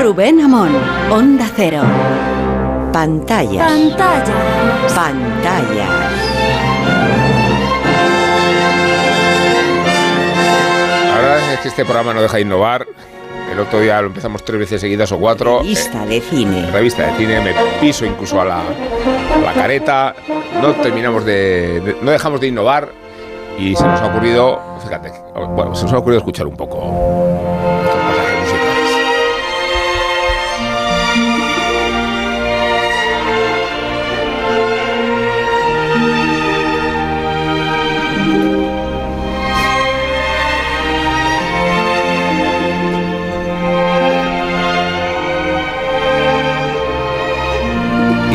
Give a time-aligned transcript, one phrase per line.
[0.00, 0.70] Rubén Amón,
[1.10, 1.82] Onda Cero.
[2.92, 3.66] Pantalla.
[3.66, 4.34] Pantalla.
[4.94, 5.88] Pantalla.
[11.14, 12.86] Ahora es que este programa no deja de innovar.
[13.52, 15.58] El otro día lo empezamos tres veces seguidas o cuatro.
[15.58, 16.70] Revista de cine.
[16.70, 20.14] Revista de cine, me piso incluso a la, a la careta.
[20.62, 22.88] No terminamos de, de- No dejamos de innovar.
[23.58, 24.60] Y se nos ha ocurrido.
[24.82, 25.12] Fíjate.
[25.54, 27.49] Bueno, se nos ha ocurrido escuchar un poco.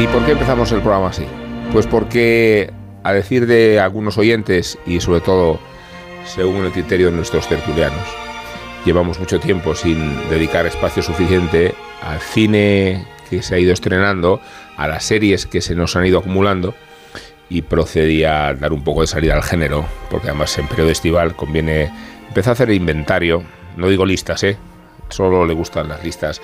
[0.06, 1.26] ¿Y por qué empezamos el programa así?
[1.74, 2.72] Pues porque,
[3.04, 5.60] a decir de algunos oyentes y sobre todo
[6.26, 8.06] según el criterio de nuestros tertulianos,
[8.86, 11.74] llevamos mucho tiempo sin dedicar espacio suficiente
[12.04, 14.40] al cine que se ha ido estrenando,
[14.78, 16.76] a las series que se nos han ido acumulando
[17.50, 21.36] y procedía a dar un poco de salida al género, porque además en periodo estival
[21.36, 21.92] conviene
[22.28, 23.42] empezar a hacer inventario,
[23.76, 24.56] no digo listas, ¿eh?
[25.10, 26.42] solo le gustan las listas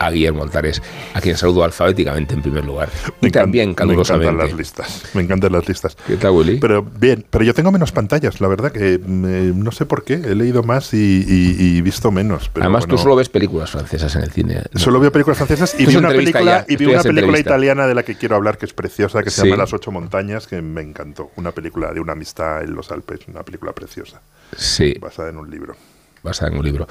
[0.00, 0.80] a Guillermo Altares,
[1.14, 2.88] a quien saludo alfabéticamente en primer lugar.
[3.20, 5.02] Me y también Me encantan las listas.
[5.14, 5.94] Me encantan las listas.
[6.06, 6.58] ¿Qué tal, Willy?
[6.58, 10.14] Pero bien, pero yo tengo menos pantallas, la verdad que mm, no sé por qué.
[10.14, 12.48] He leído más y, y- y visto menos.
[12.48, 14.62] Pero Además, bueno, tú solo ves películas francesas en el cine.
[14.74, 17.94] Solo veo películas francesas y vi una película, ya, y vi una película italiana de
[17.94, 19.48] la que quiero hablar que es preciosa, que se Sí.
[19.48, 21.30] llama Las ocho montañas, que me encantó.
[21.36, 24.22] Una película de una amistad en los Alpes, una película preciosa,
[24.56, 25.76] Sí, basada en un libro.
[26.22, 26.86] Basada en un libro.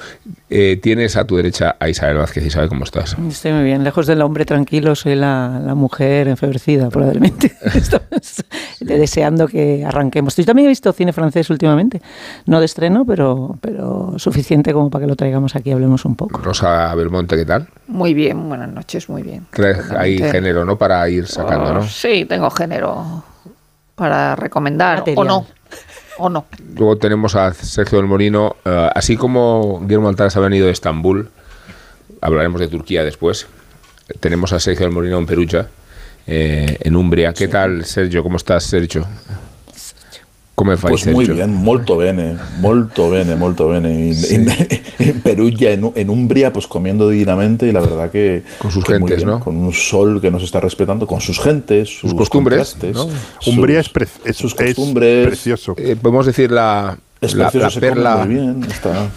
[0.48, 2.44] Eh, tienes a tu derecha a Isabel Vázquez.
[2.44, 3.16] Isabel, ¿cómo estás?
[3.28, 3.84] Estoy muy bien.
[3.84, 7.52] Lejos del hombre tranquilo, soy la, la mujer enfebrecida, probablemente.
[7.74, 8.44] Estamos
[8.80, 10.34] deseando que arranquemos.
[10.36, 12.00] Yo también he visto cine francés últimamente.
[12.46, 16.16] No de estreno, pero, pero suficiente como para que lo traigamos aquí y hablemos un
[16.16, 16.40] poco.
[16.40, 17.68] Rosa Belmonte, ¿qué tal?
[17.86, 19.46] Muy bien, buenas noches, muy bien.
[19.50, 20.76] Traes ahí género, ¿no?
[20.76, 21.82] Para ir sacando, Oh, ¿no?
[21.86, 23.22] Sí, tengo género
[23.94, 24.98] para recomendar.
[25.00, 25.18] Material.
[25.18, 25.46] O no.
[26.20, 26.44] O no.
[26.76, 28.56] Luego tenemos a Sergio del Molino.
[28.64, 31.30] eh, así como Guillermo Altares ha venido de Estambul,
[32.20, 33.46] hablaremos de Turquía después.
[34.20, 35.68] Tenemos a Sergio del Molino en Perugia,
[36.26, 37.32] eh, en Umbria.
[37.32, 38.22] ¿Qué tal, Sergio?
[38.22, 39.06] ¿Cómo estás, Sergio?
[40.60, 44.08] ¿Cómo fai, Pues muy bien, molto bene, molto bene, molto bene.
[44.08, 44.52] In, in-
[44.98, 48.42] en Perugia, en, en Umbria, pues comiendo divinamente y la verdad que...
[48.58, 49.40] Con sus que muy gentes, bien, ¿no?
[49.42, 53.08] Con un sol que nos está respetando, con sus gentes, sus, costumbres, ¿no?
[53.38, 55.26] sus- Umbria es, pre- es- sus es costumbres.
[55.28, 55.74] precioso.
[55.78, 58.16] Eh, podemos decir la, Es la, precioso, la se come perla.
[58.24, 59.08] muy bien, está-.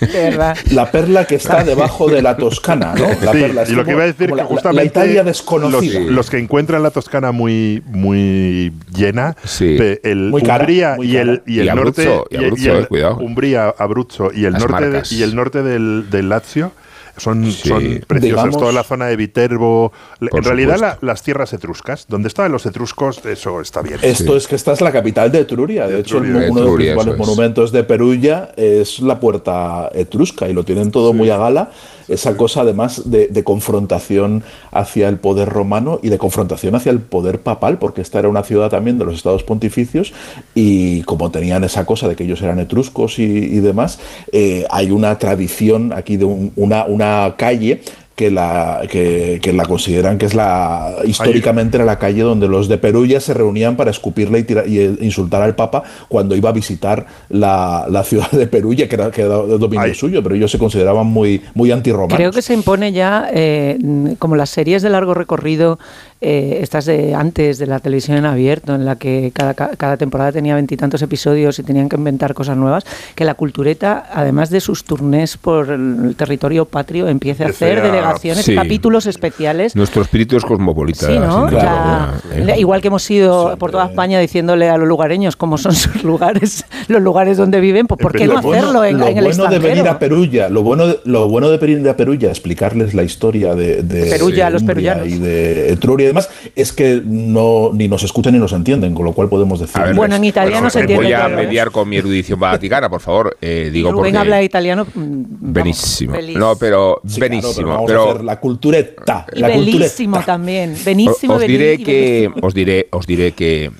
[0.70, 3.08] La perla que está debajo de la Toscana, ¿no?
[3.24, 4.82] La Sí, perla es y lo que como- iba a decir que la- la- justamente
[4.82, 6.00] la Italia los, desconocida.
[6.00, 9.76] los que encuentran la Toscana muy muy llena, Sí.
[10.02, 12.72] el Muy cara, Umbría muy y el y el Y norte Abruzzo, y el- Abruzzo,
[12.76, 13.16] el- eh, cuidado.
[13.18, 16.72] Umbría, Abruzzo y el Las norte de- y el norte del, del Lazio
[17.18, 17.68] son, Sí.
[17.68, 18.20] son preciosos.
[18.22, 19.92] Digamos- Toda la zona de Viterbo.
[20.20, 23.98] En realidad, la- las tierras etruscas, donde estaban los etruscos, eso está bien.
[24.02, 25.86] Esto es que esta es la capital de Etruria.
[25.86, 26.50] De, De hecho, Etruria.
[26.50, 31.12] uno de los principales monumentos de Perugia es la puerta etrusca y lo tienen todo
[31.12, 31.70] muy a gala.
[32.08, 34.42] Esa cosa, además, de, confrontación
[34.72, 38.42] hacia el poder romano y de confrontación hacia el poder papal, porque esta era una
[38.42, 40.12] ciudad también de los estados pontificios
[40.54, 43.98] y como tenían esa cosa de que ellos eran etruscos y, demás,
[44.32, 47.82] eh, hay una tradición aquí de un- una, una calle
[48.18, 52.66] que la, que, que la consideran que es la históricamente era la calle donde los
[52.66, 56.48] de Perugia se reunían para escupirle y, tira- y, eh, insultar al Papa cuando iba
[56.48, 59.94] a visitar la, la ciudad de Perugia, que era, que era dominio Ay.
[59.94, 62.16] suyo, pero ellos se consideraban muy, muy antirromanos.
[62.16, 63.78] Creo que se impone ya, eh,
[64.18, 65.78] como las series de largo recorrido,
[66.20, 69.96] eh, estas de antes de la televisión en abierto, en la que cada, ca- cada
[69.96, 72.84] temporada tenía veintitantos episodios y tenían que inventar cosas nuevas,
[73.14, 78.44] que la cultureta, además de sus turnés por el territorio patrio, empiece a hacer delegaciones,
[78.44, 78.54] Sí.
[78.54, 79.76] capítulos especiales.
[79.76, 81.06] Nuestro espíritu es cosmopolita.
[81.08, 82.54] ¿eh?
[82.58, 83.56] Igual que hemos ido Siempre.
[83.58, 87.86] por toda España diciéndole a los lugareños cómo son sus lugares, los lugares donde viven,
[87.86, 89.14] pues ¿por qué no bueno- hacerlo en, el bueno
[89.48, 89.90] de venir extranjero?
[89.90, 93.82] a Perugia, lo bueno de, lo bueno de venir a Perugia, explicarles la historia de,
[93.82, 94.10] de
[94.50, 95.06] los perullanos.
[95.08, 99.12] y de Etruria demás, es que no ni nos escuchan ni nos entienden, con lo
[99.12, 99.80] cual podemos decir.
[99.80, 101.36] A ver, Bueno, en italiano se eh, entiende Voy a ¿eh?
[101.36, 103.36] mediar con mi erudición vaticana, por favor.
[103.40, 104.18] Eh, digo Rubén porque...
[104.18, 104.84] habla italiano.
[104.84, 106.14] mm, vamos, Benísimo.
[106.14, 106.36] feliz.
[106.36, 109.26] No, pero Sí, claro, pero vamos pero a hacer la cultureta.
[109.34, 110.32] Y la bellísimo cultureta.
[110.32, 110.76] también.
[110.84, 113.70] Benísimo, os diré que os diré os diré que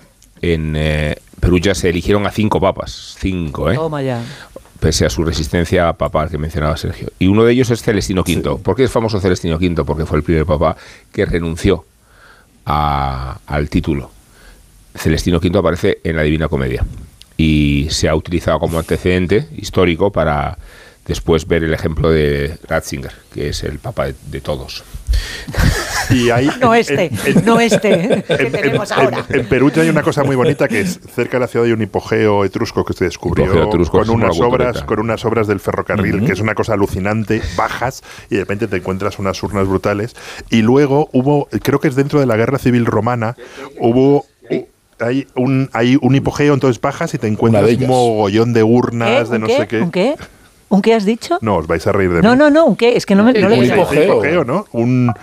[0.40, 3.74] en eh, Perugia se eligieron a cinco papas, cinco, ¿eh?
[3.74, 4.20] Toma ya.
[4.80, 7.08] pese a su resistencia papal que mencionaba Sergio.
[7.18, 8.58] Y uno de ellos es Celestino V.
[8.62, 9.84] ¿Por qué es famoso Celestino V?
[9.84, 10.76] Porque fue el primer papa
[11.12, 11.84] que renunció
[12.70, 14.10] a- al título.
[14.94, 16.84] Celestino V aparece en la Divina Comedia
[17.36, 20.58] y se ha utilizado como antecedente histórico para
[21.08, 24.84] después ver el ejemplo de Ratzinger, que es el papá de, de todos.
[26.10, 27.10] Y hay, No este,
[27.44, 29.26] no este que en, tenemos en- ahora.
[29.28, 31.72] en- en Perugia hay una cosa muy bonita que es cerca de la ciudad hay
[31.72, 35.60] un hipogeo etrusco que se descubrió Hipogeo etrusco, con unas obras con unas obras del
[35.60, 40.16] ferrocarril que es una cosa alucinante bajas y de repente te encuentras unas urnas brutales
[40.48, 43.36] y luego hubo creo que es dentro de la guerra civil romana
[43.78, 44.24] hubo
[45.00, 49.30] hay un hay un hipogeo entonces bajas y te encuentras un mogollón de urnas ¿Qué?
[49.30, 49.56] de ¿Un no qué?
[49.58, 50.16] sé qué ¿Un qué?
[50.70, 51.38] ¿Un qué has dicho?
[51.40, 52.96] no os vais a reír de No, mí no, no, ¿un qué?
[52.96, 53.74] Es que no, me, no le Un digo.
[53.76, 54.04] hipogeo.
[54.04, 55.12] hipogeo no un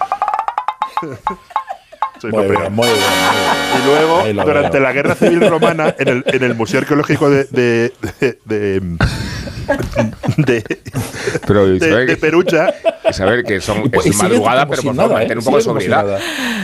[2.21, 2.59] Soy Muy peor.
[2.62, 3.03] bien, muy bien, muy
[3.36, 3.77] bien.
[3.77, 4.83] Y luego, durante veo.
[4.83, 8.81] la Guerra Civil Romana, en el, en el Museo Arqueológico de, de, de, de,
[10.38, 10.63] de-
[11.45, 12.74] Pero de- Perugia,
[13.13, 15.27] saber que son, pues- es sigue madrugada, pero sin por favor, nada, ¿eh?
[15.27, 16.19] mantener un poco de sobriedad.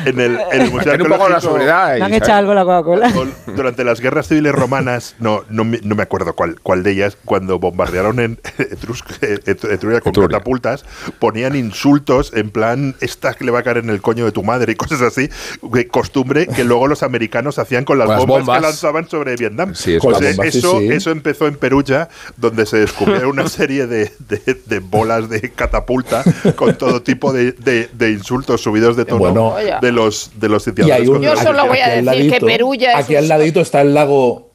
[0.05, 1.97] en el, en el Museo un poco la sobriedad.
[1.97, 3.11] Me han echado algo la Coca-Cola.
[3.55, 7.17] Durante las guerras civiles romanas, no, no, me, no me acuerdo cuál, cuál de ellas,
[7.25, 10.29] cuando bombardearon en Etrus- Et- Etruria con Etruria.
[10.37, 10.85] catapultas,
[11.19, 14.43] ponían insultos en plan, esta que le va a caer en el coño de tu
[14.43, 15.29] madre y cosas así,
[15.73, 18.57] que costumbre que luego los americanos hacían con las, Con las bombas, bombas.
[18.59, 19.73] que lanzaban sobre Vietnam.
[19.75, 20.87] Sí, es Pues, eh, sí, eso, sí.
[20.91, 26.23] eso empezó en Perugia, donde se descubrieron una serie de, de- de bolas de catapulta
[26.55, 29.55] con todo tipo de, de- de insultos subidos de tono Bueno.
[29.81, 31.07] De los de los sitiadores.
[31.07, 33.81] Yo solo voy a aquí al decir que Perugia es Aquí un al ladito está
[33.81, 34.50] el lago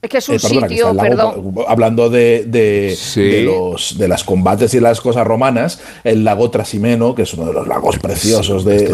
[0.00, 1.54] Es que es un Eh, perdona, sitio, perdón.
[1.66, 3.20] hablando de, de, Sí.
[3.20, 7.46] de los de las combates y las cosas romanas, el lago Trasimeno, que es uno
[7.46, 8.86] de los lagos preciosos de,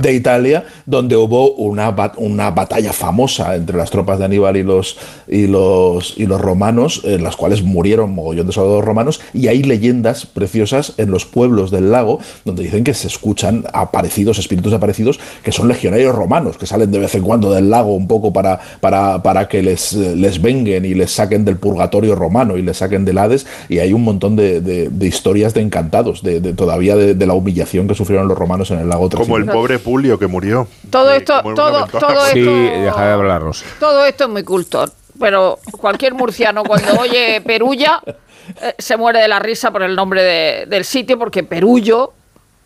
[0.00, 4.64] de- Italia, donde hubo una, bat- una batalla famosa entre las tropas de Aníbal y
[4.64, 4.96] los,
[5.28, 9.62] y los, y los romanos, en las cuales murieron mogollón de soldados romanos, y hay
[9.62, 15.20] leyendas preciosas en los pueblos del lago, donde dicen que se escuchan aparecidos, espíritus aparecidos,
[15.44, 18.58] que son legionarios romanos, que salen de vez en cuando del lago un poco para,
[18.80, 23.04] para, para que les, les venguen y les saquen del purgatorio romano y les saquen
[23.04, 26.96] del Hades, y hay un montón de, de- de historias de encantados, de, de- todavía
[26.96, 30.18] de, de la humillación que sufrieron los romanos en el lago Como el pobre Pulio
[30.18, 30.66] que murió.
[30.90, 33.62] Todo Sí, esto- todo- todo Sí, esto- deja de hablarnos.
[33.78, 34.84] Todo esto es muy culto,
[35.20, 40.22] pero cualquier murciano cuando oye Perulla eh, se muere de la risa por el nombre
[40.22, 42.12] de- del sitio, porque Perullo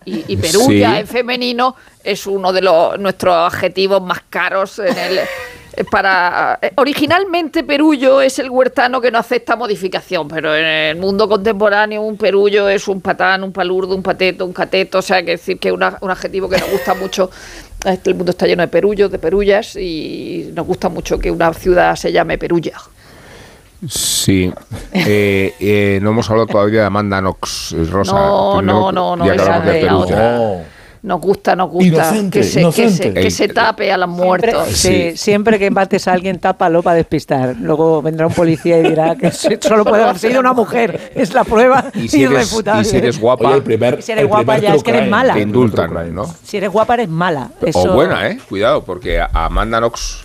[0.05, 1.01] y, y Perulla Sí.
[1.01, 1.75] en femenino
[2.05, 5.21] es uno de los, nuestros adjetivos más caros en el...
[5.77, 10.97] eh, Para, eh, originalmente Perullo es el huertano que no acepta modificación, pero en el
[10.97, 15.23] mundo contemporáneo un perullo es un patán, un palurdo, un pateto, un cateto, o sea,
[15.23, 17.31] que decir que es una- un adjetivo que nos gusta mucho.
[17.85, 21.53] Este, El mundo está lleno de perullos, de perullas y nos gusta mucho que una
[21.53, 22.75] ciudad se llame Perulla.
[23.89, 24.53] Sí.
[24.95, 28.13] Eh, eh, no hemos hablado todavía de Amanda Knox, Rosa.
[28.13, 30.63] No, no, no, no, esa de de
[31.03, 34.25] Nos gusta, nos gusta Inocente, que, se, que, se, que se tape a los Siempre,
[34.25, 34.69] muertos.
[34.69, 35.17] sí, Sí.
[35.17, 37.57] siempre que mates a alguien, tápalo para despistar.
[37.61, 41.11] Luego vendrá un policía y dirá que solo puede haber sido una mujer.
[41.17, 42.83] Es la prueba Y si, eres, irrefutable.
[42.83, 44.83] y si eres guapa, Oye, el primer, Y si eres el guapa primer ya es
[44.85, 45.35] que eres mala.
[45.35, 46.15] te indultan.
[46.15, 46.25] ¿no?
[46.45, 47.51] Si eres guapa, eres mala.
[47.61, 48.39] Eso- O buena, ¿eh?
[48.49, 50.23] Cuidado, porque a- Amanda Knox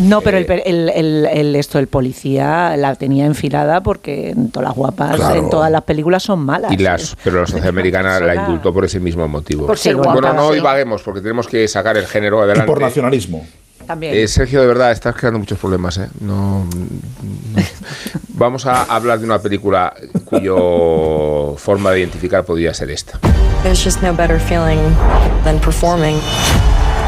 [0.00, 4.50] No, pero el, per- el, el- el- esto, el policía la tenía enfilada porque en
[4.50, 5.34] todas las guapas, Claro.
[5.36, 6.72] en todas las películas son malas.
[6.72, 9.68] y las, pero la sociedad americana la indultó por ese mismo motivo.
[9.68, 9.99] Por ser.
[10.02, 12.66] Bueno, no divaguemos porque tenemos que sacar el género Y adelante.
[12.66, 13.46] por nacionalismo.
[13.86, 14.14] También.
[14.14, 15.98] Eh, Sergio, de verdad, estás creando muchos problemas.
[15.98, 16.08] ¿eh?
[16.20, 17.62] No, no.
[18.28, 19.92] Vamos a hablar de una película
[20.24, 23.18] cuyo forma de identificar podría ser esta.
[23.62, 24.78] There's just no better feeling
[25.44, 26.16] than performing.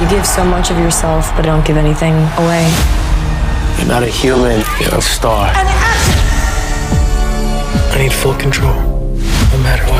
[0.01, 2.67] You give so much of yourself, but don't give anything away.
[3.79, 5.53] You're not a human, you're a star.
[7.95, 9.92] I need full control, no matter what.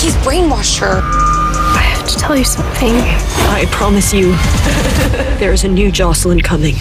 [0.00, 1.00] He's brainwashed her.
[1.02, 2.94] I have to tell you something.
[3.50, 4.32] I promise you,
[5.38, 6.76] there is a new Jocelyn coming.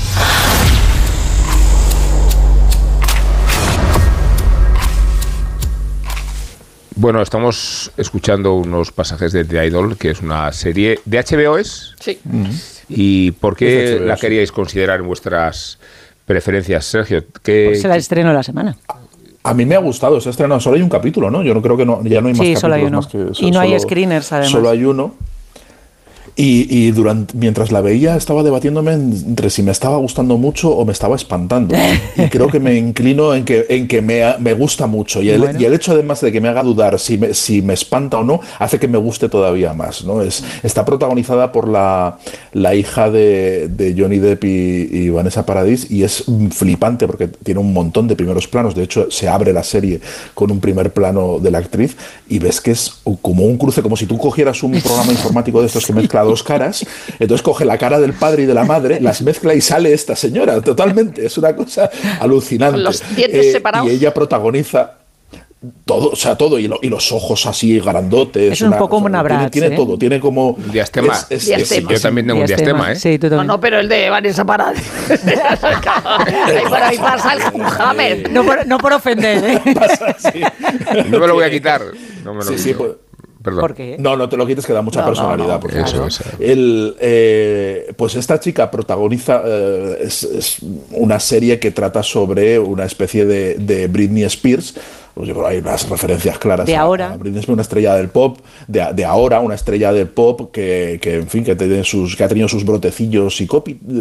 [6.96, 11.96] Bueno, estamos escuchando unos pasajes de The Idol, que es una serie de HBO, ¿es?
[12.00, 12.20] Sí.
[12.88, 14.22] ¿Y por qué HBO, la sí.
[14.22, 15.80] queríais considerar en vuestras
[16.26, 17.24] preferencias, Sergio?
[17.42, 18.78] ¿Qué, Será el estreno de la semana.
[19.48, 21.42] A mí me ha gustado, se ha estrenado, solo hay un capítulo, ¿no?
[21.42, 23.24] Yo no creo que no, ya no hay más Sí, solo hay capítulos uno.
[23.24, 24.52] más que Y no hay screeners, además.
[24.52, 25.14] Solo hay uno.
[26.40, 30.86] Y, y durante, mientras la veía estaba debatiéndome entre si me estaba gustando mucho o
[30.86, 31.76] me estaba espantando.
[32.16, 35.20] Y creo que me inclino en que, en que me, me gusta mucho.
[35.20, 35.60] Y el, Bueno.
[35.60, 38.24] y el hecho además de que me haga dudar si me, si me espanta o
[38.24, 40.04] no, hace que me guste todavía más.
[40.04, 40.22] ¿no?
[40.22, 42.20] Es, está protagonizada por la,
[42.54, 47.60] la hija de, de Johnny Depp y, y Vanessa Paradis y es flipante porque tiene
[47.62, 48.76] un montón de primeros planos.
[48.76, 50.02] De hecho, se abre la serie
[50.36, 51.98] con un primer plano de la actriz
[52.30, 55.66] y ves que es como un cruce, como si tú cogieras un programa informático de
[55.66, 56.86] estos que mezcla dos caras.
[57.20, 60.16] Entonces coge la cara del padre y de la madre, las mezcla y sale esta
[60.16, 61.26] señora, totalmente.
[61.26, 62.76] Es una cosa alucinante.
[62.76, 63.88] Con los dientes Eh, separados.
[63.90, 64.94] Y ella protagoniza
[65.86, 68.54] todo, o sea, todo, y, lo- y los ojos así grandotes.
[68.54, 69.76] Es un poco como una tiene, Bratz, tiene ¿eh?
[69.76, 70.56] todo, tiene como.
[70.72, 71.14] Diastema.
[71.16, 71.92] es- es- Diastema.
[71.92, 72.96] Yo también tengo un diastema, ¿eh?
[72.96, 73.48] Sí, tú No, también.
[73.48, 74.84] no, pero el de Vanessa Paradis.
[75.10, 78.34] Ahí por ahí pasa el.
[78.34, 79.62] No por, no por ofender, ¿eh?
[79.74, 80.16] pasa.
[81.10, 81.82] No me lo voy a quitar.
[82.24, 82.92] No me lo Sí, sí, pues-
[83.48, 83.62] Perdón.
[83.62, 83.96] ¿Por qué?
[83.98, 85.54] No, no te lo quites que da mucha No, personalidad.
[85.54, 90.58] no, porque Eso eso, el, eh, pues esta chica protagoniza eh, es, es
[90.92, 94.76] una serie que trata sobre una especie de, de Britney Spears.
[95.18, 97.12] Pues yo creo que hay unas referencias claras De a- ahora.
[97.14, 101.16] a Britney una estrella del pop, de, de ahora, una estrella del pop que, que,
[101.16, 103.36] en fin, que, tiene sus, que ha tenido sus brotecillos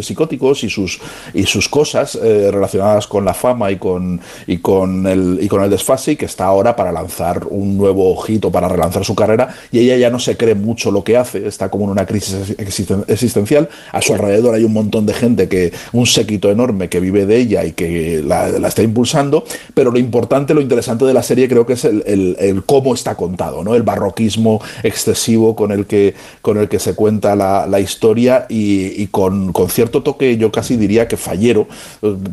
[0.03, 1.01] psicóticos y sus,
[1.35, 5.63] y sus cosas eh, relacionadas con la fama y con, y, con el, y con
[5.63, 9.55] el desfase y que está ahora para lanzar un nuevo ojito, para relanzar su carrera
[9.73, 12.57] y ella ya no se cree mucho lo que hace, está como en una crisis
[12.59, 17.01] existen- existencial, a su alrededor hay un montón de gente, que un séquito enorme que
[17.01, 19.45] vive de ella y que la, la está impulsando,
[19.75, 23.15] pero lo importante, lo interesante de la serie creo que es el, el- cómo está
[23.15, 23.75] contado, ¿no?
[23.75, 29.07] el barroquismo excesivo con el que, con el que se cuenta la, la historia y,
[29.09, 31.69] con, con cierto toque, yo casi diría que fallero,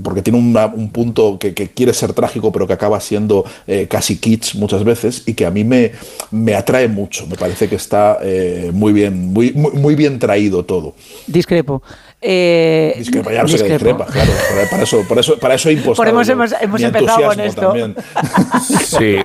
[0.04, 4.56] porque tiene un punto que, quiere ser trágico, pero que acaba siendo eh, casi kitsch
[4.56, 5.92] muchas veces y que a mí me,
[6.32, 7.28] me atrae mucho.
[7.28, 10.96] Me parece que está eh, muy, bien, muy, muy bien traído todo.
[11.28, 11.82] Discrepo.
[12.26, 14.32] Eh, Discrepa, ya no sé qué discrepa, claro.
[14.56, 17.40] Para, para eso, por eso, para eso he impostado Por hemos- yo hemos- empezado con
[17.42, 17.62] esto.
[17.62, 17.96] también.
[18.84, 19.16] Sí,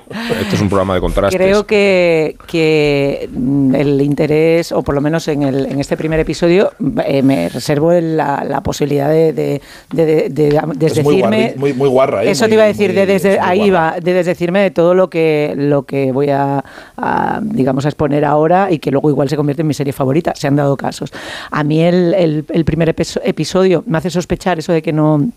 [0.40, 1.38] esto es un programa de contrastes.
[1.38, 6.19] Creo que, que mm, el interés, o por lo menos en, el, en este primer
[6.21, 6.73] episodio,
[7.05, 9.61] eh, me reservo la, la posibilidad de, de,
[9.93, 10.64] de, de- de Es
[11.05, 11.55] muy, desdecirme.
[11.57, 12.31] muy, muy guarra, ¿eh?
[12.31, 14.95] Eso Muy- te iba a decir, muy- de desde, ahí va, de desdecirme de todo
[14.95, 16.64] lo que, lo que voy a,
[16.97, 20.33] a, digamos, a exponer ahora y que luego igual se convierte en mi serie favorita.
[20.35, 21.12] Se han dado casos.
[21.50, 25.30] A mí el, el- el primer episo- episodio me hace sospechar eso de que no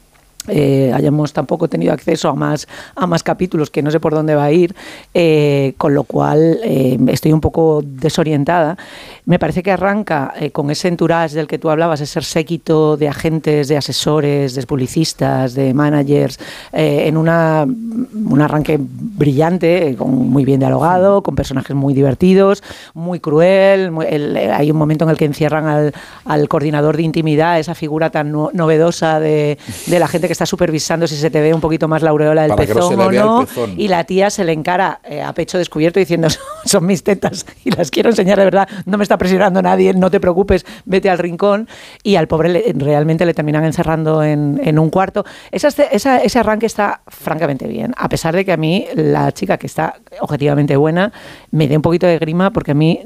[0.48, 4.36] eh, hayamos tampoco tenido acceso a más, a más capítulos que no sé por dónde
[4.36, 4.76] va a ir,
[5.14, 8.78] eh, con lo cual eh, estoy un poco desorientada.
[9.26, 13.08] Me parece que arranca eh, con ese entourage del que tú hablabas, ese séquito de
[13.08, 16.40] agentes, de asesores, de publicistas, de managers,
[16.74, 22.64] eh, en una, un arranque brillante, eh, con, muy bien dialogado, con personajes muy divertidos,
[22.94, 23.92] muy cruel.
[23.92, 25.94] muy- el- hay un momento en el que encierran al,
[26.26, 29.58] al coordinador de intimidad, esa figura tan no- novedosa de,
[29.88, 32.44] de la gente que está supervisando si se te ve un poquito más la aureola
[32.44, 33.40] del que no pezón le o no.
[33.46, 33.74] pezón.
[33.80, 36.28] Y la tía se le encara eh, a pecho descubierto diciendo,
[36.66, 40.10] son mis tetas y las quiero enseñar de verdad, no me está presionando nadie, no
[40.12, 41.68] te preocupes, vete al rincón.
[42.04, 45.26] Y al pobre le- realmente le terminan encerrando en, en un cuarto.
[45.52, 49.58] Esa, esa- ese arranque está francamente bien, a pesar de que a mí la chica
[49.58, 51.12] que está objetivamente buena
[51.52, 53.02] me dé un poquito de grima, porque a mí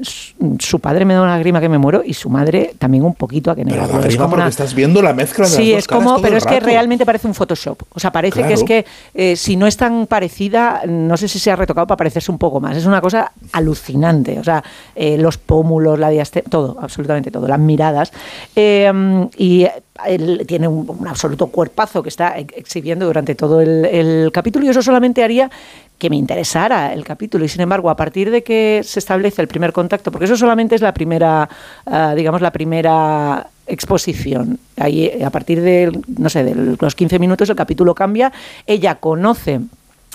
[0.58, 3.50] su, padre me da una grima que me muero y su madre también un poquito
[3.50, 3.94] a que Pero negarlo.
[4.00, 6.36] da Es grima porque estás viendo la mezcla de Sí, las dos es como, pero
[6.36, 7.82] es que realmente parece un Photoshop.
[7.94, 11.38] O sea, parece que es que eh, si no es tan parecida, no sé si
[11.38, 12.76] se ha retocado para parecerse un poco más.
[12.76, 14.38] Es una cosa alucinante.
[14.38, 14.62] O sea,
[14.94, 18.12] eh, los pómulos, la diaste, todo, absolutamente todo, las miradas.
[18.54, 18.92] Eh,
[19.36, 19.66] y
[20.04, 24.66] él tiene un, un absoluto cuerpazo que está ex- exhibiendo durante todo el, el capítulo
[24.66, 25.50] y eso solamente haría
[25.98, 29.48] que me interesara el capítulo y sin embargo a partir de que se establece el
[29.48, 31.48] primer contacto porque eso solamente es la primera
[31.86, 34.58] ah, digamos la primera exposición.
[34.76, 38.32] Ahí a partir de no sé de los 15 minutos el capítulo cambia.
[38.66, 39.60] Ella conoce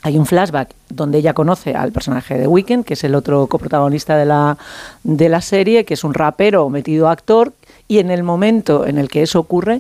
[0.04, 4.18] hay un flashback donde ella conoce al personaje de Weekend, que es el otro coprotagonista
[4.18, 4.58] de la,
[5.04, 7.54] de la serie, que es un rapero metido actor,
[7.88, 9.80] y en el momento en el que eso ocurre,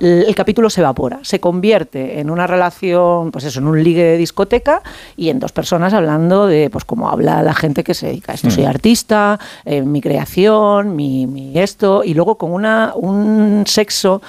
[0.00, 4.02] el, el capítulo se evapora, se convierte en una relación, pues eso, en un ligue
[4.04, 4.82] de discoteca
[5.16, 8.34] y en dos personas hablando de, pues como habla la gente que se dedica a
[8.34, 8.50] esto.
[8.50, 14.22] Soy artista, eh, mi creación, mi, mi esto, y luego con una, un sexo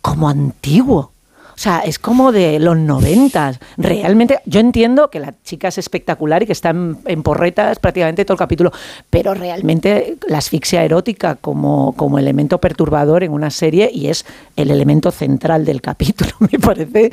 [0.00, 1.12] como antiguo.
[1.54, 3.58] O sea, es como de los noventas.
[3.76, 8.24] Realmente, yo entiendo que la chica es espectacular y que está en, en porretas prácticamente
[8.24, 8.72] todo el capítulo,
[9.10, 14.24] pero realmente la asfixia erótica como, como elemento perturbador en una serie y es
[14.56, 17.12] el elemento central del capítulo, me parece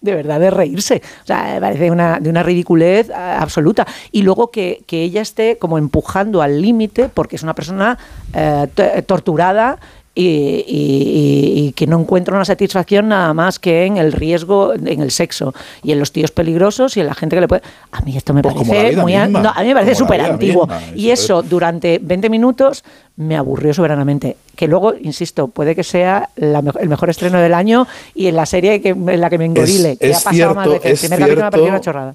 [0.00, 1.02] de verdad de reírse.
[1.22, 3.86] O sea, me parece una, de una ridiculez absoluta.
[4.12, 7.98] Y luego que, que ella esté como empujando al límite porque es una persona
[8.32, 8.66] eh,
[9.06, 9.78] torturada
[10.16, 15.00] y, y- y- que no encuentra una satisfacción nada más que en el riesgo, en
[15.00, 15.52] el sexo
[15.82, 17.62] y en los tíos peligrosos y en la gente que le puede.
[17.90, 19.12] A mí esto me Pues parece muy.
[19.16, 20.66] misma, no, a mí me parece súper antiguo.
[20.66, 22.84] misma, Y eso durante 20 minutos
[23.16, 24.36] me aburrió soberanamente.
[24.54, 28.46] Que luego, insisto, puede que sea la el mejor estreno del año y en la
[28.46, 29.96] serie que, en la que me engorile.
[29.96, 31.04] que es ha pasado más cierto, veces.
[31.04, 31.84] es El primer capítulo me ha parecido una cierto.
[31.84, 32.14] chorrada.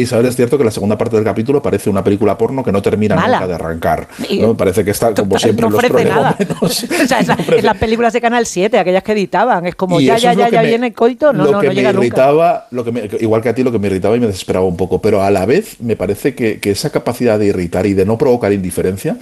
[0.00, 2.80] Isabel, es cierto que la segunda parte del capítulo parece una película porno que no
[2.82, 3.38] termina Mala.
[3.40, 4.08] nunca de arrancar.
[4.40, 4.56] ¿no?
[4.56, 6.36] Parece que está, como siempre, no los ofrece nada.
[6.36, 6.82] prolegómenos.
[7.04, 9.66] o sea, es, la- es las películas de Canal 7, aquellas que editaban.
[9.66, 11.32] Es como, Y ya, ya, ya, ya me- viene el coito.
[11.32, 11.98] No, lo no, que no me nunca.
[11.98, 14.64] irritaba, lo que me- igual que a ti, lo que me irritaba y me desesperaba
[14.66, 17.94] un poco, pero a la vez me parece que, que esa capacidad de irritar y
[17.94, 19.16] de no provocar indiferencia,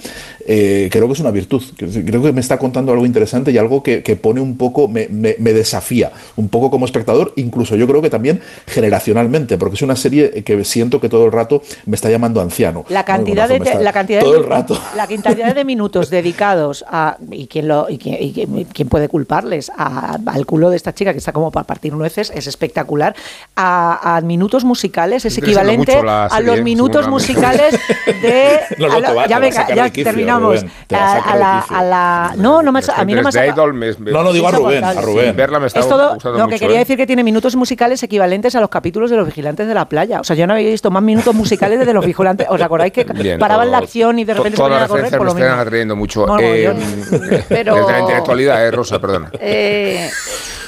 [0.45, 1.63] eh, creo que es una virtud.
[1.77, 5.07] Creo que me está contando algo interesante y algo que, que pone un poco, me,
[5.09, 9.81] me- me desafía un poco como espectador, incluso yo creo que también generacionalmente, porque es
[9.81, 12.85] una serie que siento que todo el rato me está llamando anciano.
[12.89, 14.79] La cantidad, Bueno, de, me está- la, cantidad todo de, el rato.
[14.95, 17.17] la cantidad de minutos dedicados a.
[17.31, 19.71] ¿Y quién, lo, y quién, y quién- quién puede culparles?
[19.75, 23.15] A- al culo de esta chica que está como para partir nueces, es espectacular.
[23.55, 28.59] A, a minutos musicales es equivalente mucho la a serie, los minutos musicales de.
[28.77, 29.39] No, no, ya
[29.75, 30.61] ya quicio, terminamos.
[30.61, 33.29] Rubén, te a A, la, a la- no, no me, ha- a mí no me
[33.29, 34.93] ha me- me- No, no, digo a Rubén, a.
[34.93, 35.35] Rubén.
[35.35, 36.79] Verla me está Es todo gustando lo mucho, que quería ¿eh?
[36.79, 40.19] decir que tiene minutos musicales equivalentes a los capítulos de los vigilantes de la playa.
[40.19, 42.47] O sea, yo no había visto más minutos musicales de los vigilantes.
[42.49, 45.21] ¿Os acordáis que Bien, paraban la todo- acción y de repente se Todas las referencias
[45.21, 46.25] me están atrayendo mucho.
[46.25, 46.77] Mogollón.
[46.81, 49.31] Eh, Pero- Desde la intelectualidad, eh, Rosa, perdona.
[49.39, 50.09] Eh,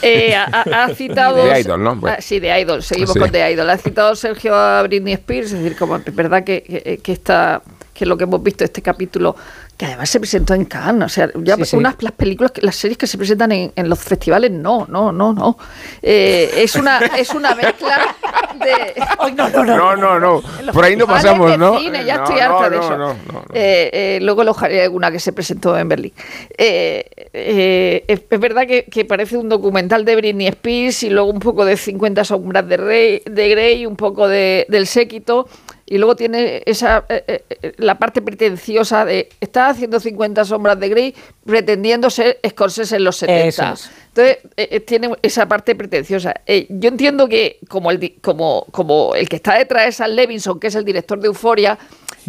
[0.01, 1.43] eh, ha, ha- ha citado.
[1.45, 1.95] De Idol, ¿no?
[1.95, 2.15] Bueno.
[2.17, 2.81] Ah, sí, de Idol.
[2.83, 3.19] Seguimos Sí.
[3.19, 3.69] con The Idol.
[3.69, 5.51] Ha citado Sergio a Britney Spears.
[5.51, 7.61] Es decir, como es verdad que, que, que esta-
[7.99, 9.35] que lo que hemos visto este capítulo,
[9.77, 11.05] que además se presentó en Cannes.
[11.05, 11.75] O sea, ya Sí, sí.
[11.75, 15.33] unas las películas, las series que se presentan en, en los festivales, no, no, no,
[15.33, 15.57] no.
[16.01, 18.15] Eh, es una es una mezcla
[18.55, 19.03] de.
[19.19, 19.77] Ay, no, no, no.
[19.77, 20.41] No, no, no.
[20.71, 21.77] Por ahí no pasamos, ¿no?
[21.77, 22.97] cine, ya No, estoy no, harta de no, eso.
[22.97, 23.39] no, no, no.
[23.53, 26.13] Eh, eh, luego lo haré alguna que se presentó en Berlín.
[26.57, 27.03] Eh,
[27.33, 31.39] eh, es, es verdad que, que parece un documental de Britney Spears y luego un
[31.39, 35.47] poco de 50 sombras de, Rey, de Grey, un poco de, del séquito.
[35.91, 40.87] Y luego tiene esa eh, eh, la parte pretenciosa de está haciendo 50 sombras de
[40.87, 43.47] Grey pretendiendo ser Scorsese en los 70.
[43.47, 43.91] Eso es.
[44.09, 46.33] Entonces, eh, eh, tiene esa parte pretenciosa.
[46.45, 50.59] Eh, yo entiendo que como el, como, como el que está detrás es Sam Levinson,
[50.59, 51.77] que es el director de Euforia,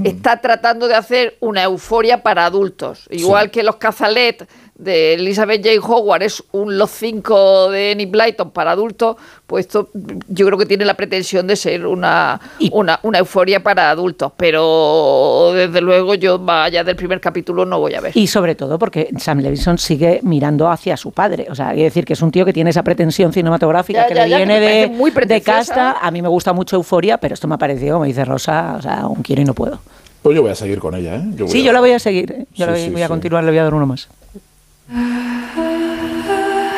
[0.05, 3.07] está tratando de hacer una euforia para adultos.
[3.11, 4.47] Igual que los Cazalet
[4.81, 5.87] de Elizabeth J.
[5.87, 9.91] Howard es un Los cinco de Enid Blyton para adultos, pues esto
[10.29, 14.33] yo creo que tiene la pretensión de ser una, Y- una, una euforia para adultos.
[14.37, 18.17] Pero desde luego yo vaya del primer capítulo no voy a ver.
[18.17, 21.47] Y sobre todo porque Sam Levinson sigue mirando hacia su padre.
[21.51, 24.09] O sea, hay que decir que es un tío que tiene esa pretensión cinematográfica Ya,
[24.09, 25.93] que ya, le ya, viene me de, muy de casta.
[26.01, 28.83] A mí me gusta mucho Euforia, pero esto me ha parecido, como dice Rosa, o
[28.83, 29.79] sea, aún quiero y no puedo.
[30.23, 31.23] Pues yo voy a seguir con ella, ¿eh?
[31.35, 32.31] Yo Sí, a- yo la voy a seguir.
[32.33, 32.47] ¿eh?
[32.55, 33.09] Yo la voy, sí, voy a sí.
[33.11, 34.09] continuar, le voy a dar uno más.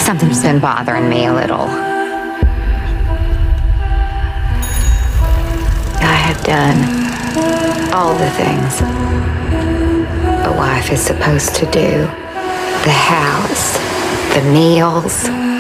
[0.00, 1.66] Something's been bothering me a little.
[6.02, 6.76] I have done
[7.94, 8.82] all the things
[10.44, 12.06] a wife is supposed to do
[12.84, 13.78] the house,
[14.34, 15.51] the meals.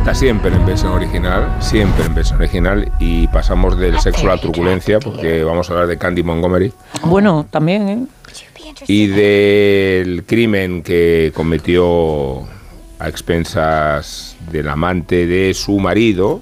[0.00, 4.40] Está siempre en versión original, siempre en versión original, y pasamos del sexo a la
[4.40, 8.06] turbulencia, porque vamos a hablar de Candy Montgomery Bueno, también, ¿eh?
[8.88, 12.40] y del crimen que cometió
[12.98, 16.40] a expensas del amante de su marido.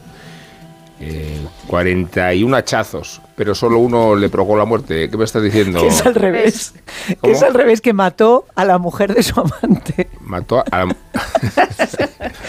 [1.00, 5.09] eh, 41 hachazos, pero solo uno le provocó la muerte.
[5.09, 5.81] ¿Qué me estás diciendo?
[5.81, 6.74] Que es al revés.
[7.07, 7.33] Que ¿Cómo?
[7.33, 10.09] es al revés, que mató a la mujer de su amante.
[10.20, 10.87] Mató a la...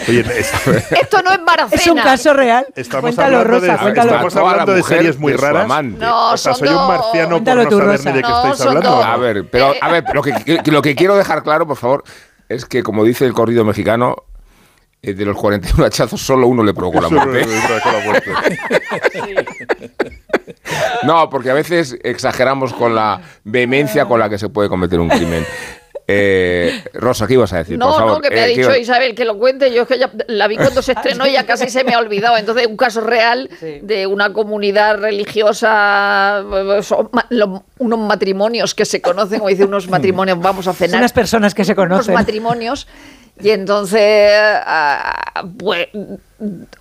[0.09, 0.51] Oye, es-
[0.91, 1.79] Esto no es Maracena.
[1.81, 2.65] Es un caso real.
[2.75, 4.11] estamos cuéntalo, hablando, Rosa, de, cuéntalo.
[4.27, 5.67] estamos hablando de series muy de raras.
[5.85, 6.87] No, o sea, son soy un dos.
[6.89, 8.09] marciano por Cuéntalo no tú, saber Rosa.
[8.09, 8.89] ni de qué No, estáis son hablando.
[8.89, 9.05] dos.
[9.05, 12.03] A ver, pero a ver, lo que, que- lo que quiero dejar claro, por favor,
[12.49, 14.15] es que como dice el corrido mexicano,
[15.03, 17.45] eh, de los 41 hachazos solo uno le provocó la Solo muerte.
[17.47, 18.31] le provocó la muerte.
[21.03, 25.09] No, porque a veces exageramos con la vehemencia con la que se puede cometer un
[25.09, 25.45] crimen.
[26.11, 27.77] Eh, Rosa, ¿qué ibas a decir?
[27.77, 28.13] No, por favor?
[28.13, 29.71] no, que me ha Eh, ¿qué dicho iba- Isabel que lo cuente.
[29.71, 31.99] Yo es que ya la vi cuando se estrenó y ya casi se me ha
[31.99, 32.35] olvidado.
[32.35, 36.41] Entonces, un caso real de una comunidad religiosa,
[37.29, 40.97] lo- unos matrimonios que se conocen, o dice unos matrimonios, vamos a cenar.
[40.99, 42.13] Unas personas que se unos conocen.
[42.15, 42.87] matrimonios.
[43.41, 44.31] Y entonces,
[44.65, 45.87] ah, pues,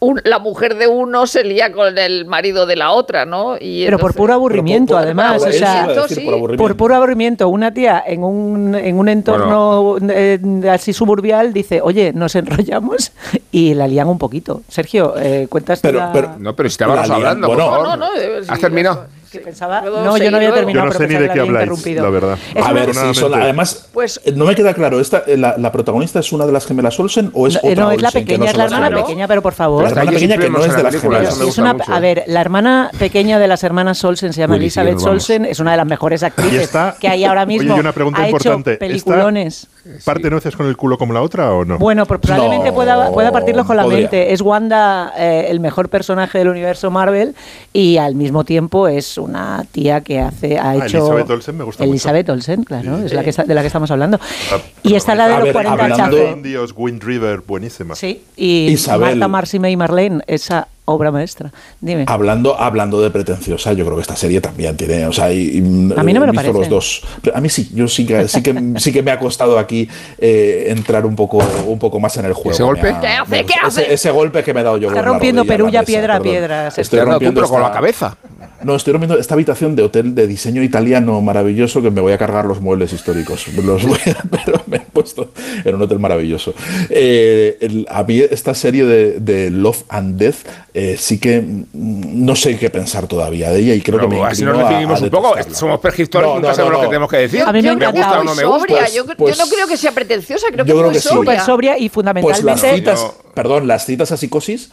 [0.01, 3.57] un- la mujer de uno se lía con el marido de la otra, ¿no?
[3.61, 5.37] Y Pero por entonces- puro aburrimiento, por- además.
[5.37, 6.25] eso O sea, decir, sí.
[6.25, 6.62] por aburrimiento.
[6.62, 10.38] por puro aburrimiento, una tía en un, en un entorno eh,
[10.71, 13.12] así suburbial dice, oye, nos enrollamos
[13.51, 14.62] y la lían un poquito.
[14.68, 17.88] Sergio, eh, cuentas Pero- la- pero- No, pero si estábamos hablando, bueno, por favor.
[17.88, 19.07] No, no, no, sí, ¿Has terminado?
[19.30, 20.86] Que pensaba- ¿Puedo No, yo no había terminado.
[20.88, 22.02] Yo no sé ni de que qué habláis, interrumpido.
[22.04, 22.38] la verdad.
[22.54, 25.56] Es A ver, sí, son, además, Pues- eh, no me queda claro, esta, eh, la,
[25.58, 28.08] la protagonista es una de las gemelas Olsen o es No, otra no, es la
[28.08, 29.82] Olsen, pequeña, no es la hermana pequeña, pero por favor.
[29.84, 31.40] La hermana pequeña que no es de las gemelas.
[31.40, 35.00] es una, a ver, la hermana pequeña de las hermanas Olsen se llama Elizabeth.
[35.02, 37.76] Olsen, es una de las mejores actrices que hay ahora Oye, mismo.
[37.76, 39.66] y una pregunta importante, hecho ¿está- peliculones.
[40.05, 41.79] Parte nueces con el culo como la otra o no?
[41.79, 44.01] Bueno, pues probablemente No, pueda, pueda partirlo con la podría.
[44.03, 44.33] mente.
[44.33, 47.35] Es Wanda eh, el mejor personaje del universo Marvel
[47.72, 51.64] y al mismo tiempo es una tía que hace ha Ah, hecho Elizabeth Olsen me
[51.64, 51.90] gusta mucho.
[51.92, 53.07] Elizabeth Olsen, claro, Sí.
[53.07, 54.18] es la que está- de la que estamos hablando.
[54.53, 56.31] Ah, y está la de los ver, 40 hablando-.
[56.33, 57.94] Indios, Wind River, buenísima.
[57.94, 59.11] Sí, y Isabel.
[59.18, 61.53] Marta, Marcy y Marlene, esa obra maestra.
[61.81, 62.05] Dime.
[62.07, 65.59] Hablando, hablando de pretenciosa, yo creo que esta serie también tiene, o sea, y-
[65.96, 66.53] A mí no me lo parece.
[66.55, 67.03] los dos.
[67.22, 69.88] Pero A mí sí, yo sí que sí que, sí que me ha costado aquí
[70.18, 72.51] eh, entrar un poco, un poco más en el juego.
[72.51, 72.88] ¿Ese golpe?
[72.90, 73.44] Ha- ¿Qué hace?
[73.46, 73.83] ¿Qué hace?
[73.83, 74.88] Ese, ese golpe que me he dado yo.
[74.88, 76.70] Está rompiendo perulla piedra a piedra.
[76.70, 78.16] Se Estoy rompiendo pero con la esta- cabeza.
[78.62, 82.18] No, estoy rompiendo esta habitación de hotel de diseño italiano maravilloso que me voy a
[82.18, 83.46] cargar los muebles históricos.
[83.55, 85.31] Los voy a- pero me he puesto
[85.64, 86.55] en un hotel maravilloso.
[86.90, 90.37] Eh, el- a mí esta serie de, de Love and Death
[90.80, 94.22] eh, sí que no sé qué pensar todavía de ella y creo Pero que me
[94.24, 95.34] así nos definimos a un poco.
[95.52, 97.42] Somos pergistores No, y nunca no, sabemos no, lo que tenemos que decir.
[97.42, 98.58] A mí me me gusta o no me gusta.
[98.60, 98.78] sobria.
[98.78, 101.14] Pues- yo, pues- yo no creo que sea pretenciosa, creo yo que creo es que
[101.14, 101.76] muy sobria.
[101.78, 102.44] Y Pues fundamentalmente.
[102.66, 103.32] las citas, no.
[103.34, 104.70] perdón, las citas a psicosis,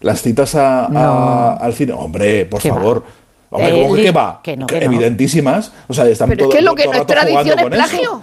[0.00, 1.58] las citas a, a- No.
[1.60, 2.76] al cine, hombre, por ¿Qué va?
[2.76, 3.04] favor.
[3.50, 4.40] Hombre, Eh, ¿cómo que va?
[4.44, 4.92] que no, Que que no.
[4.92, 5.72] Evidentísimas.
[5.88, 8.20] O sea, están Pero es todo- que lo que no el es tradición es eso.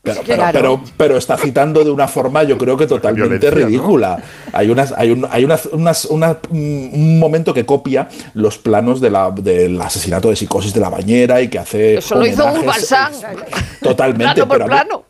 [0.00, 0.52] Pero, pero, claro.
[0.52, 3.66] pero, pero está citando de una forma, yo creo que totalmente Violencia, ¿no?
[3.66, 4.22] ridícula.
[4.52, 9.00] Hay unas, hay un, hay unas, unas- una- mm, un momento que copia los planos
[9.00, 11.96] de la, del asesinato de psicosis de la bañera y que hace.
[11.98, 13.12] Eso lo hizo Balsán.
[13.12, 13.36] eh,
[13.82, 14.34] Totalmente.
[14.34, 15.04] Plano por plano.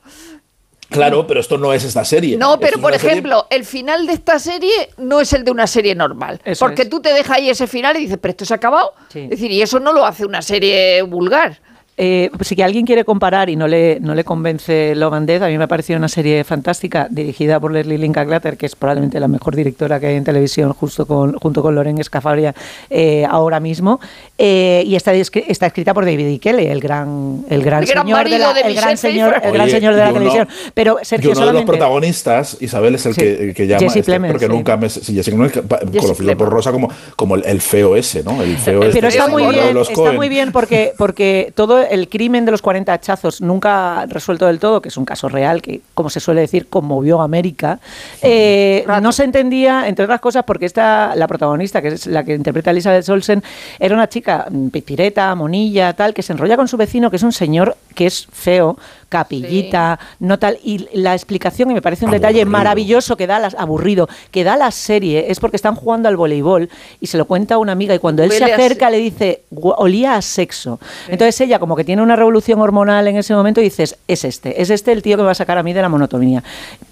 [0.91, 2.39] Claro, pero esto no es esta serie.
[2.39, 5.67] No, pero por serie- ejemplo, el final de esta serie no es el de una
[5.67, 6.41] serie normal.
[6.47, 6.89] Eso porque es.
[6.89, 8.95] tú te dejas ahí ese final y dices, pero esto se ha acabado.
[9.13, 9.21] Sí.
[9.25, 11.61] Es decir, y eso no lo hace una serie vulgar.
[12.01, 15.27] Eh, pues si que alguien quiere comparar y no le, no le convence Love and
[15.27, 18.77] Death, a mí me ha parecido una serie fantástica dirigida por Leslie Linklater, que es
[18.77, 22.55] probablemente la mejor directora que hay en televisión justo con, junto con Loren Escafabria
[22.89, 23.99] eh, ahora mismo.
[24.39, 26.39] Eh, y está, está escrita por David E.
[26.39, 29.53] Kelly, el gran, el gran El gran señor de la, de el gran señor, el
[29.53, 30.49] gran Oye, señor de la televisión.
[30.75, 33.21] Pero Y Sergio uno de los protagonistas, Isabel, es el Sí.
[33.23, 34.53] que, el que llama, Jesse este, Plemons, porque sí.
[34.53, 34.89] nunca me.
[34.89, 36.49] Sí, Jesse Plemons, por.
[36.49, 38.41] Rosa como, como el, el feo ese, ¿no?
[38.41, 42.09] El feo este, Pero está el muy bien, está muy bien porque, porque todo el
[42.09, 45.81] crimen de los 40 hachazos nunca resuelto del todo, que es un caso real que,
[45.95, 47.81] como se suele decir, conmovió a América,
[48.23, 52.35] eh, no se entendía, entre otras cosas, porque esta, la protagonista, que es la que
[52.35, 53.43] interpreta a Elizabeth Olsen,
[53.79, 57.23] era una chica mm, pipireta, monilla, tal, que se enrolla con su vecino, que es
[57.23, 62.11] un señor que es feo, capillita, no tal, y la explicación, y me parece un
[62.11, 66.17] detalle maravilloso que da, las, aburrido, que da la serie, es porque están jugando al
[66.17, 66.69] voleibol
[67.01, 69.43] y se lo cuenta a una amiga y cuando él se Huele acerca le dice,
[69.53, 70.79] "Gu- olía a sexo.
[71.09, 74.61] Entonces ella como que tiene una revolución hormonal en ese momento y dices, es este,
[74.61, 76.43] es este el tío que me va a sacar a mí de la monotonía.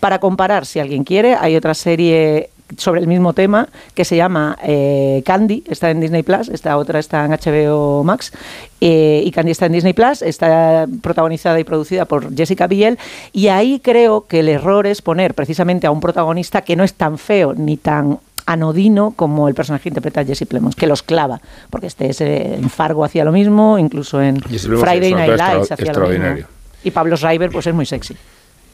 [0.01, 4.59] Para comparar, si alguien quiere, hay otra serie sobre el mismo tema que se llama
[4.63, 8.33] eh, Candy, está en Disney Plus, esta otra está en HBO Max
[8.81, 12.99] eh, y Candy está en Disney Plus, está protagonizada y producida por Jessica Biel
[13.33, 16.95] y ahí creo que el error es poner precisamente a un protagonista que no es
[16.95, 21.41] tan feo ni tan anodino como el personaje que interpreta Jesse Plemons, que los clava,
[21.69, 25.73] porque este es eh, en Fargo hacía lo mismo, incluso en Jesse Friday Night Lights
[25.73, 26.47] hacía lo mismo.
[26.85, 28.17] Y Pablo Schreiber pues es muy sexy.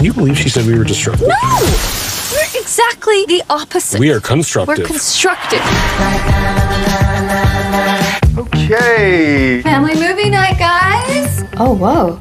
[0.01, 1.27] You believe she said we were destructive?
[1.27, 2.22] We're
[2.63, 3.99] exactly the opposite.
[3.99, 4.79] We are constructive.
[4.79, 5.61] We're constructive.
[8.39, 9.61] Okay.
[9.63, 11.45] Family movie night, guys.
[11.59, 12.13] Oh, whoa.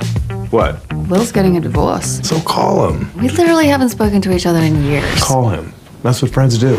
[0.50, 0.82] What?
[1.10, 2.20] Will's getting a divorce.
[2.28, 3.10] So call him.
[3.22, 5.24] We literally haven't spoken to each other in years.
[5.24, 5.74] Call him.
[6.04, 6.76] That's what friends do.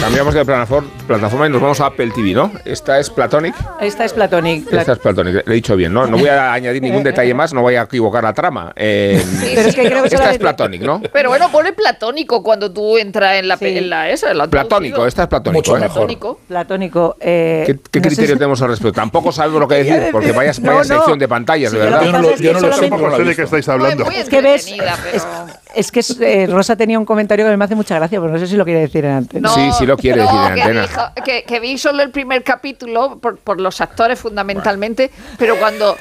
[0.00, 2.50] Cambiamos de plataforma, y nos vamos a Apple TV, ¿no?
[2.64, 3.54] Esta es Platonic.
[3.80, 4.70] Esta es Platonic.
[4.72, 6.06] Esta es Platonic, le he dicho bien, ¿no?
[6.06, 8.72] No voy a añadir ningún detalle más, no voy a equivocar la trama.
[8.76, 11.00] Eh, Pero es que creo que esta es Platonic, ¿no?
[11.12, 14.32] Pero bueno, pone platónico cuando tú entras en la, pe- en la esa.
[14.32, 15.58] en la Platónico, esta es platónico.
[15.58, 15.80] Mucho ¿eh?
[15.80, 15.94] mejor.
[15.94, 16.40] Platónico.
[16.48, 17.16] Platónico.
[17.20, 18.92] eh, ¿Qué, qué no sé criterio si- tenemos al respecto?
[18.92, 20.94] Tampoco sabemos lo que decir, porque vaya, No, vaya no.
[21.00, 21.98] sección de pantallas, de Sí, verdad.
[21.98, 24.04] lo que Yo no lo- yo no lo sé sé de qué estáis hablando.
[24.04, 24.66] Muy Es que ves,
[25.14, 25.26] es,
[25.74, 26.02] es que
[26.42, 28.64] eh, Rosa tenía un comentario que me hace mucha gracia, pero no sé si lo
[28.64, 29.40] quiere decir en antes.
[29.40, 30.82] No, Sí, sí lo quiere decir en que antena.
[30.82, 35.96] dijo- que, que vi solo el primer capítulo por, por los actores fundamentalmente, pero cuando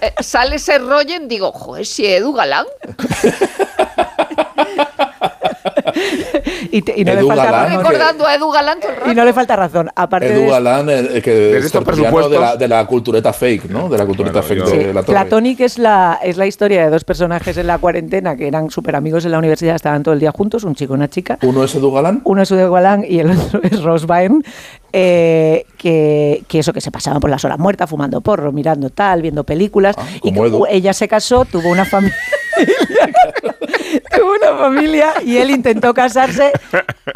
[0.00, 2.66] eh, sale ese Rogen digo, joder, si Edu Galán.
[6.76, 7.78] y, te- y no Edu le falta Galán, razón.
[7.84, 9.10] recordando a Edu Galán todo el rato.
[9.10, 9.90] Y no le falta razón.
[9.94, 12.84] Aparte Edu de Galán, el, el que Desde es estos tertuliano de la, de la
[12.86, 13.88] cultureta fake, ¿no?
[13.88, 15.18] De la cultureta Bueno, fake yo- de Sí, la torre.
[15.18, 18.96] Platonic es la, es la historia de dos personajes en la cuarentena que eran súper
[18.96, 21.38] amigos en la universidad, estaban todo el día juntos, un chico y una chica.
[21.42, 22.20] Uno es Edu Galán.
[22.24, 24.40] Uno es Udo Galán y el otro es Rose Byrne,
[24.92, 29.22] eh, que, que eso, que se pasaban por las horas muertas, fumando porro, mirando tal,
[29.22, 29.94] viendo películas.
[29.98, 30.66] Ah, y que Edu.
[30.68, 32.16] ella se casó, tuvo una familia.
[34.22, 36.52] buena familia y él intentó casarse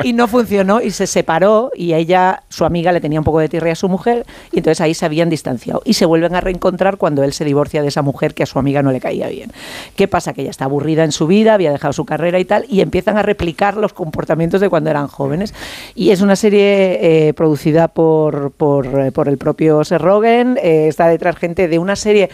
[0.03, 3.49] y no funcionó y se separó y ella, su amiga, le tenía un poco de
[3.49, 6.97] tirria a su mujer y entonces ahí se habían distanciado y se vuelven a reencontrar
[6.97, 9.53] cuando él se divorcia de esa mujer que a su amiga no le caía bien.
[9.97, 10.33] ¿Qué pasa?
[10.33, 13.17] Que ella está aburrida en su vida, había dejado su carrera y tal y empiezan
[13.17, 15.55] a replicar los comportamientos de cuando eran jóvenes.
[15.95, 20.87] Y es una serie eh, producida por, por, eh, por el propio Seth Rogen, eh,
[20.89, 22.31] está detrás gente de una serie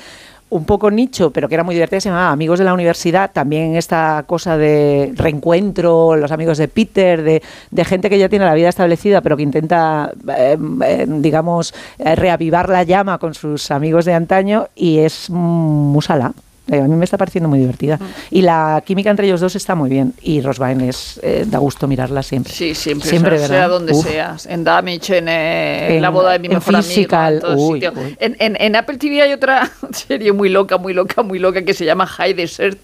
[0.49, 3.75] un poco nicho, pero que era muy divertida, se llamaba Amigos de la Universidad, también
[3.75, 8.69] esta cosa de reencuentro, los amigos de Peter, de, gente que ya tiene la vida
[8.69, 14.15] establecida, pero que intenta, eh, eh, digamos, eh, reavivar la llama con sus amigos de
[14.15, 16.33] antaño y es musala.
[16.71, 17.99] Eh, A mí me está pareciendo muy divertida.
[18.31, 20.15] Y la química entre ellos dos está muy bien.
[20.21, 22.53] Y Rosbine es, eh, da gusto mirarla siempre.
[22.53, 23.59] Sí, siempre, Siempre, sea, ¿verdad?
[23.61, 24.05] sea donde Uf.
[24.07, 24.47] seas.
[24.47, 27.61] En Damage, en, eh, En- La boda de mi en mejor amigo, Physical, en todos
[27.61, 27.95] uy, sitios.
[27.97, 28.17] uy.
[28.19, 31.73] En, en- en Apple TV hay otra serie muy loca, muy loca, muy loca que
[31.75, 32.79] se llama High Desert.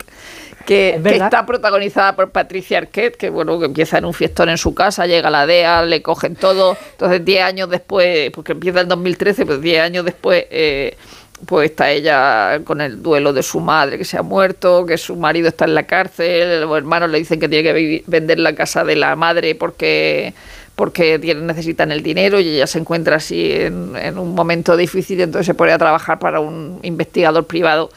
[0.65, 4.59] Que, que está protagonizada por Patricia Arquette, que bueno, que empieza en un fiestón en
[4.59, 8.87] su casa, llega la DEA, le cogen todo, entonces 10 años después, porque empieza en
[8.87, 10.97] 2013, pues 10 años después, eh,
[11.47, 15.17] pues está ella con el duelo de su madre que se ha muerto, que su
[15.17, 18.55] marido está en la cárcel, los hermanos le dicen que tiene que vi- vender la
[18.55, 20.35] casa de la madre porque
[20.75, 25.47] porque necesitan el dinero y ella se encuentra así en, en un momento difícil entonces
[25.47, 27.91] se pone a trabajar para un investigador privado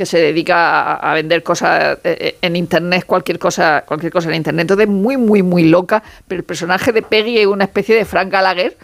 [0.00, 4.62] que se dedica a, vender cosas eh, en internet, cualquier cosa, cualquier cosa en internet.
[4.62, 8.30] Entonces muy, muy, muy loca, pero el personaje de Peggy es una especie de Frank
[8.30, 8.78] Gallagher,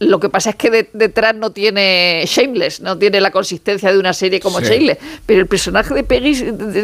[0.00, 3.98] lo que pasa es que de- detrás no tiene Shameless, no tiene la consistencia de
[3.98, 4.64] una serie como Sí.
[4.66, 4.98] Shameless.
[5.26, 6.34] Pero el personaje de Peggy,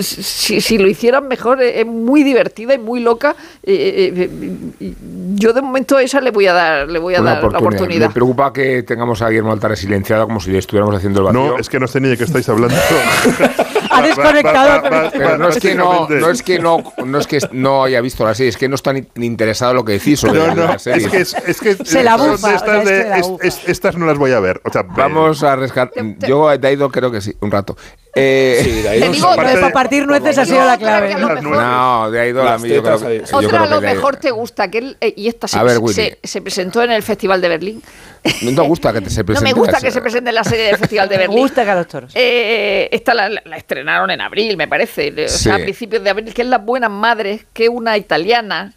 [0.03, 3.35] si- si, lo hicieran mejor, es es muy divertida y muy loca.
[3.63, 4.31] Eh, eh,
[4.81, 4.93] eh,
[5.35, 7.59] yo de momento a esa le voy a dar, le voy a Una dar la
[7.59, 8.09] oportunidad.
[8.09, 11.41] Me preocupa que tengamos a Guillermo Altares silenciado como si le estuviéramos haciendo el vacío.
[11.55, 12.77] No, es que no sé ni de qué estáis hablando.
[13.91, 14.83] Ha desconectado.
[14.83, 18.01] pero- Pero no es que no, no es que no, no es que no haya
[18.01, 20.55] visto la serie, es que no está ni, interesado en lo que decís sobre No,
[20.55, 21.07] no, la serie.
[21.07, 23.06] es que, es, es que Se la bufa, de o sea, estas, es que de-
[23.09, 23.47] la es- bufa.
[23.47, 24.61] es- estas no las voy a ver.
[24.65, 25.93] O sea, Vamos a rescatar.
[26.27, 27.77] Yo de Aido creo que sí, un rato.
[28.19, 29.43] Eh, Sí, de ahí Te no digo, sé.
[29.43, 31.13] Lo de para partir nueces ha sido la clave.
[31.13, 33.19] A no, de Aido a Las mí yo creo, tetas ahí.
[33.21, 35.59] que- yo Otra creo a lo mejor te gusta, que él, eh, y esta se,
[35.59, 35.79] A ver,
[36.23, 37.83] se- presentó en el Festival de Berlín.
[38.43, 40.45] No te gusta que te se No presente me gusta que se presente en la
[40.45, 41.39] serie del Festival de Me Berlín.
[41.39, 42.13] gusta que a los toros.
[42.15, 45.11] Eh, esta la, la estrenaron en abril, me parece.
[45.13, 45.51] O sea, Sí.
[45.51, 48.73] a principios de abril, que es Las Buenas Madres, que una italiana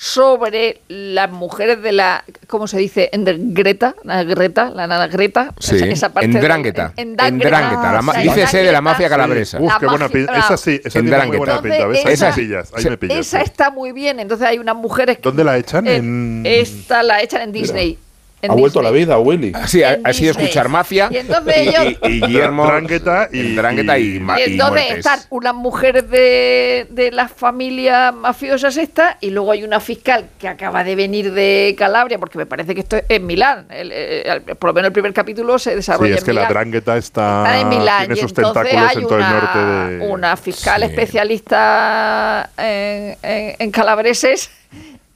[0.00, 3.10] sobre las mujeres de la, ¿cómo se dice?
[3.12, 5.52] En Greta, la Greta, la nana Greta.
[5.58, 6.92] Sí, esa, esa parte en del- Drangheta.
[6.96, 8.00] En, En Drangheta.
[8.12, 9.58] Sea, dícese de la mafia calabresa.
[9.60, 10.38] Uf, La qué buena pinta.
[10.38, 11.86] Esa sí, esa En tiene muy buena pinta.
[11.88, 12.06] ¿ves?
[12.06, 13.18] Ahí Esa- me pillas, ahí me pillas.
[13.18, 14.20] Esa está muy bien.
[14.20, 15.16] Entonces hay unas mujeres.
[15.16, 15.84] que- ¿Dónde la echan?
[15.88, 17.98] Eh, En- Esta la echan en Disney.
[18.40, 19.50] En Ha vuelto a la vida, Willy.
[19.54, 23.40] Así, ha, en ha sido escuchar mafia Y entonces ellos- y, y Guillermo Drangheta y-
[23.40, 28.14] en Drangheta y, y- ma- Y y entonces están unas mujeres de, de las familias
[28.14, 32.46] mafiosas estas y luego hay una fiscal que acaba de venir de Calabria, porque me
[32.46, 33.66] parece que esto es en Milán.
[33.70, 36.32] El- el- el- por lo menos el primer capítulo se Sí, desarrolla es en que
[36.32, 36.52] la Milán.
[36.52, 39.34] Drangheta está, Está en Milán tiene y sus entonces tentáculos hay en todo una, el
[39.34, 39.58] norte
[40.04, 40.12] de...
[40.12, 40.86] una fiscal Sí.
[40.86, 44.50] especialista en, en- en calabreses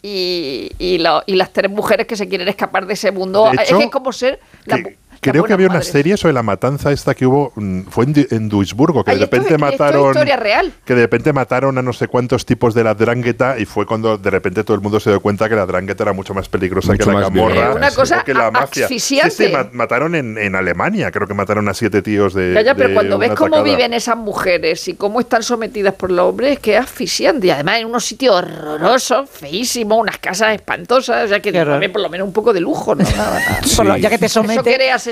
[0.02, 3.44] y, y, lo- y las tres mujeres que se quieren escapar de ese mundo.
[3.50, 4.40] De es que es como ser...
[4.66, 4.98] la que-
[5.30, 5.92] creo que había una madres.
[5.92, 9.18] serie sobre la matanza esta que hubo, mm, fue en, Du- en Duisburgo, que Ay,
[9.18, 10.06] de esto repente es- esto es mataron...
[10.08, 10.72] historia real.
[10.84, 14.18] Que de repente mataron a no sé cuántos tipos de la Drangheta y fue cuando
[14.18, 16.92] de repente todo el mundo se dio cuenta que la Drangheta era mucho más peligrosa
[16.92, 17.72] Mucho que la camorra.
[17.74, 18.84] Una cosa que la mafia.
[18.86, 19.30] asfixiante.
[19.30, 22.52] Sí, sí, ma- mataron en, en Alemania, creo que mataron a siete tíos de.
[22.54, 23.64] Ya, ya, pero de cuando ves cómo atacada.
[23.76, 27.46] viven esas mujeres y cómo están sometidas por los hombres, es que es asfixiante.
[27.46, 31.26] Y además en unos sitios horrorosos, feísimos, unas casas espantosas.
[31.26, 33.04] O sea, que también por lo menos un poco de lujo, ¿no?
[33.76, 34.42] Por lo- ya que te Eso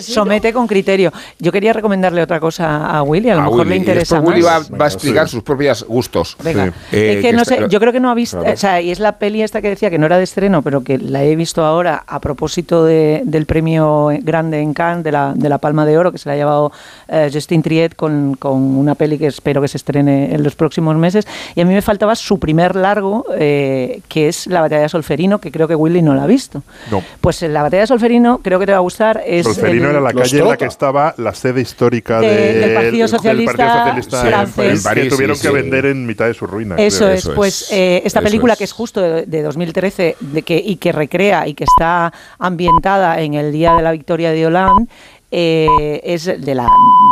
[0.03, 1.13] somete, con criterio.
[1.39, 3.71] Yo quería recomendarle otra cosa a Willy, a lo A mejor Willy.
[3.71, 4.73] le Y interesa después Willy va, más.
[4.73, 6.37] va a explicar sus propios gustos.
[6.43, 6.67] Venga.
[6.91, 6.97] Sí.
[6.97, 8.55] Eh, es que no está- sé, yo creo que no ha visto, Claro.
[8.55, 10.83] o sea, y es la peli esta que decía que no era de estreno, pero
[10.83, 15.33] que la he visto ahora a propósito de- del premio grande en Cannes, de la,
[15.35, 16.73] de la Palma de Oro, que se la ha llevado
[17.09, 20.97] eh, Justin Triet con, con una peli que espero que se estrene en los próximos
[20.97, 21.27] meses.
[21.55, 25.41] Y a mí me faltaba su primer largo, eh, que es La Batalla de Solferino,
[25.41, 26.63] que creo que Willy no la ha visto.
[26.91, 27.03] No.
[27.21, 29.23] Pues en La Batalla de Solferino creo que te va a gustar.
[29.27, 32.75] Es Solferino era la calle en la que estaba la sede histórica De- de- del
[32.75, 34.55] Partido Socialista Socialista en francés.
[34.57, 35.55] París, En París, que tuvieron sí, que sí.
[35.55, 36.77] vender en mitad de su ruina.
[36.77, 37.11] Eso creo.
[37.13, 38.59] es, Eso pues es, eh, esta eso película es.
[38.59, 43.21] que es justo de, de 2013 de que, y que recrea y que está ambientada
[43.21, 44.91] en el día de la victoria de Hollande,
[45.31, 46.67] eh, es de la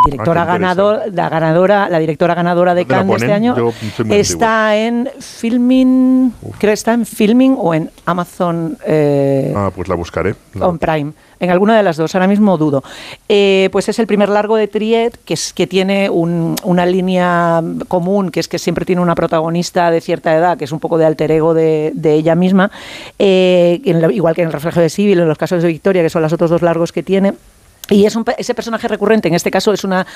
[0.06, 3.32] directora Ah, qué ganador, la ganadora, la directora ganadora de ¿Dónde la Cannes de este
[3.32, 3.54] año.
[4.20, 8.76] Está en filming, creo que está en filming o en Amazon.
[8.86, 10.34] eh, Ah, pues la buscaré.
[10.54, 11.12] La- on Prime.
[11.40, 12.82] En alguna de las dos, ahora mismo dudo.
[13.28, 17.62] Eh, pues es el primer largo de Triet que, es, que tiene un- una línea
[17.86, 20.98] común, que es que siempre tiene una protagonista de cierta edad, que es un poco
[20.98, 22.70] de alter ego de, de ella misma,
[23.18, 26.10] en la- igual que en el reflejo de Civil, en los casos de Victoria, que
[26.10, 27.34] son los otros dos largos que tiene.
[27.90, 30.06] Y es un ese personaje recurrente, en este caso es una,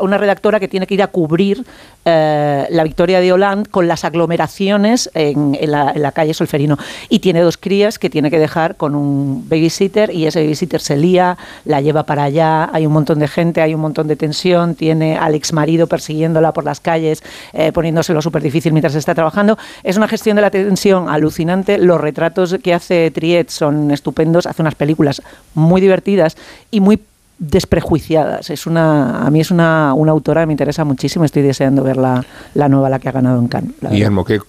[0.00, 1.64] una redactora que tiene que ir a cubrir
[2.04, 6.76] eh, la victoria de Hollande con las aglomeraciones en, en la, en la calle Solferino.
[7.08, 10.96] Y tiene dos crías que tiene que dejar con un babysitter y ese babysitter se
[10.96, 14.74] lía, la lleva para allá, hay un montón de gente, hay un montón de tensión,
[14.74, 17.22] tiene al ex marido persiguiéndola por las calles,
[17.54, 19.56] eh, poniéndoselo súper difícil mientras está trabajando.
[19.82, 21.78] Es una gestión de la tensión alucinante.
[21.78, 25.22] Los retratos que hace Triet son estupendos, hace unas películas
[25.54, 26.36] muy divertidas
[26.70, 27.00] y muy
[27.38, 28.50] desprejuiciadas.
[28.50, 31.24] Es una, a mí es una, una autora que me interesa muchísimo.
[31.24, 33.72] Estoy deseando ver la, la nueva, la que ha ganado en Cannes.
[33.90, 34.40] Guillermo, ¿qué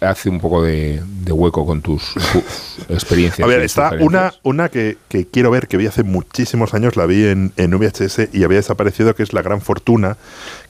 [0.00, 2.14] hace un poco de, de hueco con tus,
[2.88, 3.44] experiencias?
[3.46, 7.06] A ver, está una, una que, que quiero ver, que vi hace muchísimos años, la
[7.06, 10.16] vi en, en VHS y había desaparecido, que es La Gran Fortuna,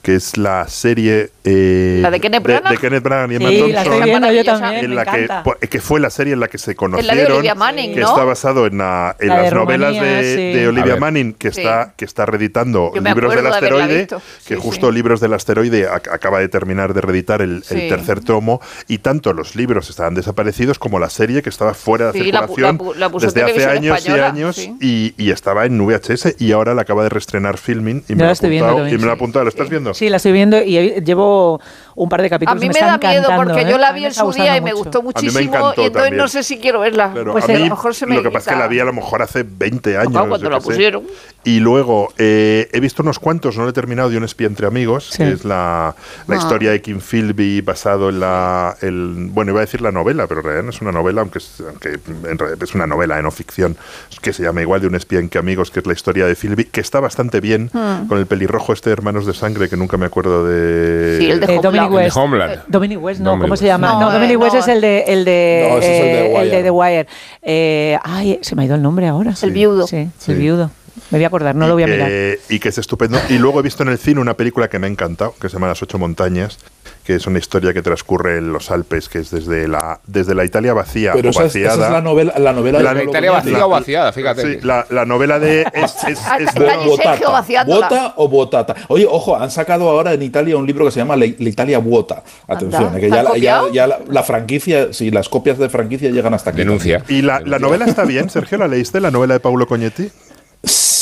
[0.01, 1.29] que es la serie...
[1.43, 2.71] eh, ¿La de Kenneth Branagh?
[2.71, 3.73] De, Kenneth Branagh y Emma Sí, Thompson.
[3.75, 6.47] la estoy viendo yo también, en me la que, que fue la serie en la
[6.47, 8.07] que se conocieron, la de Olivia Manning, que ¿no?
[8.07, 10.59] está basado en, la- en La de las novelas de, sí.
[10.59, 10.99] de Olivia ver.
[10.99, 11.60] Manning, que Sí.
[11.61, 14.07] Está, que está reeditando Libros del de Asteroide,
[14.45, 14.93] que justo sí.
[14.93, 19.55] Libros del Asteroide ac- acaba de terminar de reeditar el, tercer tomo, y tanto los
[19.55, 23.43] libros estaban desaparecidos como la serie que estaba fuera de la circulación la la desde
[23.43, 24.75] hace años Española, y años sí.
[24.79, 28.31] y, y estaba en VHS y ahora la acaba de reestrenar Filming y me la
[28.31, 29.17] estoy viendo también, y me lo he sí.
[29.17, 29.45] apuntado.
[29.45, 29.93] ¿Lo estás viendo?
[29.93, 31.59] Sí, la estoy viendo y llevo
[32.03, 32.59] un par de A capítulos.
[32.61, 33.67] mí me, está da miedo porque ¿eh?
[33.69, 34.83] yo la A mí vi me en su día y me mucho.
[34.83, 36.17] gustó A mí me muchísimo encantó y entonces también.
[36.17, 37.11] no sé si quiero verla.
[37.13, 38.67] Claro, pues a a mí lo mejor se me lo que pasa es que la
[38.67, 40.11] vi a lo mejor hace 20 años.
[40.27, 41.03] Cuando la pusieron.
[41.43, 44.67] Y luego eh, he visto unos cuantos, no lo he terminado, de Un espía entre
[44.67, 45.17] amigos, Sí.
[45.23, 45.95] que es la,
[46.27, 46.37] la Ah.
[46.37, 48.75] historia de Kim Philby basado en la...
[48.81, 51.39] el- bueno, iba a decir la novela, pero en realidad no es una novela, aunque
[51.39, 53.75] es, aunque en realidad es una novela, eh, no ficción,
[54.21, 56.35] que se llama igual de Un espía en que amigos, que es la historia de
[56.35, 58.07] Philby, que está bastante bien, Hmm.
[58.07, 61.17] con el pelirrojo este de Hermanos de Sangre, que nunca me acuerdo de...
[61.19, 61.90] Sí, el de Eh, Dominic.
[61.95, 62.17] West.
[62.17, 62.53] Homeland.
[62.53, 63.87] Eh, Dominic West, no, Dominic ¿cómo se llama?
[63.93, 64.59] No, No, eh, Dominic West no.
[64.59, 66.55] es el de, el de, No, ese es el de eh, el Wire.
[66.57, 67.07] de The Wire.
[67.41, 69.33] Eh, ay, se me ha ido el nombre ahora.
[69.41, 69.87] El viudo.
[69.87, 70.31] Sí, Sí.
[70.31, 70.71] el viudo.
[71.11, 72.11] Me voy a acordar, no y lo voy a que- mirar.
[72.49, 73.19] Y que es estupendo.
[73.29, 75.53] Y luego he visto en el cine una película que me ha encantado, que se
[75.53, 76.57] llama Las Ocho Montañas,
[77.03, 80.45] que es una historia que transcurre en los Alpes, que es desde la, desde la
[80.45, 81.87] Italia vacía Pero o esa es, esa vaciada.
[81.87, 84.41] es la novela, la novela La de La Italia vacía o vaciada, fíjate.
[84.41, 85.61] Sí, la, la novela de...
[85.73, 87.87] Es, es- Ah, es vaciándola.
[87.89, 88.75] ¿Bota o botata?
[88.87, 92.23] Oye, ojo, han sacado ahora en Italia un libro que se llama La, Italia Vuota.
[92.47, 93.73] Atención, Anda, eh, que ¿te ya, la- ya, copiado?
[93.73, 96.59] ya la, la franquicia, sí, las copias de franquicia llegan hasta aquí.
[96.59, 97.03] Denuncia.
[97.09, 98.57] ¿Y la, la novela está bien, Sergio?
[98.59, 100.09] ¿La leíste, la novela de Paulo Coñetti?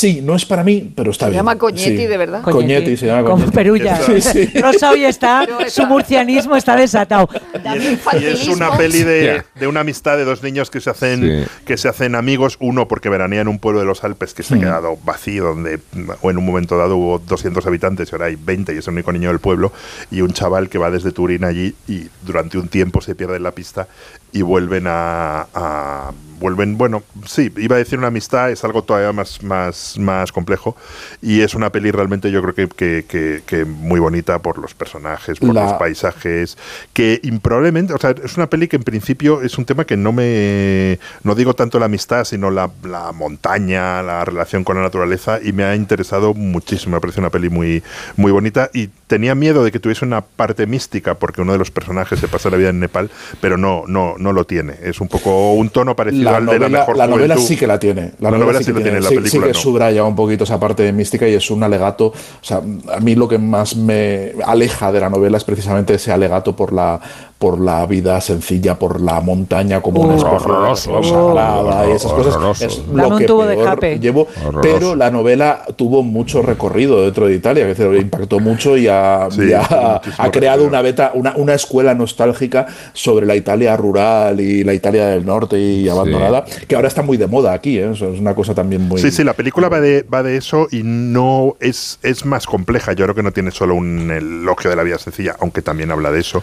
[0.00, 1.40] Sí, no es para mí, pero está Se bien.
[1.40, 2.06] llama Coñetti, Sí.
[2.06, 2.42] de verdad.
[2.42, 3.50] Coñetti, se llama Como.
[3.50, 4.00] Perulla.
[4.02, 4.46] Sí, sí.
[4.60, 7.28] Rosa hoy está, su murcianismo está desatado.
[7.74, 10.88] Y es, y es una peli de, de una amistad de dos niños que se
[10.90, 11.50] hacen Sí.
[11.66, 14.54] que se hacen amigos, uno porque veranea en un pueblo de los Alpes que se
[14.54, 15.80] ha quedado vacío, donde
[16.22, 18.94] o en un momento dado hubo 200 habitantes y ahora hay 20 y es el
[18.94, 19.72] único niño del pueblo,
[20.10, 23.42] y un chaval que va desde Turín allí y durante un tiempo se pierde en
[23.42, 23.86] la pista
[24.32, 29.12] y vuelven a, a- vuelven, bueno, sí, iba a decir una amistad, es algo todavía
[29.12, 30.76] más, más, más complejo
[31.22, 34.74] y es una peli realmente yo creo que, que- que- que muy bonita por los
[34.74, 36.56] personajes, por La- los paisajes,
[36.92, 40.12] que improbablemente, o sea, es una peli que en principio es un tema que no
[40.12, 45.38] me, no digo tanto la amistad, sino la, la montaña, la relación con la naturaleza
[45.42, 47.82] y me ha interesado muchísimo, me parece una peli muy,
[48.16, 51.70] muy bonita y tenía miedo de que tuviese una parte mística porque uno de los
[51.70, 55.08] personajes se pasa la vida en Nepal, pero no, no, no lo tiene, es un
[55.08, 57.48] poco un tono parecido La al de la novela, mejor la novela juventud.
[57.48, 58.12] sí que la tiene.
[58.20, 59.58] La novela sí lo tiene, la sí, película sí que no.
[59.80, 62.08] Subraya un poquito esa parte mística y es un alegato.
[62.08, 66.12] O sea, a mí lo que más me aleja de la novela es precisamente ese
[66.12, 67.00] alegato por la
[67.40, 72.12] por la vida sencilla, por la montaña como una de Horroroso, cosa sagrada y esas
[72.12, 72.34] cosas.
[72.36, 72.64] horroroso.
[72.66, 73.98] Es Dame lo un que tubo de peor escape.
[73.98, 74.28] llevo.
[74.46, 74.60] Horroroso.
[74.60, 79.48] Pero la novela tuvo mucho recorrido dentro de Italia, que impactó mucho y ha, Sí,
[79.48, 84.74] y ha- creado una beta, una, una escuela nostálgica sobre la Italia rural y la
[84.74, 87.90] Italia del norte y abandonada, que ahora está muy de moda aquí, ¿eh?
[87.92, 89.00] Eso es una cosa también muy...
[89.00, 92.92] Sí, sí, la película va de, va de eso y no es, es más compleja.
[92.92, 96.10] Yo creo que no tiene solo un elogio de la vida sencilla, aunque también habla
[96.10, 96.42] de eso.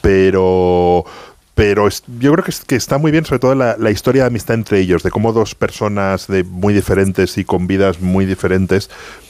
[0.00, 1.04] Pero, ろ
[1.58, 4.22] pero es- yo creo que, es- que está muy bien, sobre todo la, la historia
[4.22, 8.26] de amistad entre ellos, de cómo dos personas de muy diferentes y con vidas muy
[8.26, 8.88] diferentes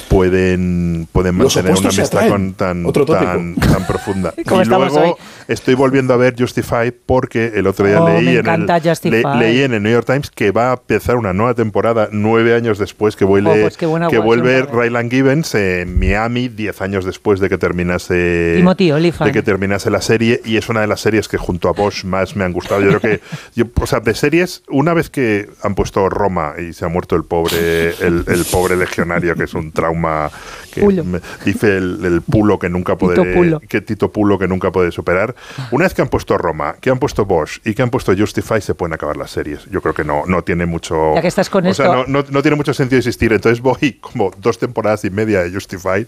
[0.08, 2.84] pueden, pueden mantener una amistad con tan,
[3.24, 4.34] tan, tan profunda.
[4.38, 5.14] Y luego hoy.
[5.48, 8.66] estoy volviendo a ver Justify porque el otro día Oh, leí, en el,
[9.10, 12.54] le- leí en el New York Times que va a empezar una nueva temporada nueve
[12.54, 14.62] años después que vuelve, Oh, pues que guay, vuelve.
[14.70, 18.90] Ryland Gibbons en Miami diez años después de que terminase Timothy
[19.26, 22.04] de que terminase la serie y es una de las series que junto a Bosch
[22.18, 22.80] más me han gustado.
[22.80, 23.20] Yo creo que,
[23.54, 27.16] yo, o sea, de series, una vez que han puesto Roma y se ha muerto
[27.16, 30.30] el pobre, el, el pobre legionario, que es un trauma
[30.72, 31.04] que Pulo.
[31.04, 33.60] me- dice el, el Pulo que nunca Tito puede, Pulo.
[33.60, 35.34] que Tito Pulo que nunca puede superar.
[35.70, 38.60] Una vez que han puesto Roma, que han puesto Bosch y que han puesto Justify,
[38.60, 39.64] se pueden acabar las series.
[39.70, 41.14] Yo creo que no, no tiene mucho.
[41.14, 43.32] Ya que estás con o sea, esto- no, no, no tiene mucho sentido existir.
[43.32, 46.06] Entonces voy como dos temporadas y media de Justified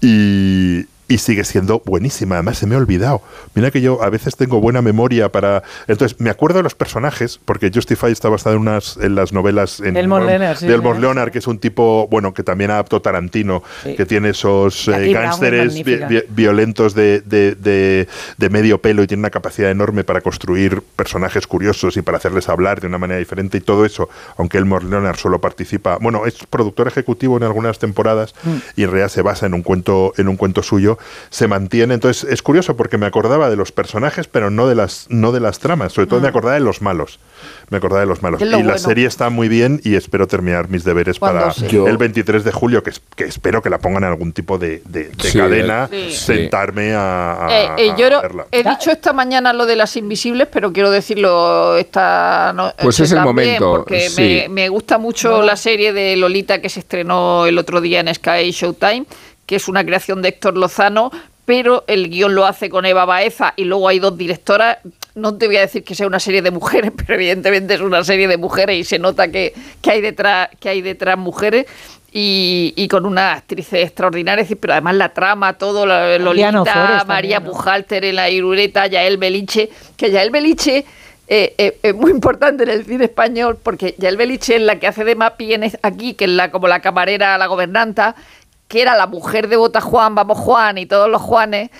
[0.00, 2.36] y, y sigue siendo buenísima.
[2.36, 3.20] Además, se me ha olvidado.
[3.54, 5.62] Mira que yo a veces tengo buena memoria para.
[5.86, 9.80] Entonces, me acuerdo de los personajes, porque Justified está basada en, unas, en las novelas
[9.80, 10.82] en, Elmore Leonard, sí, de sí.
[11.00, 13.94] Leonard, que es un tipo, bueno, que también adaptó Tarantino, Sí.
[13.96, 16.08] que tiene esos eh, gánsteres vi- magnífica.
[16.08, 20.80] vi- violentos de, de- de- de medio pelo y tiene una capacidad enorme para construir
[20.96, 24.84] personajes curiosos y para hacerles hablar de una manera diferente y todo eso, aunque Elmore
[24.86, 28.50] Leonard solo participa, bueno, es productor ejecutivo en algunas temporadas Mm.
[28.76, 30.93] y en realidad se basa en un cuento en un cuento suyo,
[31.30, 35.06] se mantiene, entonces es curioso porque me acordaba de los personajes, pero no de las
[35.10, 37.18] no de las tramas, sobre todo me acordaba de los malos.
[37.70, 38.40] Me acordaba de los malos.
[38.40, 38.78] Es Y lo la bueno.
[38.78, 41.66] serie está muy bien y espero terminar mis deberes para sí.
[41.74, 44.82] El 23 de julio, que, es- que espero que la pongan en algún tipo de,
[44.86, 46.12] de- de Sí, cadena, Sí.
[46.12, 48.46] sentarme a, a- Eh, eh, a yo no- verla.
[48.50, 53.10] he dicho esta mañana lo de las invisibles, pero quiero decirlo esta no- Pues es
[53.12, 54.22] el también, momento, Porque sí.
[54.22, 58.14] me, me gusta mucho la serie de Lolita que se estrenó el otro día en
[58.14, 59.04] Sky Showtime,
[59.46, 61.10] que es una creación de Héctor Lozano,
[61.44, 64.78] pero el guion lo hace con Eva Baeza y luego hay dos directoras.
[65.14, 68.02] No te voy a decir que sea una serie de mujeres, pero evidentemente es una
[68.04, 71.66] serie de mujeres y se nota que, que hay detrás que hay detrás mujeres.
[72.16, 77.42] Y, y con unas actrices extraordinarias, pero además la trama, todo, la, Lolita, María.
[77.42, 80.84] Pujalter en la Irureta, Yael Beliche, que Yael Beliche
[81.26, 84.86] eh, eh, es muy importante en el cine español porque Yael Beliche es la que
[84.86, 88.14] hace de Mapi en aquí, que es la, como la camarera, la gobernanta,
[88.68, 91.70] que era la mujer de Bota Juan, Vamos Juan y todos los Juanes,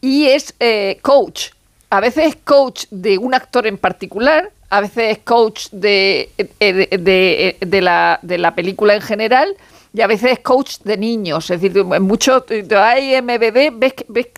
[0.00, 1.50] y es eh, coach.
[1.90, 6.30] A veces es coach de un actor en particular, a veces es coach de,
[6.60, 7.56] eh, de, de-
[8.20, 9.56] de la, película en general,
[9.94, 11.50] y a veces es coach de niños.
[11.50, 12.44] Es decir, muchos
[12.76, 14.28] hay MBD, ves, ves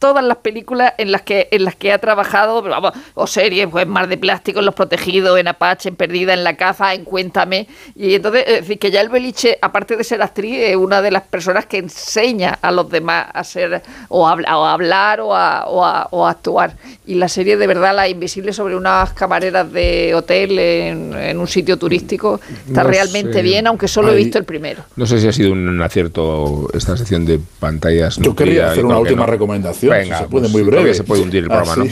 [0.00, 3.86] todas las películas en las que en las que ha trabajado, vamos, o series, pues
[3.86, 7.68] Mar de Plástico, en Los Protegidos, en Apache, en Perdida, en La Caza, en Cuéntame.
[7.94, 11.10] Y entonces, es decir, que ya el Beliche, aparte de ser actriz, es una de
[11.12, 15.20] las personas que enseña a los demás a ser, o a, habla- o a hablar,
[15.20, 16.74] o a, o a- o a actuar.
[17.06, 21.46] Y la serie, de verdad, La Invisible, sobre unas camareras de hotel en, en un
[21.46, 23.42] sitio turístico, está No realmente sé.
[23.42, 24.82] bien, aunque solo he visto el primero.
[24.96, 28.16] No sé si ha sido un acierto esta sección de pantallas.
[28.16, 29.32] Yo nuclear, hacer una última no.
[29.32, 30.94] recomendación, Venga, si se puede, pues, muy breve.
[30.94, 31.90] se puede hundir el Ah, programa.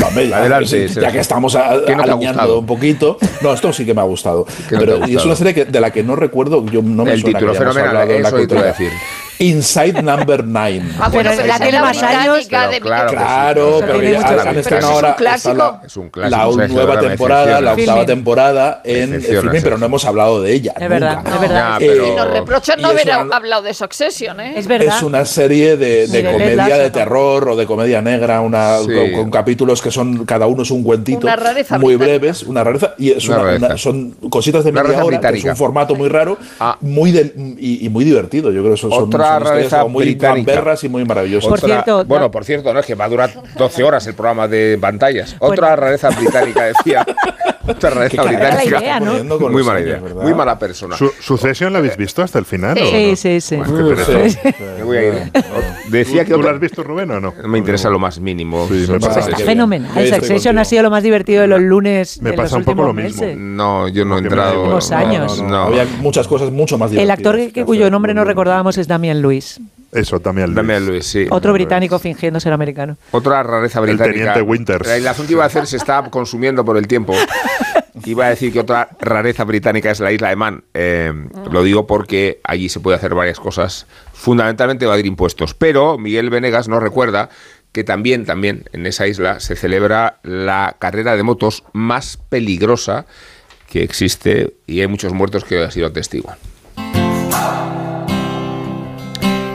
[0.00, 3.18] Pamela, Adelante, ya que estamos a- ¿Qué no un poquito.
[3.42, 4.46] No, esto sí que me ha gustado.
[4.68, 7.12] ¿Qué no y es una serie que, de la que no recuerdo, yo no me
[7.12, 8.90] El suena título, que fenomenal, hablado en la eso te iba a decir.
[9.38, 10.82] Inside Number Nine.
[10.98, 12.48] Ah, Pero pero la tiene más años.
[12.48, 15.34] de Pero claro, Claro, pero que mucho han, Pero estrenado eso es un ahora la,
[15.86, 19.86] Es un clásico, la Sergio, nueva temporada, la octava temporada en el filming, pero no
[19.86, 20.72] hemos hablado de ella.
[20.78, 21.34] Es verdad, nunca.
[21.34, 21.72] es verdad.
[21.72, 24.54] Ya, pero- Y nos reprochan no haber una- hablado de Succession, ¿eh?
[24.56, 24.96] Es verdad.
[24.96, 28.78] Es una serie de, comedia de terror o de comedia negra, una,
[29.14, 32.94] con, capítulos que son, cada uno es un cuentito, Una rareza muy breves, una rareza,
[32.98, 33.66] y es Una una- rareza.
[33.66, 36.76] una- son cositas de media hora, es un formato muy raro, Ah.
[36.80, 38.50] muy del- y, y muy divertido.
[38.52, 40.52] Yo creo que son, son- Otra rareza muy británica.
[40.52, 41.48] gamberras y muy maravillosas.
[41.48, 44.46] Por cierto, bueno, por cierto, no es que va a durar 12 horas el programa
[44.46, 45.36] de pantallas.
[45.40, 47.04] Otra rareza británica decía.
[47.80, 48.64] Cara británica.
[48.64, 49.38] idea, ¿no?
[49.50, 49.98] Muy mala idea.
[49.98, 50.22] ¿verdad?
[50.22, 50.96] Muy mala persona.
[50.96, 52.76] Su, ¿Sucesión la habéis visto hasta el final?
[52.78, 53.16] o Sí, no?
[53.16, 53.56] sí, sí.
[53.56, 54.40] Pues qué pereza.
[54.78, 55.32] Me voy a ir.
[55.88, 57.34] Decía que ¿Tú la has visto, Rubén, o no?
[57.42, 58.66] No me interesa lo más mínimo.
[58.68, 59.20] Sí, me pasa.
[59.20, 60.06] Está fenomenal.
[60.08, 62.86] Succession ha sido lo más divertido de los lunes Me de pasa los un poco
[62.86, 63.22] lo mismo.
[63.22, 63.36] meses.
[63.38, 64.64] No, yo no he entrado.
[64.64, 65.42] Unos no, años.
[65.42, 67.18] No, Había muchas cosas mucho más El divertidas.
[67.18, 69.60] actor que, cuyo nombre no recordábamos es Damian Lewis,
[69.92, 70.54] Eso, también.
[70.54, 71.26] Dame a Luis, sí.
[71.30, 72.96] otro británico fingiendo ser americano.
[73.12, 74.12] Otra rareza El británica.
[74.12, 74.88] teniente Winters.
[74.88, 77.14] El asunto que iba a hacer se está consumiendo por el tiempo.
[78.04, 80.64] Iba a decir que otra rareza británica es la isla de Man.
[80.74, 81.12] Eh,
[81.50, 85.54] lo digo porque allí se puede hacer varias cosas, fundamentalmente evadir impuestos.
[85.54, 87.30] Pero Miguel Venegas nos recuerda
[87.72, 93.06] que también, también en esa isla se celebra la carrera de motos más peligrosa
[93.68, 96.30] que existe y hay muchos muertos que han sido testigo.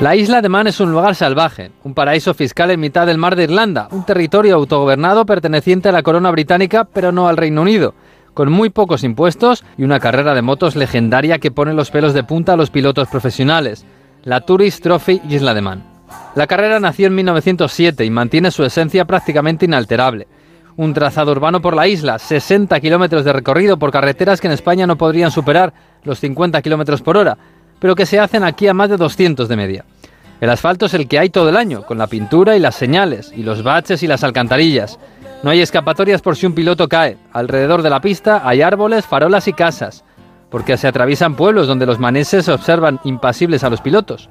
[0.02, 3.36] La isla de Man es un lugar salvaje, un paraíso fiscal en mitad del mar
[3.36, 7.93] de Irlanda, un territorio autogobernado perteneciente a la corona británica pero no al Reino Unido,
[8.34, 12.24] con muy pocos impuestos y una carrera de motos legendaria que pone los pelos de
[12.24, 13.86] punta a los pilotos profesionales,
[14.24, 15.84] la Tourist Trophy Isla de Man.
[16.34, 20.28] La carrera nació en 1907 y mantiene su esencia prácticamente inalterable.
[20.78, 24.88] Un trazado urbano por la isla, 60 kilómetros de recorrido por carreteras que en España
[24.88, 25.74] no podrían superar
[26.04, 27.38] los 50 kilómetros por hora,
[27.82, 29.86] pero que se hacen aquí a más de 200 de media.
[30.40, 33.34] El asfalto es el que hay todo el año, con la pintura y las señales,
[33.36, 35.00] y los baches y las alcantarillas.
[35.42, 37.18] No hay escapatorias por si un piloto cae.
[37.34, 40.04] Alrededor de la pista hay árboles, farolas y casas,
[40.52, 44.30] porque se atraviesan pueblos donde los maneses observan impasibles a los pilotos.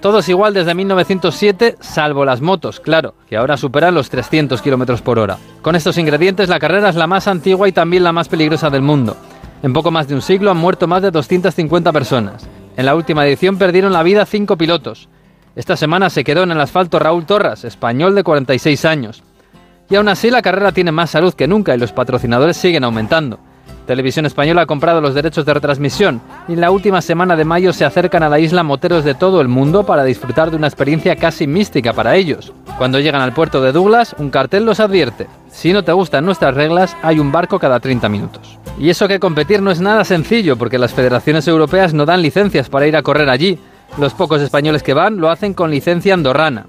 [0.00, 5.18] Todos igual desde 1907, salvo las motos, claro, que ahora superan los 300 km por
[5.18, 5.38] hora.
[5.60, 8.82] Con estos ingredientes, la carrera es la más antigua y también la más peligrosa del
[8.82, 9.16] mundo.
[9.64, 12.48] En poco más de un siglo han muerto más de 250 personas.
[12.76, 15.08] En la última edición perdieron la vida cinco pilotos.
[15.54, 19.22] Esta semana se quedó en el asfalto Raúl Torras, español de 46 años.
[19.90, 23.38] Y aún así la carrera tiene más salud que nunca y los patrocinadores siguen aumentando.
[23.86, 27.72] Televisión Española ha comprado los derechos de retransmisión y en la última semana de mayo
[27.72, 31.16] se acercan a la isla moteros de todo el mundo para disfrutar de una experiencia
[31.16, 32.52] casi mística para ellos.
[32.78, 35.26] Cuando llegan al puerto de Douglas, un cartel los advierte.
[35.50, 38.58] Si no te gustan nuestras reglas, hay un barco cada 30 minutos.
[38.78, 42.68] Y eso que competir no es nada sencillo porque las federaciones europeas no dan licencias
[42.68, 43.58] para ir a correr allí.
[43.98, 46.66] Los pocos españoles que van lo hacen con licencia andorrana.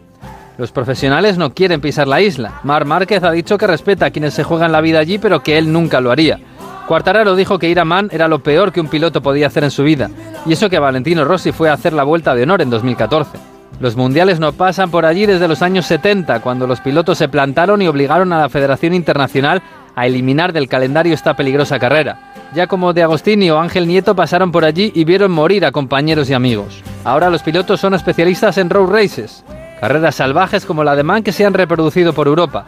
[0.58, 2.60] Los profesionales no quieren pisar la isla.
[2.64, 5.58] Mar Márquez ha dicho que respeta a quienes se juegan la vida allí, pero que
[5.58, 6.40] él nunca lo haría.
[6.88, 9.72] Cuartararo dijo que ir a Man era lo peor que un piloto podía hacer en
[9.72, 10.12] su vida,
[10.46, 13.38] y eso que Valentino Rossi fue a hacer la vuelta de honor en 2014.
[13.80, 17.82] Los mundiales no pasan por allí desde los años 70, cuando los pilotos se plantaron
[17.82, 19.64] y obligaron a la Federación Internacional
[19.96, 22.34] a eliminar del calendario esta peligrosa carrera.
[22.54, 26.30] Ya como De Agostini o Ángel Nieto pasaron por allí y vieron morir a compañeros
[26.30, 26.82] y amigos.
[27.04, 29.44] Ahora los pilotos son especialistas en road races,
[29.80, 32.66] carreras salvajes como la de Man que se han reproducido por Europa.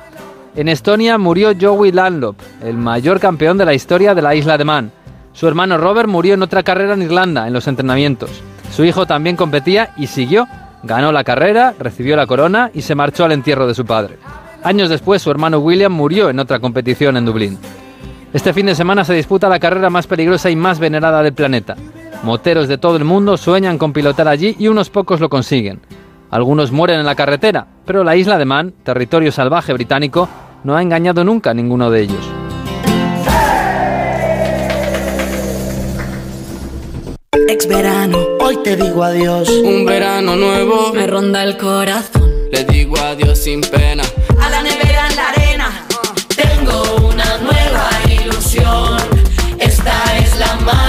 [0.55, 4.65] En Estonia murió Joey Landlop, el mayor campeón de la historia de la isla de
[4.65, 4.91] Man.
[5.34, 8.41] Su hermano Robert murió en otra carrera en Irlanda, en los entrenamientos.
[8.71, 10.47] Su hijo también competía y siguió.
[10.84, 14.17] Ganó la carrera, recibió la corona y se marchó al entierro de su padre.
[14.66, 17.59] Años después, su hermano William murió en otra competición en Dublín.
[18.34, 21.76] Este fin de semana se disputa la carrera más peligrosa y más venerada del planeta.
[22.24, 25.82] Moteros de todo el mundo sueñan con pilotar allí y unos pocos lo consiguen.
[26.32, 30.28] Algunos mueren en la carretera, pero la isla de Man, territorio salvaje británico,
[30.63, 32.26] no ha engañado nunca a ninguno de ellos.
[37.47, 39.47] Ex verano, hoy te digo adiós.
[39.63, 42.32] Un verano nuevo me ronda el corazón.
[42.51, 44.04] Le digo adiós sin pena.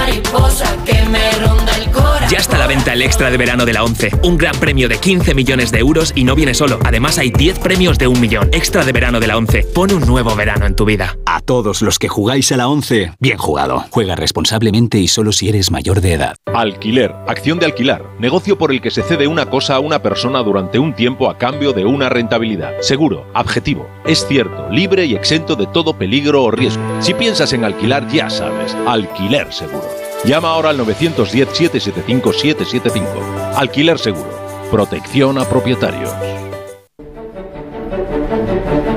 [0.07, 2.29] Mariposa que me ronda el corazón.
[2.29, 4.11] Ya está a la venta el extra de verano de la 11.
[4.23, 6.79] Un gran premio de 15 millones de euros y no viene solo.
[6.83, 8.49] Además hay 10 premios de un millón.
[8.51, 9.63] Extra de verano de la 11.
[9.73, 11.17] Pone un nuevo verano en tu vida.
[11.25, 13.85] A todos los que jugáis a la 11, bien jugado.
[13.91, 16.35] Juega responsablemente y solo si eres mayor de edad.
[16.53, 17.13] Alquiler.
[17.27, 18.03] Acción de alquilar.
[18.19, 21.37] Negocio por el que se cede una cosa a una persona durante un tiempo a
[21.37, 22.73] cambio de una rentabilidad.
[22.81, 23.25] Seguro.
[23.35, 23.87] Objetivo.
[24.05, 24.69] Es cierto.
[24.69, 26.83] Libre y exento de todo peligro o riesgo.
[26.99, 28.75] Si piensas en alquilar, ya sabes.
[28.85, 30.06] Alquiler seguro.
[30.27, 33.53] Llama ahora al 910-775-775.
[33.55, 34.27] Alquiler seguro.
[34.69, 36.11] Protección a propietarios.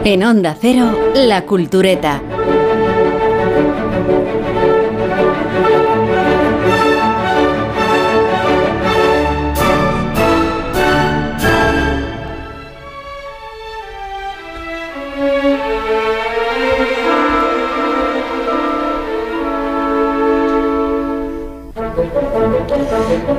[0.03, 2.20] En Onda Cero, La Cultureta.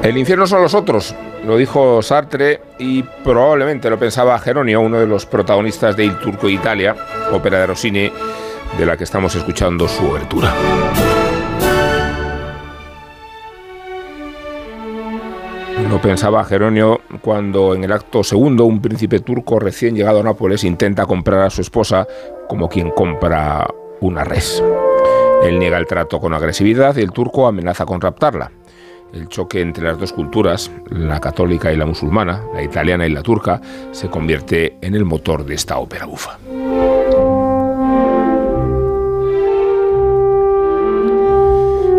[0.03, 5.05] El infierno son los otros, lo dijo Sartre y probablemente lo pensaba Geronio, uno de
[5.05, 6.95] los protagonistas de Il Turco Italia,
[7.31, 8.11] ópera de Rossini,
[8.79, 10.53] de la que estamos escuchando su obertura.
[15.87, 20.63] Lo pensaba Geronio cuando en el acto segundo un príncipe turco recién llegado a Nápoles
[20.63, 22.07] intenta comprar a su esposa
[22.47, 23.67] como quien compra
[23.99, 24.63] una res.
[25.43, 28.51] Él niega el trato con agresividad y el turco amenaza con raptarla.
[29.13, 33.21] El choque entre las dos culturas, la católica y la musulmana, la italiana y la
[33.21, 36.37] turca, se convierte en el motor de esta ópera bufa.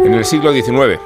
[0.06, 0.98] En el siglo XIX,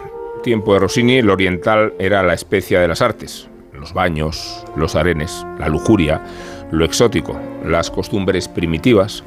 [0.45, 3.49] tiempo de Rossini, el oriental era la especia de las artes.
[3.73, 6.23] Los baños, los arenes, la lujuria,
[6.71, 9.25] lo exótico, las costumbres primitivas.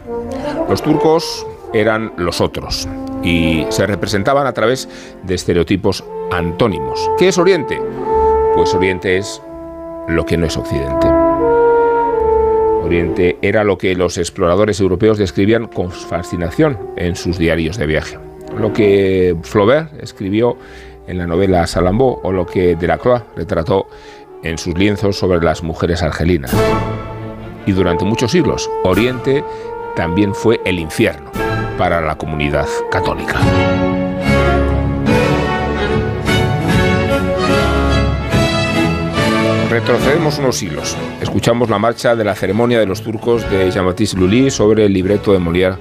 [0.69, 2.87] Los turcos eran los otros
[3.23, 4.87] y se representaban a través
[5.23, 6.99] de estereotipos antónimos.
[7.17, 7.79] ¿Qué es Oriente?
[8.55, 9.41] Pues Oriente es
[10.07, 11.07] lo que no es Occidente.
[12.83, 18.17] Oriente era lo que los exploradores europeos describían con fascinación en sus diarios de viaje.
[18.57, 20.57] Lo que Flaubert escribió
[21.07, 23.87] en la novela Salammbô o lo que Delacroix retrató
[24.43, 26.55] en sus lienzos sobre las mujeres argelinas.
[27.65, 29.43] Y durante muchos siglos, Oriente
[29.95, 31.48] también fue el infierno
[31.79, 33.39] para la comunidad católica.
[39.69, 40.97] Retrocedemos unos siglos.
[41.21, 45.31] Escuchamos la marcha de la ceremonia de los turcos de Jean-Baptiste Lully sobre el libreto
[45.31, 45.77] de Molière,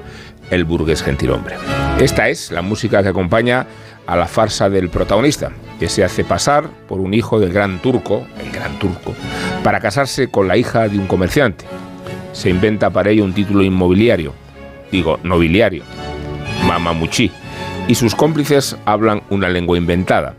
[0.52, 1.56] El burgués gentilhombre.
[1.98, 3.66] Esta es la música que acompaña
[4.06, 8.24] a la farsa del protagonista, que se hace pasar por un hijo del gran turco,
[8.38, 9.16] el gran turco,
[9.64, 11.64] para casarse con la hija de un comerciante.
[12.32, 14.32] Se inventa para ello un título inmobiliario,
[14.90, 15.82] digo, nobiliario,
[16.66, 17.30] Mamamuchi,
[17.86, 20.34] y sus cómplices hablan una lengua inventada.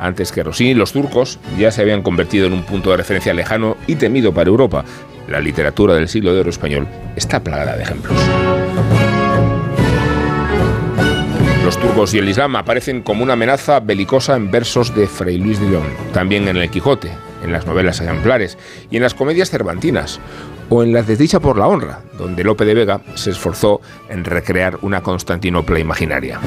[0.00, 3.76] Antes que Rossini, los turcos ya se habían convertido en un punto de referencia lejano
[3.86, 4.84] y temido para Europa.
[5.28, 6.86] La literatura del siglo de oro español
[7.16, 8.16] está plagada de ejemplos.
[11.64, 15.60] Los turcos y el Islam aparecen como una amenaza belicosa en versos de Fray Luis
[15.60, 17.10] de León, también en el Quijote,
[17.44, 18.56] en las novelas ejemplares
[18.90, 20.18] y en las comedias cervantinas,
[20.68, 24.78] o en la Desdicha por la Honra, donde Lope de Vega se esforzó en recrear
[24.82, 26.40] una Constantinopla imaginaria.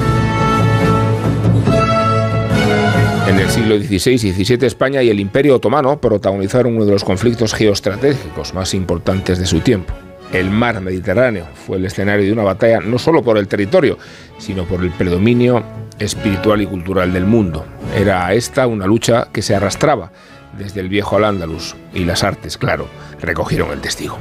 [3.28, 7.04] En el siglo XVI y XVII España y el Imperio Otomano protagonizaron uno de los
[7.04, 9.94] conflictos geoestratégicos más importantes de su tiempo.
[10.32, 13.98] El mar Mediterráneo fue el escenario de una batalla no solo por el territorio,
[14.38, 15.62] sino por el predominio
[15.98, 17.64] espiritual y cultural del mundo.
[17.96, 20.10] Era esta una lucha que se arrastraba
[20.58, 22.86] desde el viejo al Andalus y las artes, claro,
[23.20, 24.18] recogieron el testigo.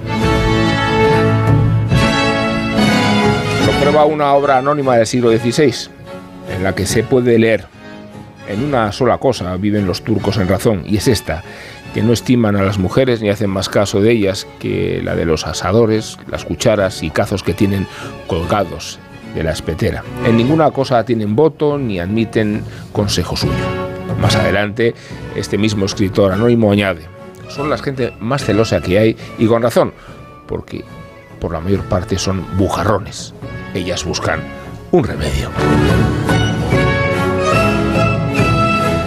[3.65, 5.89] Lo prueba una obra anónima del siglo XVI,
[6.55, 7.65] en la que se puede leer
[8.47, 11.43] en una sola cosa viven los turcos en razón, y es esta,
[11.93, 15.25] que no estiman a las mujeres ni hacen más caso de ellas que la de
[15.25, 17.87] los asadores, las cucharas y cazos que tienen
[18.27, 18.99] colgados
[19.35, 20.03] de la espetera.
[20.25, 23.80] En ninguna cosa tienen voto ni admiten consejo suyo.
[24.21, 24.93] Más adelante,
[25.35, 27.07] este mismo escritor anónimo añade,
[27.49, 29.93] son la gente más celosa que hay y con razón,
[30.47, 30.83] porque
[31.39, 33.33] por la mayor parte son bujarrones.
[33.73, 34.41] Ellas buscan
[34.91, 35.49] un remedio.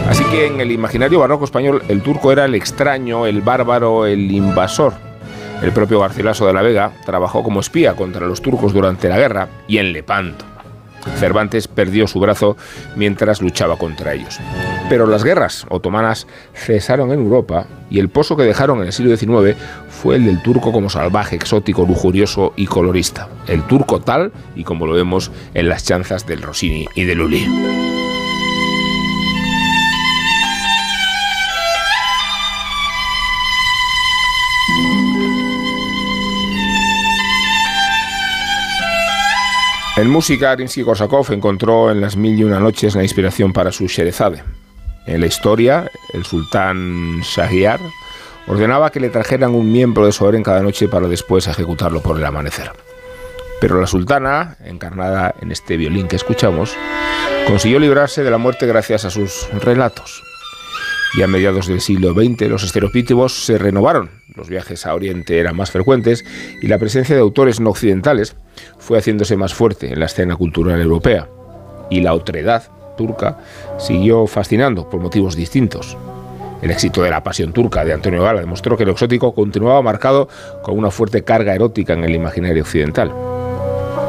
[0.08, 4.30] Así que en el imaginario barroco español el turco era el extraño, el bárbaro, el
[4.32, 4.94] invasor.
[5.62, 9.48] El propio Garcilaso de la Vega trabajó como espía contra los turcos durante la guerra
[9.68, 10.44] y en Lepanto.
[11.18, 12.56] Cervantes perdió su brazo
[12.96, 14.38] mientras luchaba contra ellos.
[14.88, 19.16] Pero las guerras otomanas cesaron en Europa y el pozo que dejaron en el siglo
[19.16, 19.56] XIX
[19.88, 23.28] fue el del turco como salvaje, exótico, lujurioso y colorista.
[23.46, 28.03] El turco tal y como lo vemos en las chanzas del Rossini y de Lully.
[39.96, 44.42] En música, Rimsky-Korsakov encontró en las mil y una noches la inspiración para su Sherezade.
[45.06, 47.78] En la historia, el sultán Shahriar
[48.48, 52.18] ordenaba que le trajeran un miembro de su harén cada noche para después ejecutarlo por
[52.18, 52.72] el amanecer.
[53.60, 56.74] Pero la sultana, encarnada en este violín que escuchamos,
[57.46, 60.24] consiguió librarse de la muerte gracias a sus relatos.
[61.16, 65.56] Y a mediados del siglo XX los estereotipos se renovaron, los viajes a Oriente eran
[65.56, 66.24] más frecuentes
[66.60, 68.36] y la presencia de autores no occidentales
[68.78, 71.28] fue haciéndose más fuerte en la escena cultural europea.
[71.88, 72.64] Y la otredad
[72.96, 73.38] turca
[73.78, 75.96] siguió fascinando por motivos distintos.
[76.62, 80.28] El éxito de la pasión turca de Antonio Gala demostró que lo exótico continuaba marcado
[80.62, 83.12] con una fuerte carga erótica en el imaginario occidental.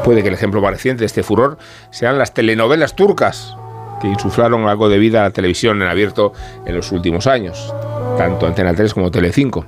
[0.04, 1.58] Puede que el ejemplo más reciente de este furor
[1.90, 3.56] sean las telenovelas turcas,
[4.00, 6.32] que insuflaron algo de vida a la televisión en abierto
[6.64, 7.72] en los últimos años.
[8.16, 9.66] Tanto Antena 3 como Telecinco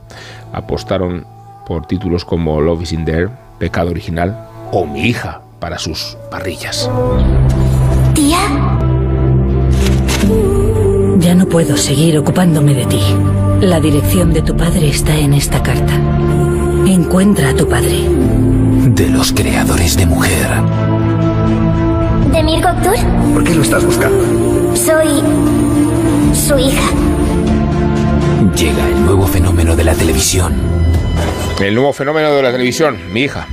[0.53, 1.27] apostaron
[1.67, 6.91] por títulos como Love is in There, Pecado Original o Mi hija para sus parrillas.
[8.15, 8.39] Tía.
[11.19, 13.01] Ya no puedo seguir ocupándome de ti.
[13.61, 15.95] La dirección de tu padre está en esta carta.
[16.87, 18.09] Encuentra a tu padre.
[18.87, 20.47] De los creadores de mujer.
[22.49, 22.71] ¿De Mirko
[23.35, 24.75] ¿Por qué lo estás buscando?
[24.75, 25.21] Soy
[26.35, 26.91] su hija.
[28.57, 30.55] Llega el nuevo fenómeno de la televisión.
[31.61, 33.47] El nuevo fenómeno de la televisión, mi hija.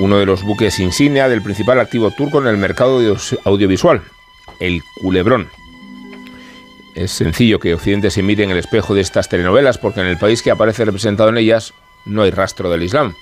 [0.00, 3.00] Uno de los buques insignia del principal activo turco en el mercado
[3.44, 4.02] audiovisual,
[4.58, 5.48] el culebrón.
[6.96, 10.18] Es sencillo que Occidente se mire en el espejo de estas telenovelas porque en el
[10.18, 11.74] país que aparece representado en ellas
[12.04, 13.14] no hay rastro del Islam.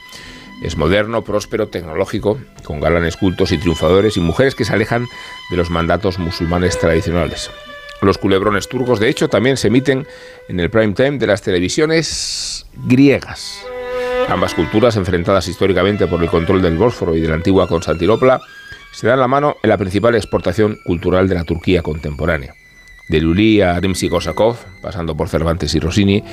[0.62, 5.06] Es moderno, próspero, tecnológico, con galanes cultos y triunfadores y mujeres que se alejan
[5.50, 7.50] de los mandatos musulmanes tradicionales.
[8.00, 9.00] los culebrones turcos.
[9.00, 10.06] De hecho, también se emiten
[10.48, 13.64] en el prime time de las televisiones griegas.
[14.28, 18.40] Ambas culturas, enfrentadas históricamente por el control del Bósforo y de la antigua Constantinopla,
[18.92, 22.54] se dan la mano en la principal exportación cultural de la Turquía contemporánea.
[23.08, 26.24] De Lully a Rimsky-Korsakov, pasando por Cervantes y Rossini,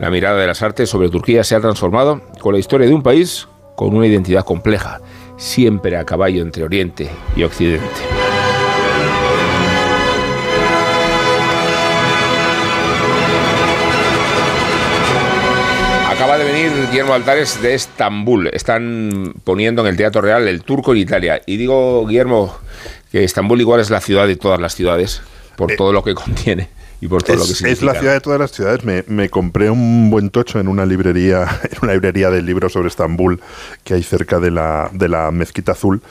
[0.00, 3.02] la mirada de las artes sobre Turquía se ha transformado con la historia de un
[3.02, 3.46] país
[3.78, 5.00] con una identidad compleja,
[5.36, 7.86] siempre a caballo entre Oriente y Occidente.
[16.10, 18.48] Acaba de venir Guillermo Altares de Estambul.
[18.48, 21.40] Están poniendo en el Teatro Real el turco en Italia.
[21.46, 22.56] Y digo, Guillermo,
[23.12, 25.22] que Estambul igual es la ciudad de todas las ciudades,
[25.54, 27.72] por todo lo que contiene y por todo es, lo que significa.
[27.72, 28.84] es la ciudad de todas las ciudades.
[28.84, 32.88] Me, me compré un buen tocho en una librería, en una librería de libros sobre
[32.88, 33.40] Estambul
[33.84, 36.02] que hay cerca de la, de la Mezquita Azul.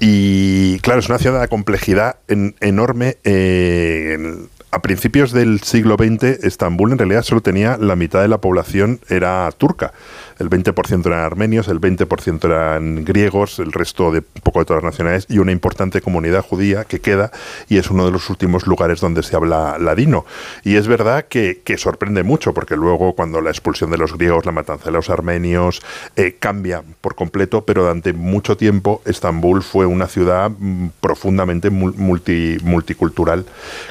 [0.00, 3.16] Y claro, es una ciudad de complejidad en- enorme.
[3.24, 8.28] eh, en- a principios del siglo XX, Estambul en realidad solo tenía la mitad de
[8.28, 9.94] la población era turca.
[10.38, 14.92] El 20% eran armenios, el 20% eran griegos, el resto de poco de todas las
[14.92, 17.30] nacionalidades y una importante comunidad judía que queda
[17.68, 20.24] y es uno de los últimos lugares donde se habla ladino.
[20.64, 24.46] Y es verdad que, que sorprende mucho porque luego cuando la expulsión de los griegos,
[24.46, 25.82] la matanza de los armenios,
[26.16, 31.94] eh, cambia por completo, pero durante mucho tiempo Estambul fue una ciudad mm, profundamente mul-
[31.96, 33.44] multi- multicultural,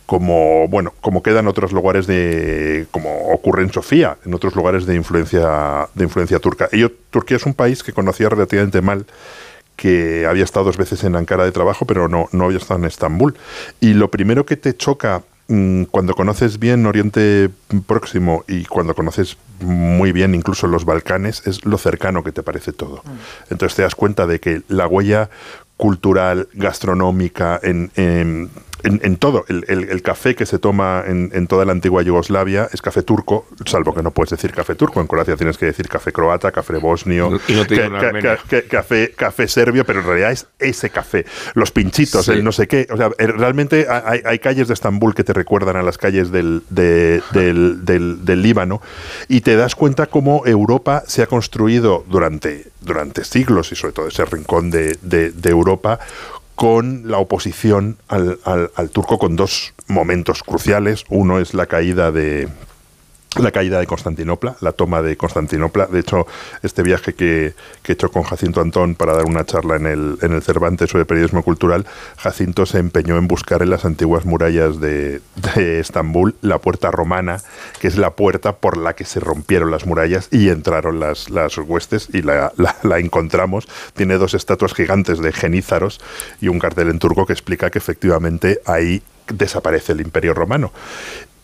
[0.06, 4.86] como bueno, como queda en otros lugares de, como ocurre en Sofía, en otros lugares
[4.86, 6.70] de influencia de influencia turca.
[7.10, 9.06] Turquía es un país que conocía relativamente mal
[9.78, 12.86] que había estado dos veces en Ankara de trabajo, pero no, no había estado en
[12.86, 13.36] Estambul.
[13.80, 17.50] Y lo primero que te choca mm, cuando conoces bien Oriente
[17.86, 22.74] Próximo y cuando conoces muy bien incluso los Balcanes es lo cercano que te parece
[22.74, 23.04] todo.
[23.50, 25.30] Entonces te das cuenta de que la huella
[25.78, 28.50] cultural, gastronómica, en, en,
[28.84, 32.02] en- en todo, el, el- el café que se toma en, en toda la antigua
[32.04, 35.66] Yugoslavia es café turco, salvo que no puedes decir café turco, en Croacia tienes que
[35.66, 40.06] decir café croata, café bosnio, Y no ca- ca- ca- café, café serbio, pero en
[40.06, 41.26] realidad es ese café.
[41.54, 42.32] Los pinchitos, Sí.
[42.34, 42.88] el no sé qué.
[42.92, 46.32] O sea, realmente ha- hay, hay calles de Estambul que te recuerdan a las calles
[46.32, 48.82] del, de- del, del- del Líbano
[49.28, 54.08] y te das cuenta cómo Europa se ha construido durante, durante siglos y sobre todo
[54.08, 56.00] ese rincón de, de- de Europa
[56.58, 61.06] con la oposición al, al- al turco con dos momentos cruciales.
[61.08, 62.50] Uno es la caída de,
[63.36, 65.86] la caída de Constantinopla, la toma de Constantinopla.
[65.88, 66.26] De hecho,
[66.64, 67.54] este viaje que,
[67.84, 70.90] que he hecho con Jacinto Antón para dar una charla en el, en el Cervantes
[70.90, 71.86] sobre periodismo cultural,
[72.18, 75.22] Jacinto se empeñó en buscar en las antiguas murallas de,
[75.56, 77.42] de Estambul la puerta romana,
[77.80, 81.58] que es la puerta por la que se rompieron las murallas y entraron las, las
[81.60, 83.68] huestes y la, la- la encontramos.
[83.94, 86.00] Tiene dos estatuas gigantes de genízaros
[86.42, 90.72] y un cartel en turco que explica que efectivamente ahí desaparece el imperio romano.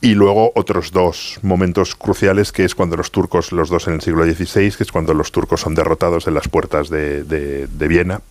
[0.04, 4.02] Y luego otros dos momentos cruciales, que es cuando los turcos, los dos en el
[4.02, 7.88] siglo XVI, que es cuando los turcos son derrotados en las puertas de, de- de
[7.88, 8.22] Viena,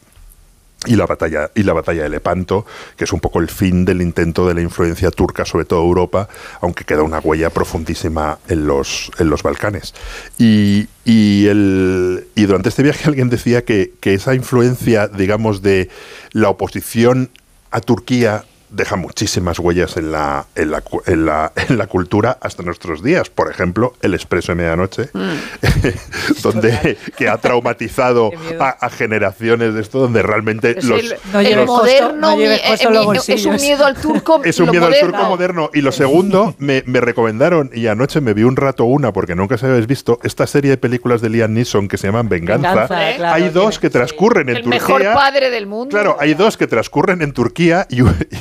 [0.85, 2.67] y la batalla y la batalla de Lepanto,
[2.97, 6.29] que es un poco el fin del intento de la influencia turca sobre toda Europa,
[6.61, 9.95] aunque queda una huella profundísima en los en los Balcanes.
[10.39, 15.89] Y, y el, y durante este viaje alguien decía que, que esa influencia, digamos, de
[16.33, 17.31] la oposición
[17.71, 22.39] a Turquía deja muchísimas huellas en la, en la, cu- en la, en la cultura
[22.41, 23.31] hasta nuestros días.
[23.31, 25.11] Por ejemplo, el expreso de medianoche,
[26.43, 31.41] donde que ha traumatizado a, a generaciones de esto, donde realmente Es los, el, No
[31.41, 32.61] el moderno no mi- eh,
[32.91, 34.41] los es un miedo al turco.
[34.45, 35.71] es un miedo al turco moderno.
[35.75, 39.59] Y lo segundo, me, me recomendaron, y anoche me vi un rato una, porque nunca
[39.59, 42.69] se habéis visto, esta serie de películas de Liam Neeson que se llaman Venganza.
[42.73, 44.81] Venganza, claro, hay dos que transcurren en El Turquía.
[44.81, 45.91] mejor padre del mundo.
[45.91, 48.01] Claro, hay dos que transcurren en Turquía y,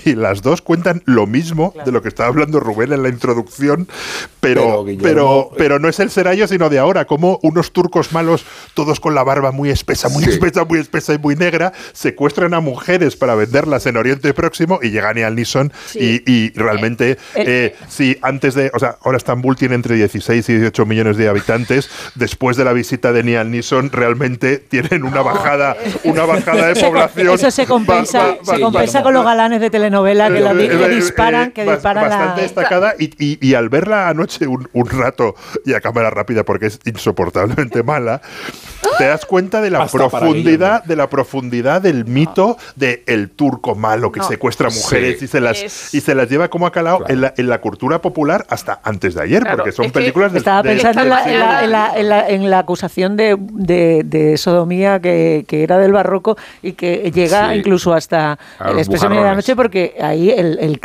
[0.09, 3.87] y las dos cuentan lo mismo de lo que estaba hablando Rubén en la introducción,
[4.39, 8.11] pero, Pero, pero, Guillermo, pero, no es el Serayo, sino de ahora, como unos turcos
[8.13, 10.29] malos, todos con la barba muy espesa, muy Sí.
[10.31, 14.89] espesa, muy espesa y muy negra, secuestran a mujeres para venderlas en Oriente Próximo y
[14.91, 16.21] llegan a Nison Sí.
[16.25, 20.53] y, y realmente, eh, sí, antes de, o sea, ahora Estambul tiene entre 16 y
[20.53, 25.75] 18 millones de habitantes, después de la visita de Niall Neeson realmente tienen una bajada,
[26.03, 27.29] una bajada de población.
[27.35, 29.69] Eso se compensa, va- va- se compensa con los galanes de
[30.15, 32.09] que, di- que disparan, que disparan la...
[32.17, 35.35] bastante destacada y, y- y al verla anoche un, un rato
[35.65, 38.21] y a cámara rápida porque es insoportablemente mala
[38.97, 43.75] te das cuenta de la Hasta profundidad de la profundidad del mito de el turco
[43.75, 44.27] malo que No.
[44.27, 45.25] secuestra mujeres Sí.
[45.25, 47.59] y se las Es- y se las lleva como a calado en, la, en la
[47.61, 50.69] cultura popular hasta antes de ayer Claro, porque son es que películas de, Estaba de-
[50.75, 54.01] pensando en del la, en, la, en, la, en, la, en la acusación de, de,
[54.05, 57.59] de sodomía que, que era del barroco y que llega Sí.
[57.59, 59.15] incluso hasta A el expreso de bujarrones.
[59.15, 60.79] medianoche porque ahí, el, el-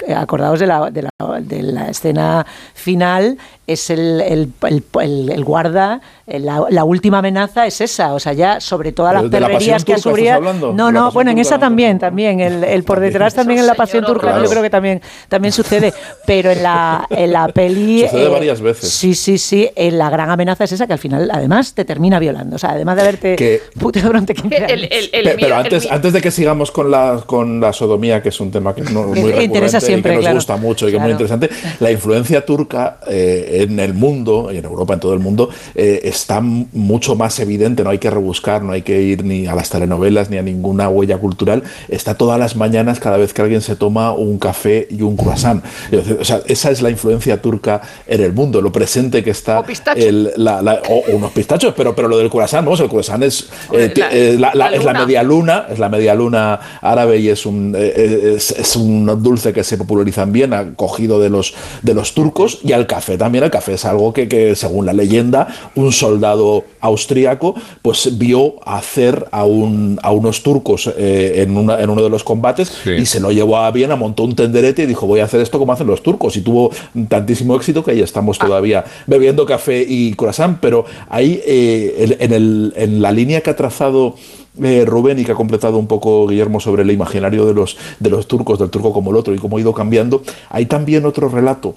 [0.61, 6.01] de la, de, la, de la escena final, es el, el, el- el- el guarda,
[6.27, 9.41] eh, la, la última amenaza es esa, o sea, ya sobre todas las ¿De- de
[9.41, 9.95] la perrerías que
[10.31, 10.73] hablando?
[10.73, 11.61] No, ¿De la no, bueno, en esa no?
[11.61, 14.45] también, también, el, el por detrás también en la pasión turca, Claro.
[14.45, 15.93] yo creo que también, también sucede,
[16.27, 18.03] pero en la, en la peli...
[18.05, 18.91] eh, Sucede varias veces.
[18.91, 22.19] Sí, sí, sí, eh, la gran amenaza es esa que al final además te termina
[22.19, 24.71] violando, o sea, además de haberte Que- puteado durante 15 años.
[24.73, 27.61] El- el- el Pe- mío- pero el antes, antes de que sigamos con la, con
[27.61, 30.15] la sodomía, que es un tema que es no- muy Que recurrente interesa siempre, y
[30.15, 30.37] que nos claro.
[30.37, 31.51] gusta mucho y que es muy interesante,
[31.81, 36.01] la influencia turca eh, en el mundo, y en Europa, en todo el mundo, eh,
[36.05, 39.71] está mucho más evidente, no hay que rebuscar, no hay que ir ni a las
[39.71, 43.77] telenovelas ni a ninguna huella cultural, está todas las mañanas cada vez que alguien se
[43.77, 45.63] toma un café y un croissant.
[46.21, 49.59] O sea, esa es la influencia turca en el mundo, lo presente que está
[49.99, 53.23] el- la- la- o, o unos pistachos, pero, pero lo del croissant, vamos, el croissant
[53.23, 57.29] es, eh, la- eh, la- es la media luna, es la media luna árabe y
[57.29, 62.15] es un, es, es un dulce que se popularizan bien, acogido de los, de los
[62.15, 65.93] turcos, y al café también, el café es algo que, que, según la leyenda, un
[65.93, 72.03] soldado austríaco pues vio hacer a, un, a unos turcos eh, en, una- en uno
[72.03, 72.71] de los combates
[73.03, 75.59] y se lo llevó a Viena, montó un tenderete y dijo voy a hacer esto
[75.59, 76.71] como hacen los turcos y tuvo
[77.09, 82.33] tantísimo éxito que ahí estamos todavía bebiendo café y croissant, pero ahí eh, en, en
[82.33, 84.15] el- en la línea que ha trazado
[84.63, 88.09] eh, Rubén y que ha completado un poco Guillermo sobre el imaginario de los, de
[88.11, 91.29] los turcos, del turco como el otro y cómo ha ido cambiando, hay también otro
[91.29, 91.75] relato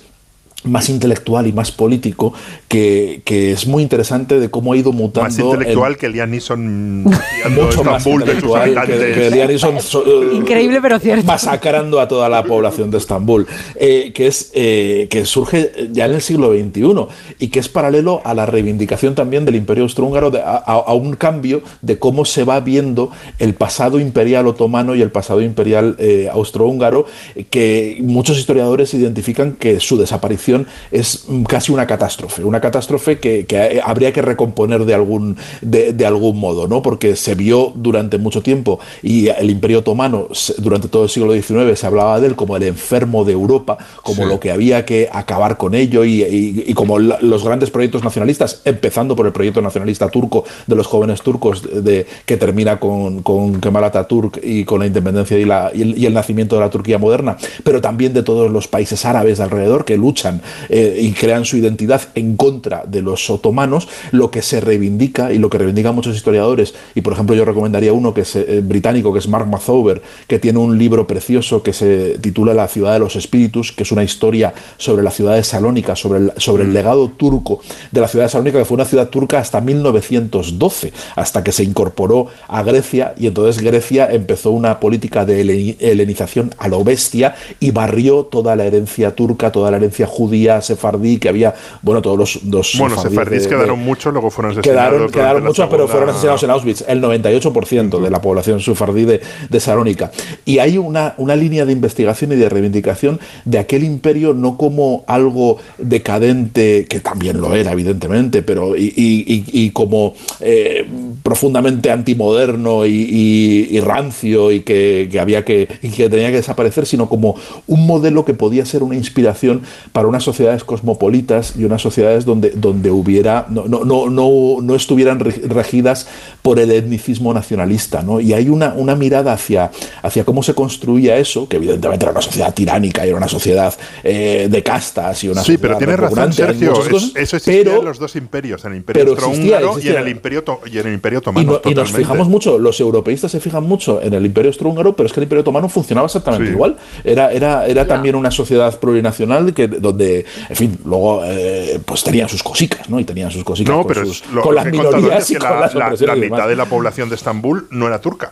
[0.65, 2.33] más intelectual y más político
[2.67, 6.29] que, que es muy interesante de cómo ha ido mutando Más intelectual el- que Liam
[6.31, 7.03] Neeson
[7.51, 11.25] mucho más Estambul de sus intelectual que, que Liam Neeson so- eh, Increíble, pero cierto.
[11.25, 16.13] masacrando a toda la población de Estambul, eh, que, es, eh, que surge ya en
[16.15, 17.05] el siglo XXI
[17.39, 21.61] y que es paralelo a la reivindicación también del Imperio Austrohúngaro, de- a, un cambio
[21.81, 27.05] de cómo se va viendo el pasado imperial otomano y el pasado imperial eh, austrohúngaro,
[27.49, 30.48] que muchos historiadores identifican que su desaparición
[30.91, 36.05] es casi una catástrofe, una catástrofe que, que, habría que recomponer de algún, de, de
[36.05, 36.81] algún modo, ¿no?
[36.81, 40.27] porque se vio durante mucho tiempo y el Imperio Otomano
[40.57, 44.23] durante todo el siglo XIX se hablaba de él como el enfermo de Europa, como
[44.23, 44.29] Sí.
[44.29, 48.03] lo que había que acabar con ello y, y- y como la- los grandes proyectos
[48.03, 53.21] nacionalistas, empezando por el proyecto nacionalista turco de los jóvenes turcos de, que termina con,
[53.23, 56.61] con Kemal Atatürk y con la independencia y, la- y el, y el nacimiento de
[56.61, 60.38] la Turquía moderna, pero también de todos los países árabes de alrededor que luchan
[60.69, 65.37] eh, y crean su identidad en contra de los otomanos, lo que se reivindica y
[65.37, 69.13] lo que reivindican muchos historiadores, y por ejemplo yo recomendaría uno que es eh, británico,
[69.13, 72.99] que es Mark Mathover, que tiene un libro precioso que se titula La ciudad de
[72.99, 76.73] los espíritus, que es una historia sobre la ciudad de Salónica, sobre el, sobre el
[76.73, 77.61] legado turco
[77.91, 81.63] de la ciudad de Salónica, que fue una ciudad turca hasta 1912, hasta que se
[81.63, 87.35] incorporó a Grecia, y entonces Grecia empezó una política de helen- helenización a lo bestia
[87.59, 90.28] y barrió toda la herencia turca, toda la herencia judía,
[90.61, 94.89] sefardí, que había, bueno, todos los, los Bueno, sefardíes de- quedaron muchos, luego fueron asesinados.
[94.89, 99.05] Quedaron, quedaron muchos, pero segunda- fueron asesinados en Auschwitz, el 98% de la población sefardí
[99.05, 100.11] de, de Salónica.
[100.45, 105.03] Y hay una, una línea de investigación y de reivindicación de aquel imperio no como
[105.07, 110.85] algo decadente, que también lo era, evidentemente, pero y, y- y- como eh,
[111.23, 116.85] profundamente antimoderno y, y- rancio y que, que había que, y que tenía que desaparecer,
[116.85, 117.35] sino como
[117.67, 119.61] un modelo que podía ser una inspiración
[119.93, 124.75] para unas sociedades cosmopolitas y unas sociedades donde, donde hubiera, no, no, no, no, no
[124.75, 126.07] estuvieran reg- regidas
[126.41, 128.01] por el etnicismo nacionalista.
[128.03, 128.19] ¿no?
[128.19, 132.21] Y hay una, una mirada hacia, hacia cómo se construía eso, que evidentemente era una
[132.21, 135.99] sociedad tiránica y era una sociedad eh, de castas y una Sí, sociedad pero tienes
[135.99, 136.73] razón, Sergio.
[136.73, 140.07] cosas, eso existía pero- en los dos imperios, en el imperio austrohúngaro y en el
[140.09, 141.59] imperio, y en el imperio y, otomano.
[141.63, 145.07] no- y nos fijamos mucho, los europeístas se fijan mucho en el imperio austrohúngaro, pero
[145.07, 146.53] es que el imperio otomano funcionaba exactamente Sí.
[146.53, 146.75] igual.
[147.05, 150.08] Era, era, era también una sociedad plurinacional que, donde,
[150.49, 152.99] en fin, luego eh, pues tenían sus cositas, ¿no?
[152.99, 154.95] Y tenían sus cositas No, con, pero sus- es lo con las que he contado
[154.95, 156.49] antes, minorías y que con la, las la- opresiones la y mitad demás.
[156.49, 158.31] de la población de Estambul no era turca.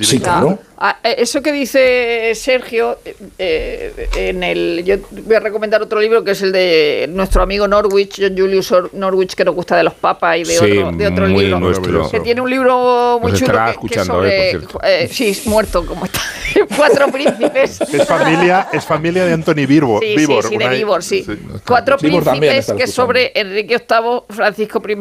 [0.00, 0.58] Sí, claro.
[0.80, 6.00] Ah, eh, eso que dice Sergio, eh, eh, en el, yo voy a recomendar otro
[6.00, 9.76] libro que es el de nuestro amigo Norwich, John Julius Or- Norwich, que nos gusta
[9.76, 11.58] de los papas y de, Sí, otro, de otro libro.
[11.60, 12.10] nuestro.
[12.10, 15.84] Que tiene un libro muy Nos chulo que- que, escuchando sobre, por eh, sí, muerto
[15.84, 16.20] como está.
[16.76, 17.80] Cuatro príncipes.
[17.80, 20.02] Es familia, es familia de Anthony Vibor.
[20.02, 20.64] Sí, Vibor, sí, sí, de
[21.08, 21.24] Sí.
[21.66, 22.92] Cuatro príncipes que escuchando.
[22.92, 24.96] sobre Enrique VIII, Francisco I,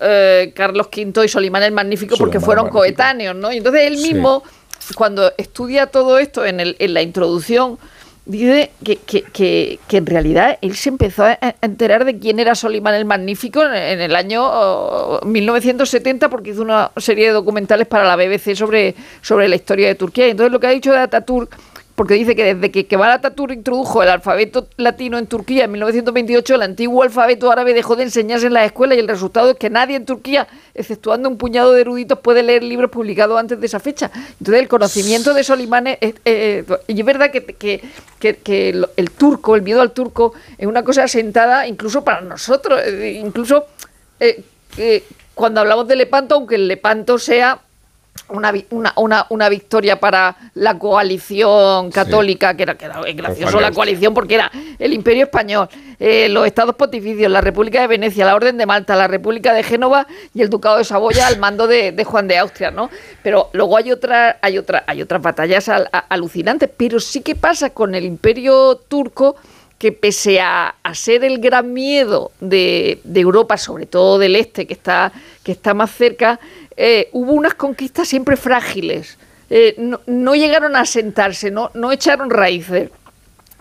[0.00, 2.78] eh, Carlos V y Solimán el Magnífico, porque fueron Magnífico.
[2.80, 3.52] coetáneos, ¿no?
[3.52, 4.12] Y entonces él Sí.
[4.12, 4.42] mismo,
[4.96, 7.78] cuando estudia todo esto en, el, en la introducción,
[8.26, 12.54] dice que, que, que, que en realidad él se empezó a enterar de quién era
[12.54, 17.86] Solimán el Magnífico en, en el año oh, 1970 porque hizo una serie de documentales
[17.86, 20.26] para la BBC sobre, sobre la historia de Turquía.
[20.26, 21.54] Y entonces lo que ha dicho de Ataturk
[21.94, 26.56] porque dice que desde que Kemal Atatürk introdujo el alfabeto latino en Turquía en 1928,
[26.56, 29.70] el antiguo alfabeto árabe dejó de enseñarse en las escuelas y el resultado es que
[29.70, 33.78] nadie en Turquía, exceptuando un puñado de eruditos, puede leer libros publicados antes de esa
[33.78, 34.10] fecha.
[34.40, 37.80] Entonces, el conocimiento de esos imanes, es- eh, y es verdad que, que-
[38.18, 43.20] que- el turco, el miedo al turco, es una cosa asentada incluso para nosotros, eh,
[43.24, 43.66] incluso
[44.18, 44.42] eh,
[44.78, 47.60] eh, cuando hablamos de Lepanto, aunque el Lepanto sea
[48.28, 48.52] una,
[48.96, 54.36] una, una, victoria para la coalición católica, que era, que era gracioso la coalición porque
[54.36, 55.68] era el Imperio Español,
[56.00, 59.62] eh, los Estados Pontificios, la República de Venecia, la Orden de Malta, la República de
[59.62, 62.88] Génova y el Ducado de Saboya al mando de, de Juan de Austria, ¿no?
[63.22, 67.34] Pero luego hay otra, hay otra, hay otras batallas al- a- alucinantes, pero sí que
[67.34, 69.36] pasa con el Imperio turco
[69.78, 74.66] que pese a, a ser el gran miedo de, de Europa, sobre todo del este,
[74.66, 75.12] que está,
[75.42, 76.40] que está más cerca,
[76.76, 79.18] eh, hubo unas conquistas siempre frágiles.
[79.50, 82.90] Eh, no, no llegaron a asentarse, no, no echaron raíces.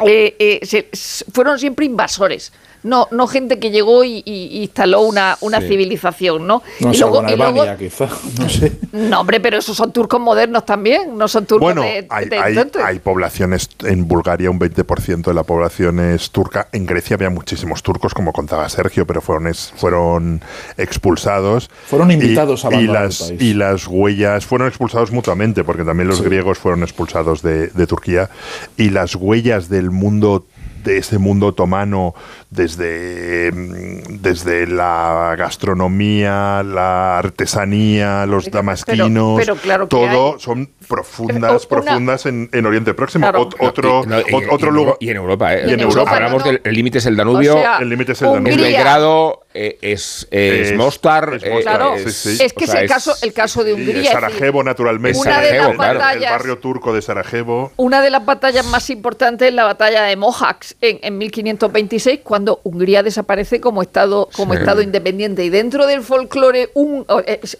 [0.05, 0.89] Eh,
[1.31, 2.51] fueron siempre invasores.
[2.83, 5.69] No, no gente que llegó y, y- y instaló una, una Sí.
[5.69, 6.61] civilización, ¿no?
[6.81, 8.07] No y sé, luego- con y luego- Albania, quizá.
[8.39, 8.73] No sé.
[8.91, 12.37] no, hombre, pero esos son turcos modernos también, no son turcos Bueno, de, hay, de
[12.83, 17.81] hay- poblaciones, en Bulgaria un 20% de la población es turca, en Grecia había muchísimos
[17.83, 20.41] turcos, como contaba Sergio, pero fueron, es- fueron
[20.77, 21.69] expulsados.
[21.87, 23.49] Fueron invitados y, a y abandonar las, el país.
[23.49, 26.23] y las huellas fueron expulsados mutuamente, porque también los Sí.
[26.25, 28.29] griegos fueron expulsados de, de Turquía,
[28.77, 30.45] y las huellas del mundo
[30.83, 32.13] de ese mundo otomano
[32.49, 40.39] desde, mm, desde la gastronomía, la artesanía, los damasquinos, pero claro todo hay.
[40.39, 43.23] son profundas, una- profundas en, en Oriente Próximo.
[43.25, 43.49] Claro.
[43.49, 44.95] Ot- otro Y- no, y- ot- y otro en lugar.
[44.99, 45.63] Y en Europa, ¿eh?
[45.67, 46.11] Y en Europa.
[46.15, 46.51] Hablamos No, no.
[46.51, 47.55] del el límite es el Danubio.
[47.57, 48.53] O sea, el límite es el Danubio.
[48.53, 48.77] Hungría.
[48.77, 51.33] Belgrado, eh, es, es, Es- Mostar.
[51.35, 52.43] es eh, Mostar, Claro, sí, sí.
[52.43, 54.11] es que o sea, es el caso, el caso de Hungría.
[54.11, 55.19] Sarajevo, naturalmente.
[55.19, 55.91] una de Sarajevo, las claro.
[55.93, 57.71] el batallas barrio turco de Sarajevo.
[57.77, 62.59] Una de las batallas más importantes es la batalla de Mohacs en, en 1526, cuando
[62.63, 64.59] Hungría desaparece como estado, como Sí.
[64.59, 65.43] estado independiente.
[65.45, 67.05] Y dentro del folclore, un,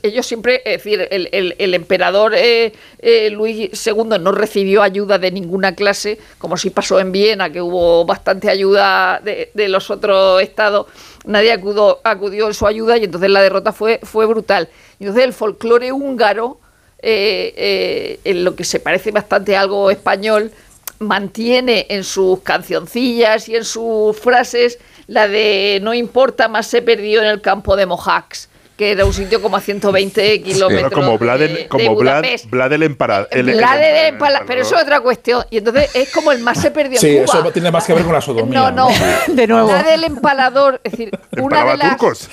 [0.02, 5.18] ellos siempre, es decir, el, el- el emperador eh, eh, Luis II no recibió ayuda
[5.18, 10.42] de ninguna clase, como si pasó en Viena, que hubo bastante ayuda de, los otros
[10.42, 10.88] estados.
[11.26, 14.70] Nadie acudió, acudió en su ayuda y entonces la derrota fue, brutal.
[15.00, 16.60] Entonces el folclore húngaro
[17.00, 20.52] eh, eh, en lo que se parece bastante a algo español,
[21.00, 27.22] mantiene en sus cancioncillas y en sus frases la de no importa, más se perdió
[27.22, 30.92] en el campo de Mojax, que era un sitio como a 120 kilómetros.
[30.92, 32.24] como Vlad, el- de como Vlad,
[32.74, 33.28] el emperador.
[33.32, 35.46] el- el- Vlad de el- Empala- pero eso es otra cuestión.
[35.52, 37.40] Y entonces es como el más se perdió Sí, en Cuba.
[37.40, 38.72] eso tiene más que ver con la sodomía.
[38.72, 38.88] No, no.
[39.28, 39.68] De nuevo.
[39.68, 42.30] Vlad el empalador, es decir, una de las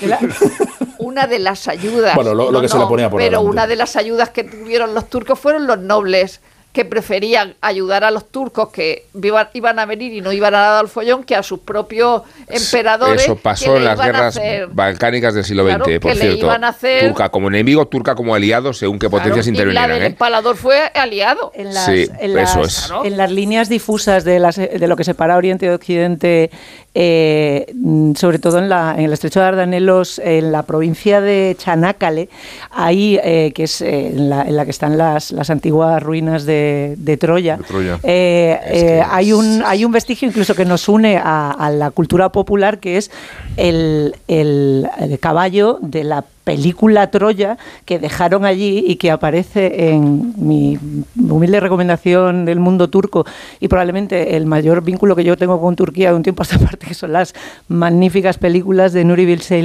[0.99, 2.14] una de las ayudas.
[2.14, 3.51] Bueno, lo- lo que se le ponía por Pero delante.
[3.51, 6.41] una de las ayudas que tuvieron los turcos fueron los nobles
[6.72, 9.06] que preferían ayudar a los turcos que
[9.54, 13.22] iban a venir y no iban a dar al follón que a sus propios emperadores.
[13.24, 16.46] Eso pasó en las guerras hacer- balcánicas del siglo XX, Claro, por que le cierto.
[16.46, 19.54] iban a hacer- Turca como enemigo, turca como aliado, según qué Claro, potencias y la
[19.56, 19.90] intervinieran.
[19.90, 20.06] del ¿eh?
[20.06, 21.50] empalador fue aliado.
[21.56, 22.88] En las, Sí, en eso es.
[23.04, 26.50] En las líneas difusas de, las- de lo que separa Oriente y Occidente,
[26.95, 31.55] eh, mm, sobre todo en, la, en el estrecho de Dardanelos, en la provincia de
[31.59, 32.28] Chanácale,
[32.70, 36.45] ahí, eh, que es eh, en, la, en la que están las, las antiguas ruinas
[36.47, 37.59] de, de Troya,
[38.03, 42.30] De eh, hay, un, hay un vestigio incluso que nos une a, a la cultura
[42.30, 43.11] popular, que es
[43.57, 50.34] el, el- el caballo de la película Troya que dejaron allí y que aparece en
[50.36, 50.76] mi
[51.16, 53.24] humilde recomendación del mundo turco
[53.61, 56.59] y probablemente el mayor vínculo que yo tengo con Turquía de un tiempo a esta
[56.66, 57.34] parte, que son las
[57.68, 59.61] magníficas películas de Nuri Bilge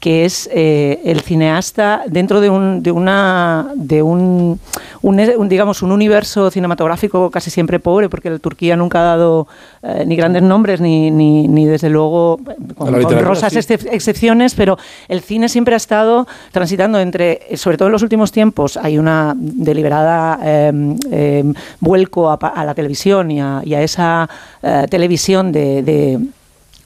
[0.00, 4.60] que es eh, el cineasta dentro de un, de una de un,
[5.02, 9.48] un, un, digamos un universo cinematográfico casi siempre pobre porque Turquía nunca ha dado
[9.82, 12.38] eh, ni grandes nombres ni, ni, ni desde luego
[12.76, 13.58] con, La con rosas sí.
[13.90, 14.78] excepciones pero
[15.08, 19.34] el cine siempre ha estado transitando entre sobre todo en los últimos tiempos hay una
[19.36, 21.44] deliberada eh, eh,
[21.80, 24.28] vuelco a, a la televisión y a, y a esa
[24.62, 26.18] eh, televisión de- de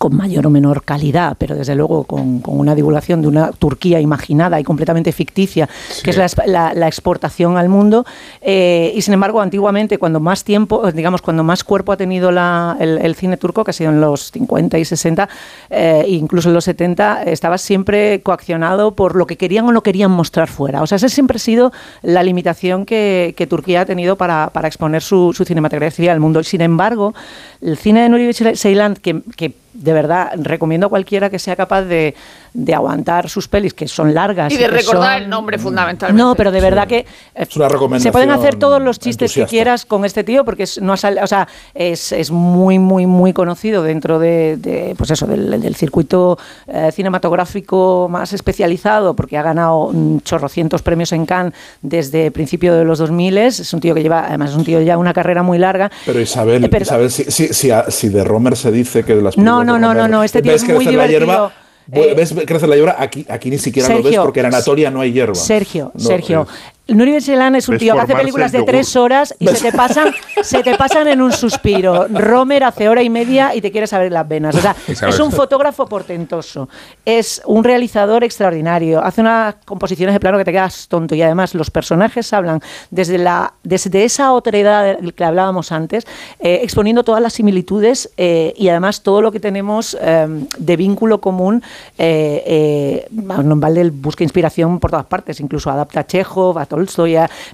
[0.02, 4.00] con mayor o menor calidad, pero desde luego con, con una divulgación de una Turquía
[4.00, 5.68] imaginada y completamente ficticia,
[6.02, 8.04] que es la, exp- la- la exportación al mundo.
[8.40, 12.76] Eh, y sin embargo, antiguamente, cuando más tiempo, digamos, cuando más cuerpo ha tenido la-
[12.80, 15.28] el, el cine turco, que ha sido en los 50 y 60,
[15.70, 20.10] eh, incluso en los 70, estaba siempre coaccionado por lo que querían o no querían
[20.10, 20.82] mostrar fuera.
[20.82, 21.70] O sea, esa siempre ha sido
[22.02, 26.42] la limitación que, que Turquía ha tenido para, para exponer su, su cinematografía al mundo.
[26.42, 27.14] Sin embargo,
[27.60, 31.82] el cine de Nuri Ceylan, que, que de verdad, recomiendo a cualquiera que sea capaz
[31.82, 32.14] de,
[32.54, 34.52] de aguantar sus pelis, que son largas.
[34.52, 36.22] Y de recordar son- el nombre fundamentalmente.
[36.22, 39.30] No, pero de verdad que eh, Es una recomendación se pueden hacer todos los chistes
[39.30, 39.46] entusiasta.
[39.48, 42.78] que quieras con este tío, porque es, no ha sal- o sea, es, es muy,
[42.78, 49.14] muy, muy conocido dentro de, de, pues eso, del, del circuito eh, cinematográfico más especializado,
[49.14, 53.38] porque ha ganado mm, chorrocientos premios en Cannes desde principio de los 2000.
[53.38, 55.90] Es un tío que lleva, además es un tío ya una carrera muy larga.
[56.06, 59.14] Pero Isabel, Eh, pero- Isabel si, si, si, a- si de Romer se dice que
[59.16, 61.18] de las No, no, no, Romer no, no, este tío ves es muy divertido.
[61.20, 61.52] hierba,
[61.92, 65.00] Eh, ves crecer la hierba, aquí, aquí ni siquiera lo ves porque en Anatolia no
[65.00, 65.34] hay hierba.
[65.34, 66.46] Sergio, No, Sergio.
[66.48, 66.54] eh,
[66.88, 69.76] Nuri Beselán es un tío que hace películas el de tres horas y se te
[69.76, 70.12] pasan,
[70.42, 72.08] se te pasan en un suspiro.
[72.08, 74.56] Romer hace hora y media y te quieres abrir las venas.
[74.56, 76.68] O sea, es un fotógrafo portentoso,
[77.04, 81.54] es un realizador extraordinario, hace unas composiciones de plano que te quedas tonto y además
[81.54, 82.60] los personajes hablan
[82.90, 86.04] desde la desde esa otredad del que hablábamos antes,
[86.40, 90.26] eh, exponiendo todas las similitudes eh, y además todo lo que tenemos eh,
[90.58, 91.62] de vínculo común.
[91.96, 96.58] Eh, eh, Valde busca inspiración por todas partes, incluso adapta a Chekhov,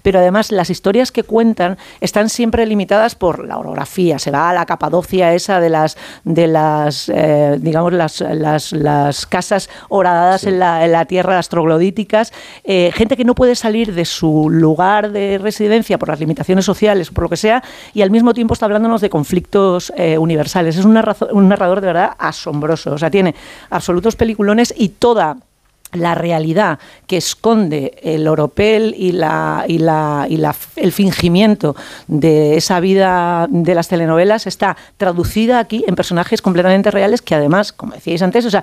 [0.02, 4.18] pero además las historias que cuentan están siempre limitadas por la orografía.
[4.18, 9.26] Se va a la Capadocia esa de las, de las eh, digamos, las, las, las
[9.26, 12.32] casas horadadas en, la, en la tierra, las troglodíticas,
[12.64, 17.10] eh, gente que no puede salir de su lugar de residencia por las limitaciones sociales,
[17.10, 17.62] por lo que sea,
[17.94, 20.76] y al mismo tiempo está hablándonos de conflictos eh, universales.
[20.76, 22.92] Es un, narrazo- un narrador de verdad asombroso.
[22.92, 23.34] O sea, tiene
[23.70, 25.36] absolutos peliculones y toda
[25.92, 31.74] la realidad que esconde el oropel y, la, y, la, y la- el fingimiento
[32.06, 37.72] de esa vida de las telenovelas está traducida aquí en personajes completamente reales que además,
[37.72, 38.62] como decíais antes, o sea,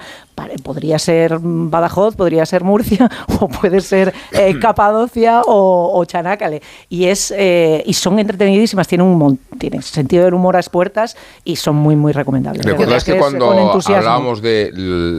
[0.64, 3.10] podría ser Badajoz, podría ser Murcia
[3.40, 6.62] o puede ser eh, Capadocia o, o Chanácale.
[6.90, 11.56] Y, es, eh, y son entretenidísimas, tienen un tienen sentido del humor a expuertas y
[11.56, 12.66] son muy, muy recomendables.
[12.66, 14.72] ¿Recuerdas que cuando hablábamos de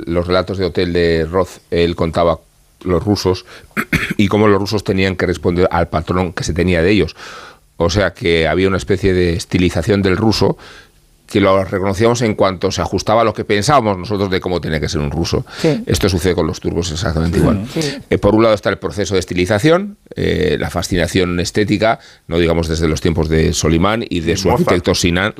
[0.06, 2.38] los relatos de hotel de Roth, él contaba
[2.84, 3.44] los rusos
[4.16, 7.16] y cómo los rusos tenían que responder al patrón que se tenía de ellos?
[7.78, 10.56] O sea que había una especie de estilización del ruso
[11.26, 14.78] que lo reconocíamos en cuanto se ajustaba a lo que pensábamos nosotros de cómo tenía
[14.80, 15.44] que ser un ruso.
[15.60, 15.82] Sí.
[15.86, 17.66] Esto sucede con los turcos exactamente igual.
[17.72, 17.80] Sí.
[18.10, 21.98] Eh, por un lado está el proceso de estilización, eh, la fascinación estética,
[22.28, 25.34] no digamos desde los tiempos de Solimán y de su Mozart, arquitecto Sinan,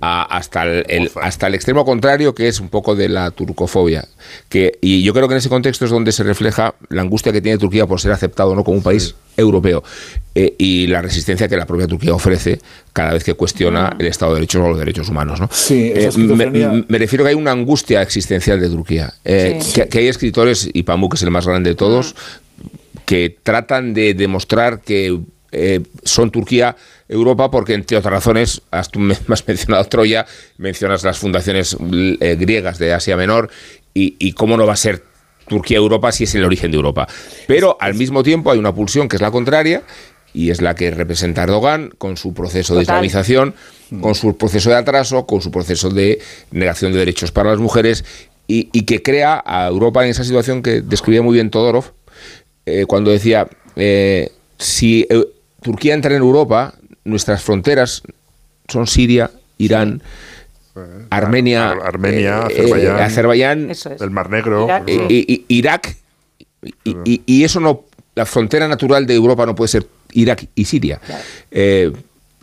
[0.00, 4.06] a- hasta, el, el- hasta el extremo contrario, que es un poco de la turcofobia.
[4.48, 7.40] Que, y yo creo que en ese contexto es donde se refleja la angustia que
[7.40, 9.82] tiene Turquía por ser aceptado o no como un país europeo
[10.34, 12.60] eh, y la resistencia que la propia Turquía ofrece
[12.92, 15.40] cada vez que cuestiona el Estado de Derechos o los derechos humanos.
[15.40, 15.48] ¿no?
[15.52, 16.10] Sí, Eh,
[16.88, 19.12] me, refiero que hay una angustia existencial de Turquía.
[19.24, 19.72] Eh, Sí.
[19.74, 22.14] que, que hay escritores, y Pamuk es el más grande de todos,
[23.06, 25.18] que tratan de demostrar que
[25.52, 26.76] eh, son Turquía,
[27.08, 30.26] Europa, porque entre otras razones, has, tú me has mencionado Troya,
[30.58, 31.76] mencionas las fundaciones
[32.20, 33.50] eh, griegas de Asia Menor,
[33.94, 35.02] y, y cómo no va a ser
[35.50, 37.08] Turquía Europa si es el origen de Europa.
[37.48, 39.82] Pero al mismo tiempo hay una pulsión que es la contraria,
[40.32, 43.04] y es la que representa Erdogan con su proceso de Total.
[43.04, 43.54] islamización,
[44.00, 46.20] con su proceso de atraso, con su proceso de
[46.52, 48.04] negación de derechos para las mujeres,
[48.46, 51.86] y, y que crea a Europa en esa situación que describía muy bien Todorov,
[52.66, 55.24] eh, cuando decía, eh, si eh,
[55.62, 58.02] Turquía entra en Europa, nuestras fronteras
[58.68, 60.00] son Siria, Irán,
[61.10, 64.00] Armenia, Ar- Armenia, eh, Azerbaiyán, eh, Azerbaiyán, Eso es.
[64.00, 64.64] el Mar Negro.
[64.64, 65.96] Irak, y- y- Irak,
[66.84, 71.00] y, eso no, la frontera natural de Europa no puede ser Irak y Siria.
[71.50, 71.92] Eh,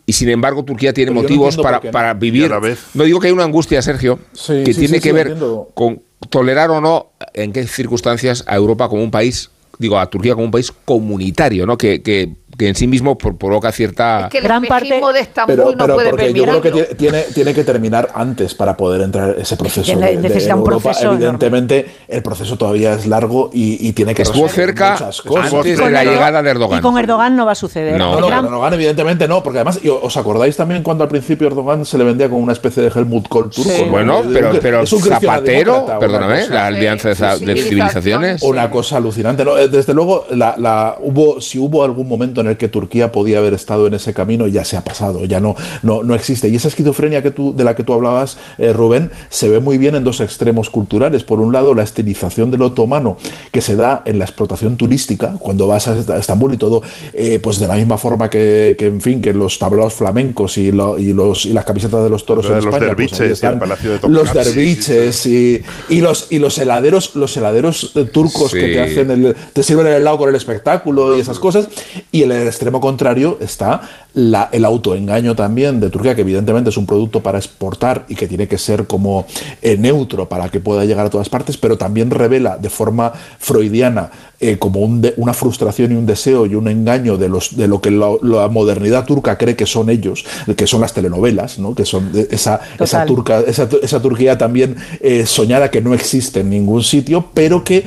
[0.06, 1.90] y sin embargo, Turquía tiene Pero yo no motivos para, no.
[1.90, 2.48] para vivir.
[2.60, 5.14] vez- No digo que hay una angustia, Sergio, Sí, que sí, tiene sí, que sí,
[5.14, 5.70] ver entiendo.
[5.74, 6.00] con
[6.30, 10.46] tolerar o no, en qué circunstancias, a Europa como un país, digo, a Turquía como
[10.46, 11.76] un país comunitario, ¿no?
[11.78, 14.22] Que, que- que en sí mismo pro- provoca cierta.
[14.24, 16.94] Es que el Gran parte- de Estambul Pero, no pero puede porque yo creo que
[16.96, 19.96] tiene, tiene, que terminar antes para poder entrar ese proceso.
[19.96, 20.82] De- de un Europa.
[20.90, 25.52] proceso Evidentemente, el proceso todavía es largo y, y tiene que Estuvo cerca muchas cosas.
[25.54, 26.78] antes de la llegada de Erdogan.
[26.80, 27.96] Y con Erdogan no va a suceder.
[27.96, 31.10] No, No, no, gran- con Erdogan evidentemente no, porque además, os acordáis también cuando al
[31.10, 33.70] principio Erdogan se le vendía como una especie de Helmut Kohl turco.
[33.84, 33.90] ¿no?
[33.90, 36.54] Bueno, pero, pero es un cristiano Zapatero, perdóname, cosa.
[36.54, 37.62] la alianza sí, de sí.
[37.62, 38.42] civilizaciones.
[38.42, 39.44] Una cosa alucinante.
[39.44, 39.56] ¿no?
[39.56, 43.38] Eh, Desde luego, la, la- hubo, si hubo algún momento en el que Turquía podía
[43.38, 46.48] haber estado en ese camino, ya se ha pasado, ya no, no, no existe.
[46.48, 49.78] Y esa esquizofrenia que tú, de la que tú hablabas, eh, Rubén, se ve muy
[49.78, 51.24] bien en dos extremos culturales.
[51.24, 53.16] Por un lado, la estilización del otomano
[53.52, 56.82] que se da en la explotación turística, cuando vas a Est- a Estambul y todo,
[57.12, 60.72] eh, pues de la misma forma que, que, en fin, que los tablaos flamencos y,
[60.72, 63.58] lo- y los, y las camisetas de los toros en los España, pues y el
[63.58, 68.60] Palacio de los derviches y, y los y los heladeros los heladeros eh, turcos que
[68.60, 71.68] te hacen el, te sirven el helado con el espectáculo y esas cosas
[72.12, 73.80] y el, el extremo contrario está
[74.14, 78.48] el autoengaño también de Turquía, que evidentemente es un producto para exportar y que tiene
[78.48, 79.26] que ser como
[79.62, 84.10] eh, neutro para que pueda llegar a todas partes, pero también revela de forma freudiana
[84.40, 87.66] eh, como un de- una frustración y un deseo y un engaño de, los, de
[87.66, 90.24] lo que la, la modernidad turca cree que son ellos,
[90.56, 91.74] que son las telenovelas, ¿no?
[91.74, 96.40] que son de- esa, esa, turca, esa, esa Turquía también eh, soñada que no existe
[96.40, 97.84] en ningún sitio, pero que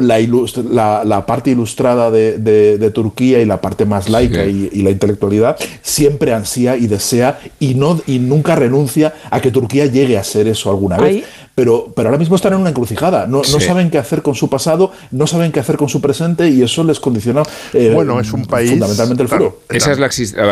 [0.00, 4.46] la, ilus- la, la parte ilustrada de, de- de Turquía y la parte más laica
[4.46, 9.50] y, y la intelectualidad siempre ansía y desea y, no, y nunca renuncia a que
[9.50, 11.16] Turquía llegue a ser eso alguna vez.
[11.16, 11.24] Ahí-
[11.54, 14.92] Pero, pero ahora mismo están en una encrucijada, no, saben qué hacer con su pasado,
[15.10, 17.42] no saben qué hacer con su presente y eso les condiciona
[17.74, 19.60] eh, Bueno, es un país- fundamentalmente el futuro.
[19.68, 20.08] Esa es la,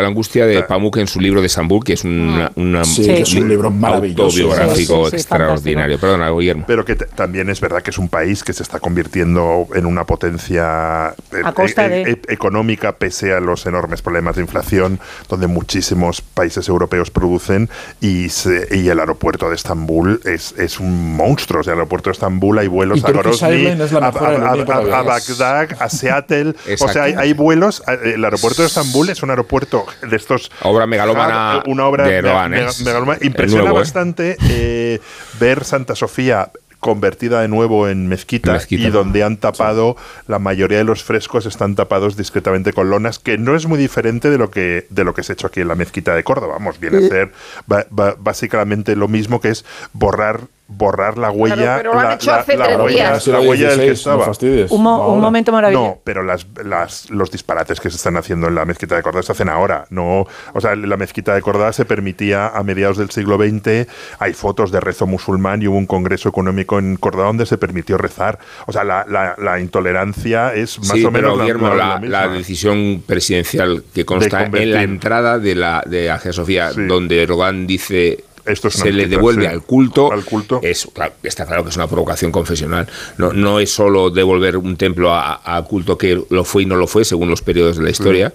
[0.06, 3.48] angustia de Pamuk en su libro de Estambul, que es una, una- Sí, es un
[3.48, 4.24] libro maravilloso.
[4.24, 5.98] autobiográfico Sí, sí, extraordinario.
[5.98, 6.64] Perdona, Guillermo.
[6.66, 10.04] Pero que también es verdad que es un país que se está convirtiendo en una
[10.04, 14.98] potencia eh, A costa eh, de- económica pese a los enormes problemas de inflación,
[15.28, 17.68] donde muchísimos países europeos producen
[18.00, 21.60] y, se- y el aeropuerto de Estambul es, es un monstruo.
[21.60, 24.10] O sea, el aeropuerto de Estambul hay vuelos a Grozny, a.
[25.02, 26.54] Bagdad, a Seattle.
[26.80, 27.82] o sea, hay, hay vuelos.
[28.04, 30.50] El aeropuerto de Estambul es un aeropuerto de estos.
[30.62, 33.18] Obra megalómana una obra de me- Erdogan, me- megalómana.
[33.20, 33.80] El Impresiona nuevo, ¿eh?
[33.80, 35.00] bastante eh,
[35.40, 36.50] ver Santa Sofía
[36.80, 38.86] convertida de nuevo en mezquita, Mezquita.
[38.86, 39.96] y donde han tapado
[40.28, 44.30] la mayoría de los frescos están tapados discretamente con lonas que no es muy diferente
[44.30, 46.52] de lo que de lo que se ha hecho aquí en la mezquita de Córdoba
[46.54, 47.32] vamos viene a ser
[47.66, 52.14] ba- ba- básicamente lo mismo que es borrar borrar la huella pero lo han la,
[52.14, 54.66] hecho la- hace la tres huella, la huella del que 16, no estaba.
[54.70, 55.20] Un, mo- un Ahora.
[55.22, 55.84] momento maravilloso.
[55.86, 59.22] no, pero las, las, los disparates que se están haciendo en la mezquita de Córdoba
[59.22, 59.86] se hacen ahora.
[59.90, 63.88] No, o sea, la mezquita de Córdoba se permitía a mediados del siglo XX.
[64.18, 67.96] Hay fotos de rezo musulmán y hubo un congreso económico en Córdoba donde se permitió
[67.96, 68.38] rezar.
[68.66, 71.74] O sea, la, la- la intolerancia es más Sí, o menos pero, la- Guillermo, la,
[71.76, 72.26] la, la misma.
[72.26, 76.82] la decisión presidencial que consta en la entrada de la de Hagia Sofía, Sí.
[76.86, 79.48] donde Erdogan dice Esto es una se le devuelve sí.
[79.48, 80.60] al culto, Al culto.
[80.62, 82.88] Es, claro, está claro que es una provocación confesional.
[83.16, 86.76] No, no es solo devolver un templo a, a culto que lo fue y no
[86.76, 88.32] lo fue, según los periodos de la historia,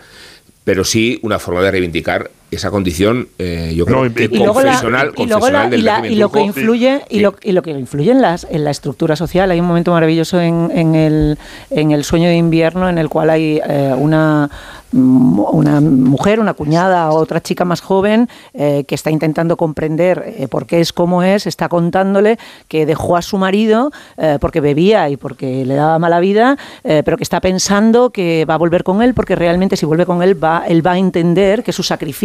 [0.64, 4.62] pero sí una forma de reivindicar esa condición, eh, yo creo No, que y luego
[4.62, 7.62] la- confesional, y confesional del y la- y lo que influye y lo, y lo
[7.62, 9.52] que influye en las en la estructura social.
[9.52, 11.38] Hay un momento maravilloso en, en el
[11.70, 14.50] en el sueño de invierno en el cual hay eh, una
[14.92, 20.24] mm, una mujer, una cuñada o otra chica más joven eh, que está intentando comprender
[20.38, 24.62] eh, por qué es como es, está contándole que dejó a su marido eh, porque
[24.62, 28.58] bebía y porque le daba mala vida, eh, pero que está pensando que va a
[28.58, 31.72] volver con él porque realmente si vuelve con él va, él va a entender que
[31.72, 32.24] su sacrificio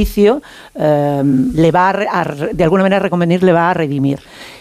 [0.74, 1.22] eh,
[1.54, 4.18] le va a, de alguna manera reconvenir, le va a redimir.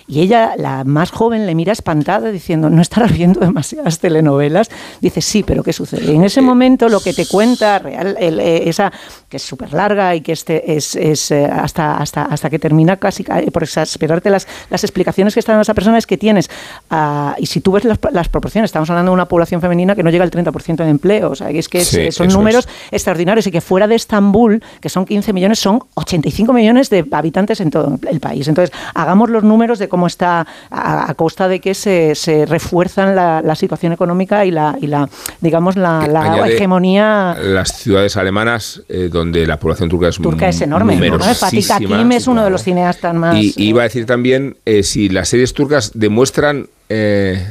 [0.09, 4.69] Y ella, la más joven, le mira espantada diciendo, ¿no estarás viendo demasiadas telenovelas?
[5.01, 6.13] Dice, sí, pero ¿qué sucede?
[6.13, 8.89] Y en ese momento lo que te cuenta real, el- eh, esa
[9.27, 12.95] que es súper larga y que este es, es, eh, hasta, hasta, hasta que termina
[12.95, 16.49] casi eh, por exasperarte las, las explicaciones que está dando esa persona es que tienes,
[16.89, 20.03] ah, y si tú ves las, las proporciones, estamos hablando de una población femenina que
[20.03, 22.67] no llega al 30% de empleo, o sea, que es que es- Sí, son números
[22.91, 27.59] extraordinarios y que fuera de Estambul, que son 15 millones, son 85 millones de habitantes
[27.61, 28.47] en todo el país.
[28.47, 33.15] Entonces, hagamos los números de cómo está a, a costa de que se, se refuerzan
[33.15, 35.09] la, la situación económica y la, y la
[35.41, 36.05] digamos, la,
[36.47, 40.95] hegemonía Las ciudades alemanas, eh, donde la población turca es turca es enorme.
[40.97, 41.19] ¿no?
[41.19, 41.65] Fatih.
[41.71, 43.35] Akim es uno de los cineastas más...
[43.37, 47.45] Y iba a decir también eh, si las series turcas demuestran eh,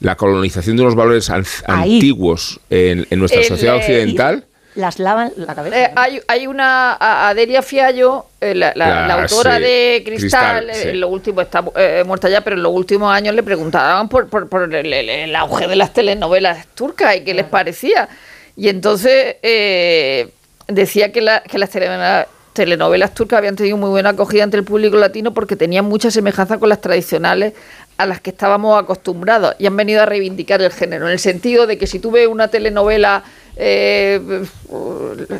[0.00, 1.94] la colonización de unos valores an- Ahí.
[1.96, 4.44] antiguos en, en nuestra El, sociedad eh, occidental.
[4.76, 5.76] Las lavan la cabeza.
[5.84, 6.94] Eh, hay, hay una
[7.28, 10.88] Adelia Fiallo, eh, la, la- La- la autora sí, de Cristal, Cristal, eh, sí.
[10.90, 14.28] en lo último está eh, muerta ya, pero en los últimos años le preguntaban por,
[14.28, 18.08] por- por el, el- el auge de las telenovelas turcas y qué les parecía.
[18.56, 20.28] Y entonces eh,
[20.68, 24.64] decía que, la- que las telenovelas, telenovelas turcas habían tenido muy buena acogida entre el
[24.66, 27.54] público latino porque tenían mucha semejanza con las tradicionales
[27.96, 31.66] a las que estábamos acostumbrados y han venido a reivindicar el género, en el sentido
[31.66, 33.22] de que si tú ves una telenovela
[33.56, 34.20] eh,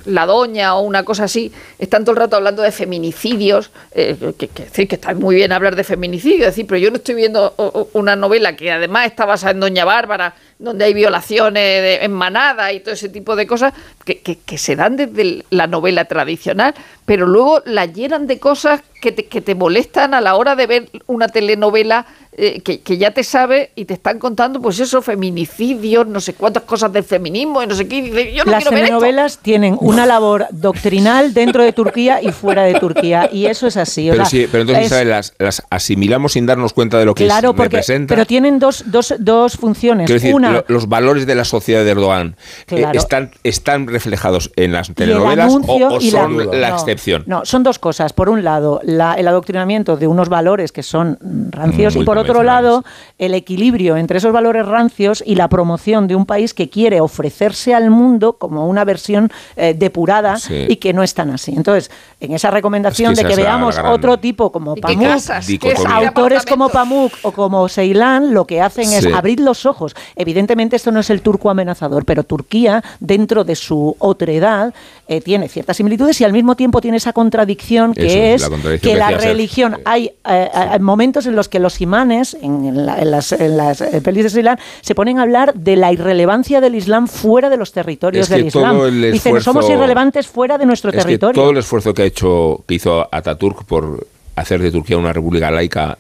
[0.07, 4.49] La Doña o una cosa así, están todo el rato hablando de feminicidios, eh, que,
[4.49, 7.55] que, está muy bien hablar de feminicidios, decir, pero yo no estoy viendo
[7.93, 12.73] una novela que además está basada en Doña Bárbara, donde hay violaciones de- en manada
[12.73, 13.73] y todo ese tipo de cosas
[14.05, 16.74] que, que- se dan desde la novela tradicional,
[17.11, 20.66] pero luego la llenan de cosas que te, que te molestan a la hora de
[20.69, 22.07] ver una telenovela
[22.37, 26.35] eh, que, que ya te sabe y te están contando, pues eso, feminicidios, no sé
[26.35, 27.97] cuántas cosas del feminismo y no sé qué.
[27.99, 28.99] y yo no Las quiero ver esto.
[28.99, 33.77] telenovelas tienen una labor doctrinal dentro de Turquía y fuera de Turquía, y eso es
[33.77, 34.09] así.
[34.09, 37.07] o Pero, sea, sí, pero entonces es- Isabel, las, las asimilamos sin darnos cuenta de
[37.07, 38.15] lo que Claro, porque, representa.
[38.15, 40.07] pero tienen dos, dos, dos funciones.
[40.07, 42.37] Quiero decir, Una lo- los valores de la sociedad de Erdogan
[42.69, 47.00] eh, están, están reflejados en las telenovelas o, anuncio o y son la, no, excepción.
[47.27, 48.13] No, son dos cosas.
[48.13, 51.19] Por un lado, la- el adoctrinamiento de unos valores que son
[51.51, 52.85] rancios Muy y por otro lado,
[53.19, 57.75] el equilibrio entre esos valores rancios y la promoción de un país que quiere ofrecerse
[57.75, 60.67] al mundo como una versión eh, depurada Sí.
[60.69, 61.53] y que no es tan así.
[61.57, 61.91] Entonces,
[62.21, 65.47] en esa recomendación Es que de que veamos gran- otro tipo como Pamuk, casas?
[65.47, 66.09] ¿Qué Dicotomía.
[66.09, 69.95] autores como Pamuk o como Ceilán, lo que hacen es abrir los ojos.
[70.17, 74.73] Evidentemente esto no es el turco amenazador, pero Turquía, dentro de su otredad,
[75.12, 78.43] eh, tiene ciertas similitudes y al mismo tiempo tiene esa contradicción que Eso es, es,
[78.43, 79.28] la contradicción que que la Sergio.
[79.28, 83.32] religión, hay eh, eh, momentos en los que los imanes, en, en la- en las,
[83.32, 87.09] en las, eh, pelis de Ceilán, se ponen a hablar de la irrelevancia del Islam
[87.09, 88.77] fuera de los territorios Es que del Islam.
[88.77, 91.43] todo el Dicen, esfuerzo- somos irrelevantes fuera de nuestro Es que territorio.
[91.43, 94.07] todo el esfuerzo que ha hecho, que hizo Ataturk por
[94.37, 95.99] hacer de Turquía una república laica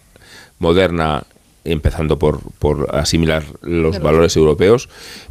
[0.60, 1.24] moderna,
[1.64, 4.88] empezando por, por asimilar los valores europeos,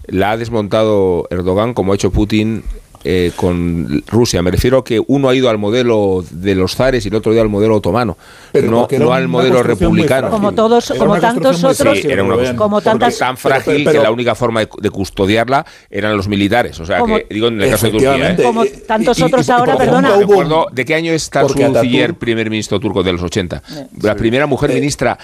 [0.07, 2.63] la ha desmontado Erdogan como ha hecho Putin
[3.03, 4.41] eh, con Rusia.
[4.41, 7.31] Me refiero a que uno ha ido al modelo de los zares y el otro
[7.31, 8.17] ha ido al modelo otomano,
[8.51, 10.29] Pero no, al modelo republicano.
[10.29, 14.03] Como todos, Era como tantos otros, era una como tantas tan frágil pero- pero- que
[14.03, 16.79] la única forma de, de custodiarla eran los militares.
[16.79, 18.31] O sea, Como- que digo en el caso de Turquía.
[18.31, 18.37] ¿eh?
[18.43, 20.15] Como y- tantos y- y- otros y ahora, perdona.
[20.17, 21.55] Recuerdo, ¿De qué año es Tansu
[22.19, 23.61] primer ministro turco de los 80?
[24.01, 25.17] La primera mujer ministra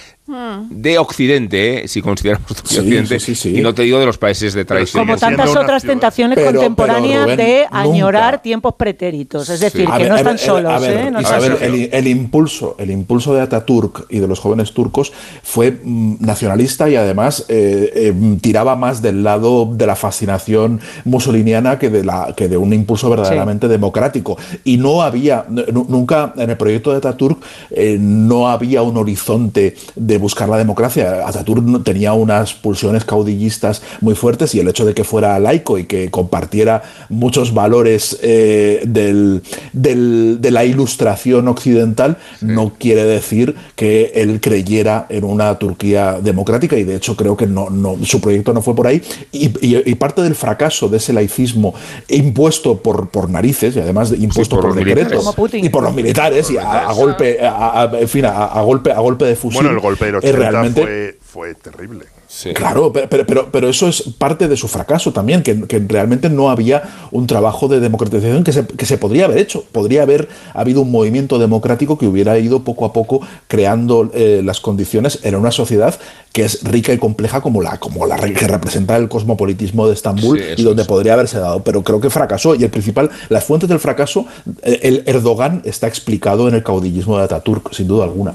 [0.70, 1.88] de Occidente, ¿eh?
[1.88, 3.58] si consideramos Occidente, sí, sí, sí.
[3.60, 5.06] y no te digo de los países de tradición.
[5.06, 9.50] como tantas otras tentaciones contemporáneas pero, Añorar tiempos pretéritos.
[9.50, 10.72] Es decir, que ver, no están ver, solos.
[10.74, 11.12] a ver, ¿eh?
[11.12, 11.80] No Isabel, están solos.
[11.84, 15.12] el, el impulso, el impulso de Ataturk y de los jóvenes turcos
[15.44, 21.80] fue mm, nacionalista y además eh, eh, tiraba más del lado de la fascinación musoliniana
[21.80, 24.38] que de, la, que de un impulso verdaderamente democrático.
[24.64, 29.76] Y no había, nu- nunca en el proyecto de Ataturk eh, no había un horizonte
[29.96, 31.28] de buscar la democracia.
[31.28, 35.78] Ataturk no- tenía unas pulsiones caudillistas muy fuertes y el hecho de que fuera laico
[35.78, 39.42] y que compartiera muchos valores eh, del,
[39.74, 46.78] del- de la ilustración occidental no quiere decir que él creyera en una Turquía democrática
[46.78, 49.02] y de hecho creo que no, no, su proyecto no fue por ahí
[49.32, 51.74] y, y- y parte del fracaso de ese laicismo
[52.10, 55.20] impuesto por, por narices y además de- impuesto por por, los decreto militares.
[55.20, 55.66] Como Putin.
[55.66, 58.92] y por los militares y a, a golpe a, a- en fin a, a golpe
[58.92, 62.06] a golpe de fusil Bueno, el golpe del es 80 realmente fue, fue terrible.
[62.36, 62.54] Sí.
[62.54, 66.50] Claro, pero, pero, pero, eso es parte de su fracaso también, que, que realmente no
[66.50, 69.64] había un trabajo de democratización que se, que se podría haber hecho.
[69.72, 74.60] Podría haber habido un movimiento democrático que hubiera ido poco a poco creando eh, las
[74.60, 75.98] condiciones en una sociedad
[76.34, 80.38] que es rica y compleja como la, como la que representa el cosmopolitismo de Estambul
[80.38, 80.88] Sí, y donde es.
[80.90, 81.64] podría haberse dado.
[81.64, 82.54] Pero creo que fracasó.
[82.56, 84.26] Y el principal, las fuentes del fracaso,
[84.62, 88.34] eh, el Erdogan está explicado en el caudillismo de Ataturk, sin duda alguna.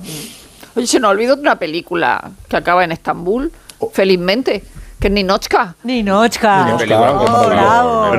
[0.74, 3.52] Oye, se nos olvidó de una película que acaba en Estambul,
[3.92, 4.62] felizmente,
[5.00, 5.74] que es Ninochka.
[5.82, 6.76] Ninochka.
[6.78, 8.14] Oh,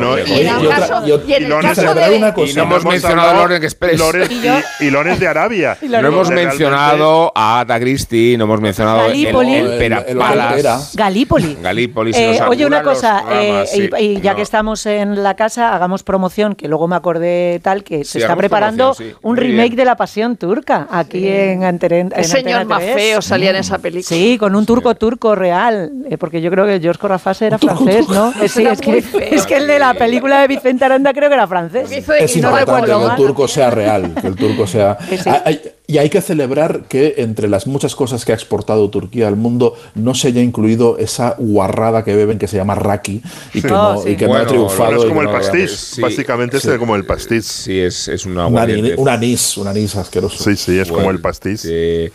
[2.46, 4.00] Y no hemos mencionado a Loren Express.
[4.00, 5.78] Loren, Y y, Loren de Arabia.
[5.82, 9.54] Y No hemos mencionado a Agatha Christie, no hemos mencionado el, Galípoli.
[9.56, 10.48] el El- Pera el Palas.
[10.50, 10.80] Galipera.
[10.96, 11.58] Galípoli.
[11.62, 13.90] Galípoli, Eh, oye, una cosa, eh, y, sí.
[14.00, 14.36] y ya No.
[14.38, 18.20] que estamos en la casa, hagamos promoción, que luego me acordé tal, que Sí, se
[18.20, 19.12] está preparando sí.
[19.22, 19.76] un remake bien.
[19.78, 22.96] de La Pasión Turca, aquí en, en El señor Antena más 3.
[22.96, 24.04] feo salía en esa película.
[24.18, 28.08] Sí, con un turco turco real, eh, porque yo creo que George Corrafase era francés,
[28.10, 28.34] ¿no?
[28.48, 31.48] Sí, es que, es que el de la película de Vicente Aranda creo que era
[31.48, 31.92] francés.
[31.92, 34.98] Es y no importante que el turco sea real, que el turco sea...
[35.22, 35.30] Sí.
[35.46, 39.36] Hay- y hay que celebrar que entre las muchas cosas que ha exportado Turquía al
[39.36, 43.22] mundo no se haya incluido esa guarrada que beben que se llama raki
[43.54, 44.12] y que, Oh, no, sí.
[44.12, 44.86] y que Bueno, no ha triunfado.
[44.86, 45.72] Bueno, es como el no- pastiz.
[45.72, 46.02] Sí.
[46.02, 47.46] Básicamente es como el pastiz.
[47.46, 50.42] Sí, es, es una Un, ani- un anís, un anís asqueroso.
[50.42, 51.66] Sí, sí, es como Bueno, el pastiz.
[51.70, 52.10] eh,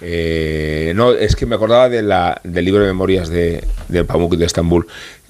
[0.00, 4.36] eh, no, es que me acordaba de la, del libro de memorias de, de Pamuk
[4.36, 4.86] de Estambul.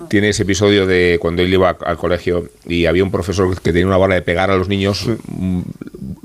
[0.08, 3.86] Tiene ese episodio de cuando él iba al colegio y había un profesor que tenía
[3.86, 5.06] una bala de pegar a los niños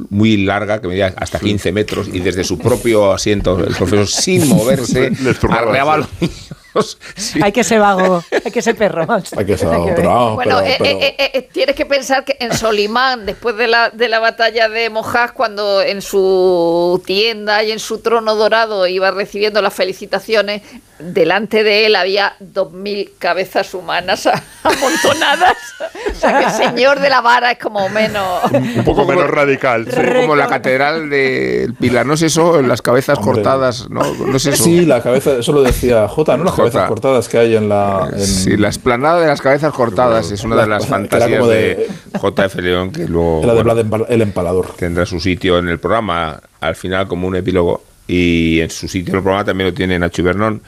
[0.09, 4.47] muy larga, que medía hasta 15 metros, y desde su propio asiento, el profesor sin
[4.49, 5.11] moverse,
[5.49, 6.53] arreaba a los niños.
[7.15, 7.39] Sí.
[7.41, 9.05] Hay que ser vago, hay que ser perro.
[9.37, 9.95] Hay que ser vago, ver.
[9.95, 13.55] pero vamos, Bueno, pero- eh, pero- eh, eh, tienes que pensar que en Solimán, después
[13.57, 18.35] de la, de la batalla de Mojas, cuando en su tienda y en su trono
[18.35, 20.61] dorado iba recibiendo las felicitaciones,
[20.99, 24.27] delante de él había dos mil cabezas humanas
[24.63, 25.57] amontonadas.
[26.11, 28.43] O sea que el señor de la vara es como menos...
[28.51, 29.87] Un poco menos radical.
[29.89, 29.99] sí.
[30.21, 32.61] Como la catedral del Pilar, ¿no es eso?
[32.61, 33.33] Las cabezas Hombre.
[33.35, 34.01] cortadas, ¿no?
[34.13, 34.63] ¿No es eso?
[34.63, 36.43] Sí, la cabeza, eso lo decía J, ¿no?
[36.45, 36.53] Las.
[36.73, 38.09] Cabezas cortadas que hay en la...
[38.13, 41.55] en- Sí, la esplanada de las cabezas cortadas es una de las fantasías de,
[42.13, 44.73] de- JF León, que luego Era de bueno, el empalador.
[44.77, 49.11] tendrá su sitio en el programa, al final como un epílogo, y en su sitio
[49.13, 50.61] en el programa también lo tiene Nacho Ibernón.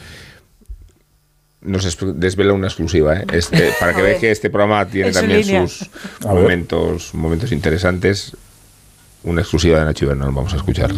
[1.61, 3.25] nos es- desvela una exclusiva, ¿eh?
[3.33, 5.67] Este, para que veáis que este programa tiene también línea.
[5.67, 5.89] sus
[6.23, 8.35] momentos, momentos interesantes.
[9.23, 10.91] Una exclusiva de Nacho Bernal, vamos a escuchar.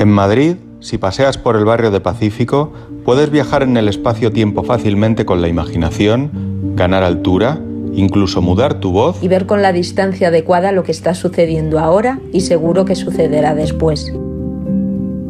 [0.00, 2.72] En Madrid, si paseas por el barrio de Pacífico,
[3.04, 6.30] puedes viajar en el espacio-tiempo fácilmente con la imaginación,
[6.74, 7.60] ganar altura,
[7.92, 12.18] incluso mudar tu voz y ver con la distancia adecuada lo que está sucediendo ahora
[12.32, 14.10] y seguro que sucederá después.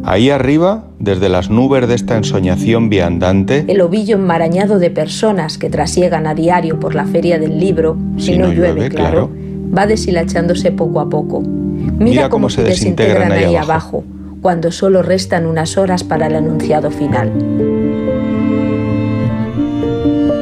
[0.05, 5.69] Ahí arriba, desde las nubes de esta ensoñación viandante, El ovillo enmarañado de personas que
[5.69, 9.29] trasiegan a diario por la feria del libro, si, no, llueve, claro,
[9.77, 11.41] va deshilachándose poco a poco.
[11.41, 14.05] Mira, cómo, se desintegran, ahí abajo,
[14.41, 17.31] cuando solo restan unas horas para el anunciado final.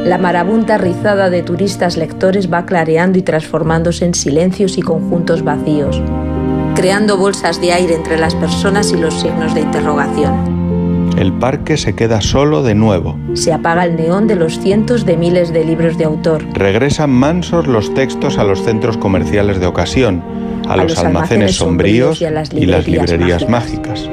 [0.05, 6.01] La marabunta rizada de turistas lectores va clareando y transformándose en silencios y conjuntos vacíos,
[6.75, 10.57] creando bolsas de aire entre las personas y los signos de interrogación.
[11.17, 13.19] el parque se queda solo de nuevo.
[13.33, 16.45] Se apaga el neón de los cientos de miles de libros de autor.
[16.53, 20.23] Regresan mansos los textos a los centros comerciales de ocasión,
[20.69, 24.07] a, los, almacenes, sombríos y a las y las librerías mágicas.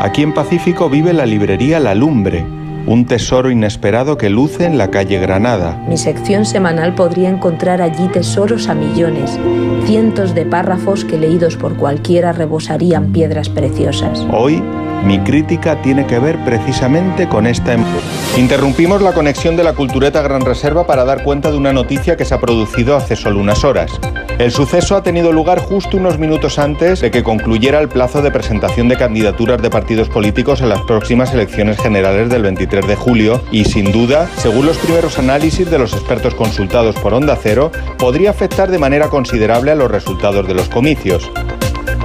[0.00, 2.44] Aquí en Pacífico vive la librería La Lumbre,
[2.86, 5.82] un tesoro inesperado que luce en la calle Granada.
[5.88, 9.38] Mi sección semanal podría encontrar allí tesoros a millones,
[9.86, 14.24] cientos de párrafos que leídos por cualquiera rebosarían piedras preciosas.
[14.30, 14.62] Hoy,
[15.04, 17.84] mi crítica tiene que ver precisamente con esta em-
[18.36, 22.26] Interrumpimos la conexión de la Cultureta Gran Reserva para dar cuenta de una noticia que
[22.26, 23.98] se ha producido hace solo unas horas.
[24.38, 28.30] El suceso ha tenido lugar justo unos minutos antes de que concluyera el plazo de
[28.30, 33.40] presentación de candidaturas de partidos políticos en las próximas elecciones generales del 23 de julio
[33.50, 38.30] y, sin duda, según los primeros análisis de los expertos consultados por Onda Cero, podría
[38.30, 41.30] afectar de manera considerable a los resultados de los comicios.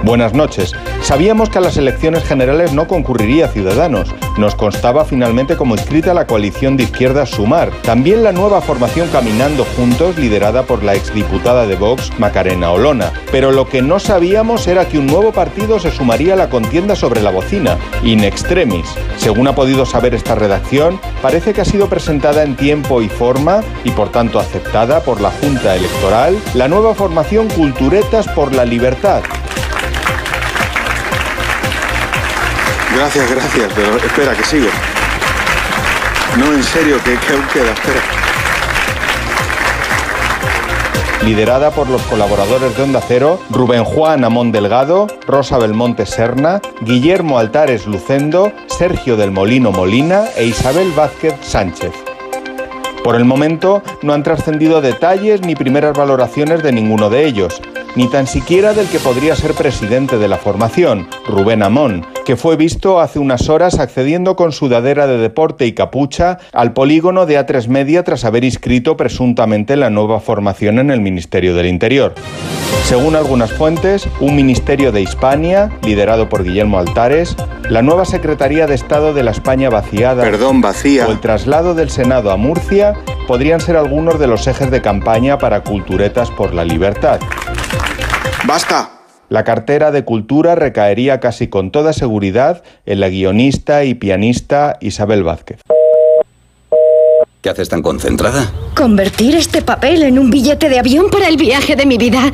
[0.03, 0.73] Buenas noches.
[1.01, 4.13] Sabíamos que a las elecciones generales no concurriría Ciudadanos.
[4.35, 7.69] Nos constaba finalmente como inscrita la coalición de izquierdas Sumar.
[7.83, 13.11] También la nueva formación Caminando Juntos, liderada por la exdiputada de Vox, Macarena Olona.
[13.31, 16.95] Pero lo que no sabíamos era que un nuevo partido se sumaría a la contienda
[16.95, 18.87] sobre la bocina, In Extremis.
[19.17, 23.61] Según ha podido saber esta redacción, parece que ha sido presentada en tiempo y forma
[23.83, 29.21] y por tanto aceptada por la Junta Electoral la nueva formación Culturetas por la Libertad.
[32.95, 34.68] Gracias, gracias, pero espera, que sigo.
[36.38, 38.01] No, en serio, que, que aún queda, espera.
[41.23, 47.38] liderada por los colaboradores de Onda Cero, Rubén Juan Amón Delgado, Rosa Belmonte Serna, Guillermo
[47.38, 51.91] Altares Lucendo, Sergio del Molino Molina e Isabel Vázquez Sánchez.
[53.03, 57.61] Por el momento no han trascendido detalles ni primeras valoraciones de ninguno de ellos,
[57.95, 62.55] ni tan siquiera del que podría ser presidente de la formación, Rubén Amón, que fue
[62.55, 67.67] visto hace unas horas accediendo con sudadera de deporte y capucha al polígono de A3
[67.67, 72.15] Media tras haber inscrito presuntamente la nueva formación en el Ministerio del Interior.
[72.85, 77.35] Según algunas fuentes, un ministerio de Hispania, liderado por Guillermo Altares,
[77.69, 81.07] la nueva Secretaría de Estado de la España vaciada Perdón, vacía.
[81.07, 82.93] o el traslado del Senado a Murcia
[83.27, 87.19] podrían ser algunos de los ejes de campaña para Culturetas por la Libertad.
[88.45, 89.00] ¡Basta!
[89.31, 95.23] La cartera de cultura recaería casi con toda seguridad en la guionista y pianista Isabel
[95.23, 95.61] Vázquez.
[97.41, 98.51] ¿Qué haces tan concentrada?
[98.75, 102.33] Convertir este papel en un billete de avión para el viaje de mi vida.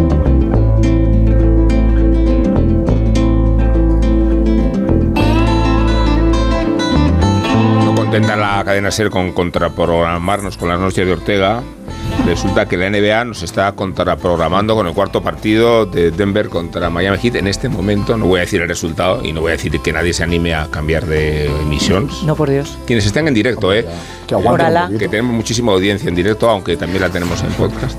[8.11, 11.63] No contenta la cadena SER con contraprogramarnos con las noches de Ortega.
[12.25, 17.17] Resulta que la NBA nos está contraprogramando con el cuarto partido de Denver contra Miami
[17.19, 18.17] Heat en este momento.
[18.17, 20.53] No voy a decir el resultado y no voy a decir que nadie se anime
[20.53, 22.09] a cambiar de emisión.
[22.25, 22.77] No, por Dios.
[22.85, 23.85] Quienes estén en directo, ¿eh?
[24.27, 24.35] Que.
[24.99, 27.97] Que tenemos muchísima audiencia en directo, aunque también la tenemos en podcast.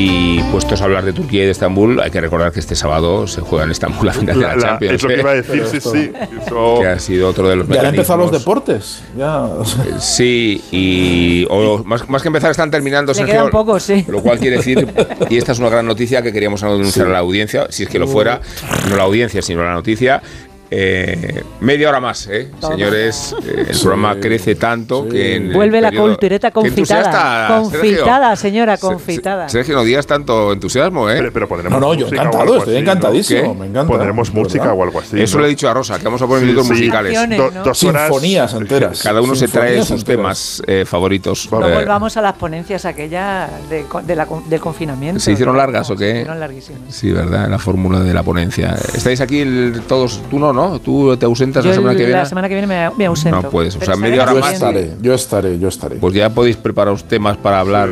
[0.00, 3.26] Y puestos a hablar de Turquía y de Estambul, hay que recordar que este sábado
[3.26, 4.94] se juega en Estambul la final de la, Champions.
[4.94, 5.18] es lo que ¿eh?
[5.20, 6.12] iba a decir, sí, sí.
[6.46, 9.02] Eso- Que ha sido otro de los Ya han empezado los deportes.
[9.16, 9.48] Ya.
[9.98, 14.04] Sí, y o más, más que empezar están terminando, Sergio, quedan pocos, sí.
[14.06, 14.86] Lo cual quiere decir,
[15.30, 17.98] y esta es una gran noticia que queríamos anunciar a la audiencia, si es que
[17.98, 18.40] lo fuera,
[18.88, 20.22] no la audiencia, sino la noticia.
[20.70, 22.50] Eh, media hora más, ¿eh?
[22.60, 23.34] Señores.
[23.46, 25.36] eh, el programa crece tanto que.
[25.36, 27.58] en el Vuelve la periodo- cultureta confitada.
[27.60, 29.48] Confitada, señora, confitada.
[29.48, 31.16] Sergio, no digas tanto entusiasmo, ¿eh?
[31.18, 33.60] Pero, pero pondremos No, no, yo encantado, estoy encantadísimo, ¿Qué?
[33.60, 33.88] me encanta.
[33.88, 34.42] Pondremos ¿verdad?
[34.42, 35.20] música o algo así.
[35.20, 35.42] Eso ¿no?
[35.42, 36.72] le he dicho a Rosa, que vamos a poner Sí, minutos sí.
[36.74, 37.12] musicales.
[37.14, 37.64] Canciones, Do- ¿no?
[37.64, 38.02] dos horas.
[38.02, 39.02] Sinfonías enteras.
[39.02, 40.04] Cada uno se trae sus enteras.
[40.04, 41.48] temas eh, favoritos.
[41.50, 45.20] No Eh, volvamos a las ponencias aquella de, co- de la con- del confinamiento.
[45.20, 46.04] ¿Se hicieron largas o qué?
[46.10, 46.80] Se hicieron larguísimas.
[46.94, 47.48] Sí, ¿verdad?
[47.48, 48.74] La fórmula de la ponencia.
[48.94, 50.20] ¿Estáis aquí el- todos?
[50.30, 50.80] Tú no, ¿no?
[50.80, 52.12] ¿Tú te ausentas Yo la semana que viene?
[52.12, 53.42] la semana que viene me, me ausento.
[53.42, 54.54] No puedes, o sea, estaré media hora más.
[54.54, 55.96] estaré, yo estaré, yo estaré.
[55.96, 57.90] Pues ya podéis prepararos temas para hablar.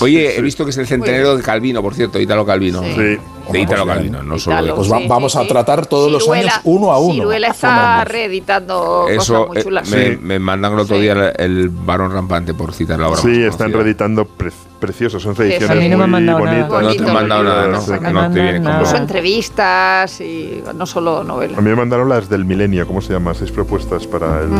[0.00, 2.82] Oye, he visto que es el centenario de Calvino, por cierto, Italo Calvino.
[2.82, 3.18] Sí.
[3.52, 4.76] De Italo Calvino, no solo de Italo.
[4.76, 7.14] Pues va- Sí, vamos sí, a tratar todos los años uno a uno.
[7.14, 11.02] Ciruela está reeditando Eso cosas muy eh, me, me mandan el otro Sí.
[11.02, 13.20] día el, el varón rampante por citar la obra.
[13.20, 13.78] Sí, están conocida.
[13.82, 14.50] reeditando pre-
[14.80, 16.66] preciosos, son ediciones A mí no me han muy mandado nada.
[16.68, 16.82] bonitas.
[16.98, 17.80] No te han mandado nada, ¿no?
[17.80, 17.92] Sí.
[17.92, 18.76] Que no te con nada.
[18.80, 21.58] Incluso entrevistas y no solo novelas.
[21.58, 23.32] A mí me mandaron las del milenio, ¿cómo se llama?
[23.34, 24.50] Seis propuestas para el...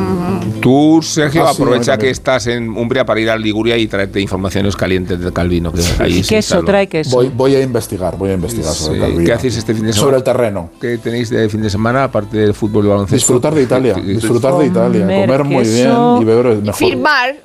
[0.61, 3.87] Tú, Sergio, Ah, sí, aprovecha bueno, que estás en Umbria para ir a Liguria y
[3.87, 5.73] traerte informaciones calientes de Calvino.
[5.73, 6.65] Que ahí instaló.
[6.65, 7.11] trae queso.
[7.17, 9.01] Voy, voy a investigar, voy a investigar sobre Sí.
[9.01, 9.25] Calvino.
[9.25, 10.05] ¿Qué hacéis este fin de semana?
[10.05, 10.71] Sobre el terreno.
[10.81, 13.17] ¿Qué tenéis de fin de semana, aparte del fútbol y baloncesto?
[13.17, 16.75] Disfrutar de Italia, disfrutar de Italia, Comer comer muy bien y beber mejor.
[16.75, 17.37] Firmar.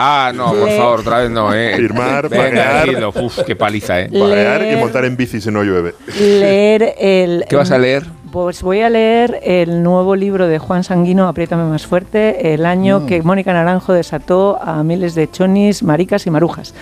[0.00, 1.72] Ah, no, por favor, otra vez no, ¿eh?
[1.76, 2.86] Firmar, Venga, pagar.
[2.86, 3.12] decirlo.
[3.20, 4.10] Uf, qué paliza, ¿eh?
[4.12, 5.94] Parear y Leer- montar en bici si no llueve.
[6.20, 7.44] leer el.
[7.48, 8.04] ¿Qué vas a leer?
[8.32, 13.00] Pues voy a leer el nuevo libro de Juan Sanguino, Apriétame más fuerte, el año
[13.00, 13.06] Mm.
[13.06, 16.74] que Mónica Naranjo desató a miles de chonis, maricas y marujas,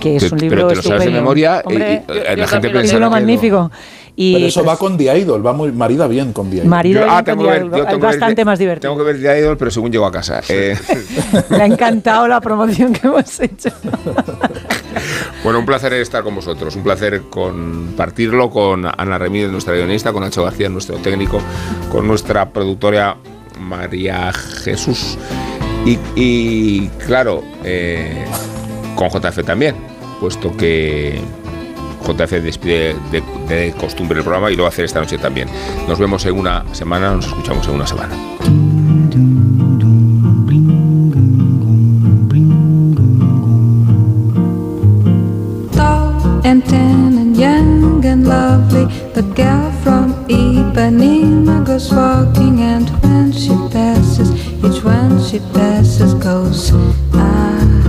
[0.00, 2.46] que es un pero libro te lo sabes de memoria y- Hombre, y- la yo
[2.46, 3.70] gente pensará libro que no.
[4.16, 6.68] Y Pero eso pues, va con The Idol, va muy marida bien con The Idol.
[6.68, 8.58] Marido Yo- bien ah, tengo que ver- cambiado, yo es tengo que ver bastante más
[8.60, 8.92] divertido.
[8.92, 10.40] Tengo que ver The Idol, pero según llego a casa.
[10.48, 10.78] Eh,
[11.50, 13.70] Le ha encantado la promoción que hemos hecho.
[15.42, 20.22] bueno, un placer estar con vosotros, un placer compartirlo con Ana Remírez, nuestra guionista, con
[20.22, 21.40] Nacho García, nuestro técnico,
[21.90, 23.16] con nuestra productora
[23.58, 25.18] María Jesús
[25.84, 28.24] y, y, claro, eh,
[28.94, 29.74] con JF también,
[30.20, 31.18] puesto que
[32.04, 35.48] JF despide de, de costumbre el programa y lo va a hacer esta noche también.
[35.88, 38.14] Nos vemos en una semana, nos escuchamos en una semana.
[51.48, 54.30] and goes and when she passes,
[54.64, 56.70] each one she passes goes.
[57.12, 57.83] Ah.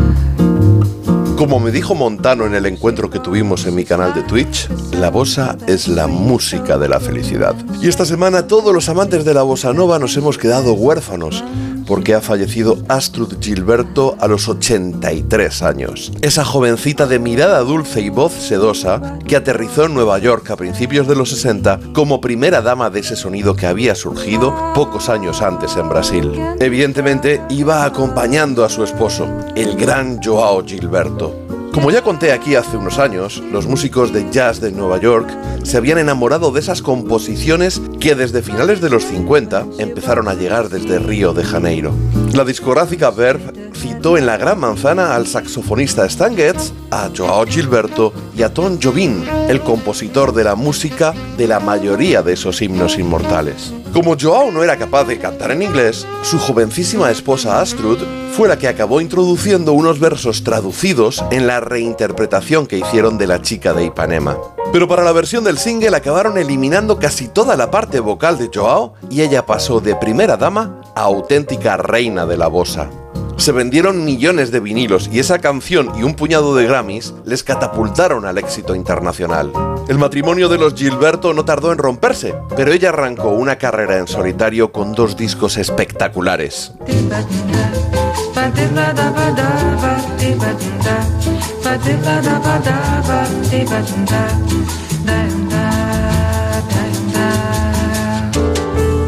[1.37, 5.09] Como me dijo Montano en el encuentro que tuvimos en mi canal de Twitch, la
[5.09, 7.53] bossa es la música de la felicidad.
[7.81, 11.43] Y esta semana todos los amantes de la bossa nova nos hemos quedado huérfanos
[11.87, 16.11] porque ha fallecido Astrud Gilberto a los 83 años.
[16.21, 21.07] Esa jovencita de mirada dulce y voz sedosa que aterrizó en Nueva York a principios
[21.07, 25.75] de los 60 como primera dama de ese sonido que había surgido pocos años antes
[25.77, 26.31] en Brasil.
[26.59, 31.64] Evidentemente iba acompañando a su esposo, el gran Joao Gilberto.
[31.75, 35.27] Como ya conté aquí hace unos años, los músicos de jazz de Nueva York
[35.63, 40.69] se habían enamorado de esas composiciones que desde finales de los 50 empezaron a llegar
[40.69, 41.91] desde Río de Janeiro.
[42.31, 48.13] La discográfica Verve citó en La Gran Manzana al saxofonista Stan Getz, a Joao Gilberto
[48.37, 52.97] y a Tom Jobim, el compositor de la música de la mayoría de esos himnos
[52.97, 53.73] inmortales.
[53.95, 57.97] Como Joao no era capaz de cantar en inglés, su jovencísima esposa Astrud
[58.33, 63.41] fue la que acabó introduciendo unos versos traducidos en la reinterpretación que hicieron de la
[63.41, 64.37] chica de Ipanema.
[64.73, 68.95] Pero para la versión del single acabaron eliminando casi toda la parte vocal de Joao
[69.09, 72.89] y ella pasó de primera dama a auténtica reina de la bossa.
[73.37, 78.25] Se vendieron millones de vinilos y esa canción y un puñado de Grammys les catapultaron
[78.25, 79.51] al éxito internacional.
[79.87, 84.07] El matrimonio de los Gilberto no tardó en romperse, pero ella arrancó una carrera en
[84.07, 86.71] solitario con dos discos espectaculares.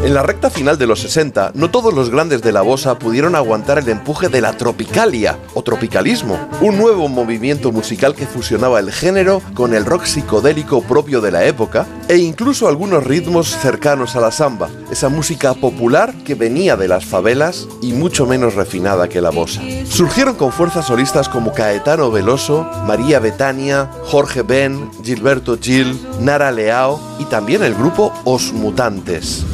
[0.08, 3.34] En la recta final de los 60, no todos los grandes de la bossa pudieron
[3.34, 8.90] aguantar el empuje de la tropicalia o tropicalismo, un nuevo movimiento musical que fusionaba el
[8.90, 14.20] género con el rock psicodélico propio de la época e incluso algunos ritmos cercanos a
[14.20, 19.20] la samba, esa música popular que venía de las favelas y mucho menos refinada que
[19.20, 19.60] la bossa.
[19.84, 26.98] Surgieron con fuerzas solistas como Caetano Veloso, María Betania, Jorge Ben, Gilberto Gil, Nara Leao
[27.18, 29.44] y también el grupo Os Mutantes.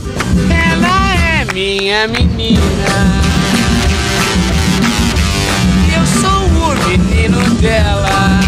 [1.55, 2.59] Minha menina.
[5.97, 8.44] Eu sou o menino dela.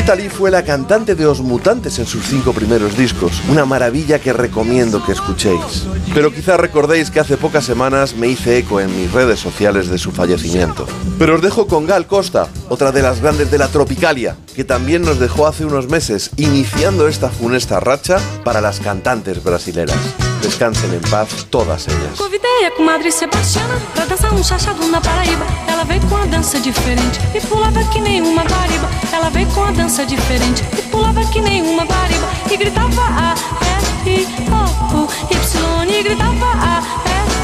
[0.00, 4.18] Rita Lee fue la cantante de Os Mutantes en sus cinco primeros discos, una maravilla
[4.18, 5.84] que recomiendo que escuchéis.
[6.14, 9.98] Pero quizá recordéis que hace pocas semanas me hice eco en mis redes sociales de
[9.98, 10.86] su fallecimiento.
[11.18, 15.02] Pero os dejo con Gal Costa, otra de las grandes de la Tropicalia, que también
[15.02, 19.98] nos dejó hace unos meses, iniciando esta funesta racha para las cantantes brasileras.
[20.40, 22.18] Descansem em paz, todas elas.
[22.18, 25.46] Convidei a comadre Sebastiana pra dançar um chachado na Paraíba.
[25.68, 28.88] Ela veio com a dança diferente e pulava que nenhuma bariba.
[29.12, 32.28] Ela veio com a dança diferente e pulava que nenhuma bariba.
[32.50, 33.34] E gritava A,
[33.78, 35.98] f I, O, Y.
[35.98, 36.82] E gritava A,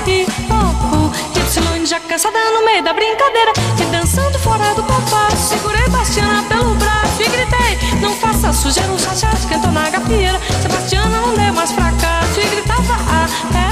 [0.04, 1.86] f I, O, U, Y.
[1.86, 5.50] Já cansada no meio da brincadeira e dançando fora do compasso.
[5.50, 10.40] Segurei Bastiana pelo braço e gritei: Não faça sujeira, um chachado cantou na gafieira.
[10.62, 12.15] Sebastiana não deu mais pra cá.
[12.78, 13.65] wherever I am.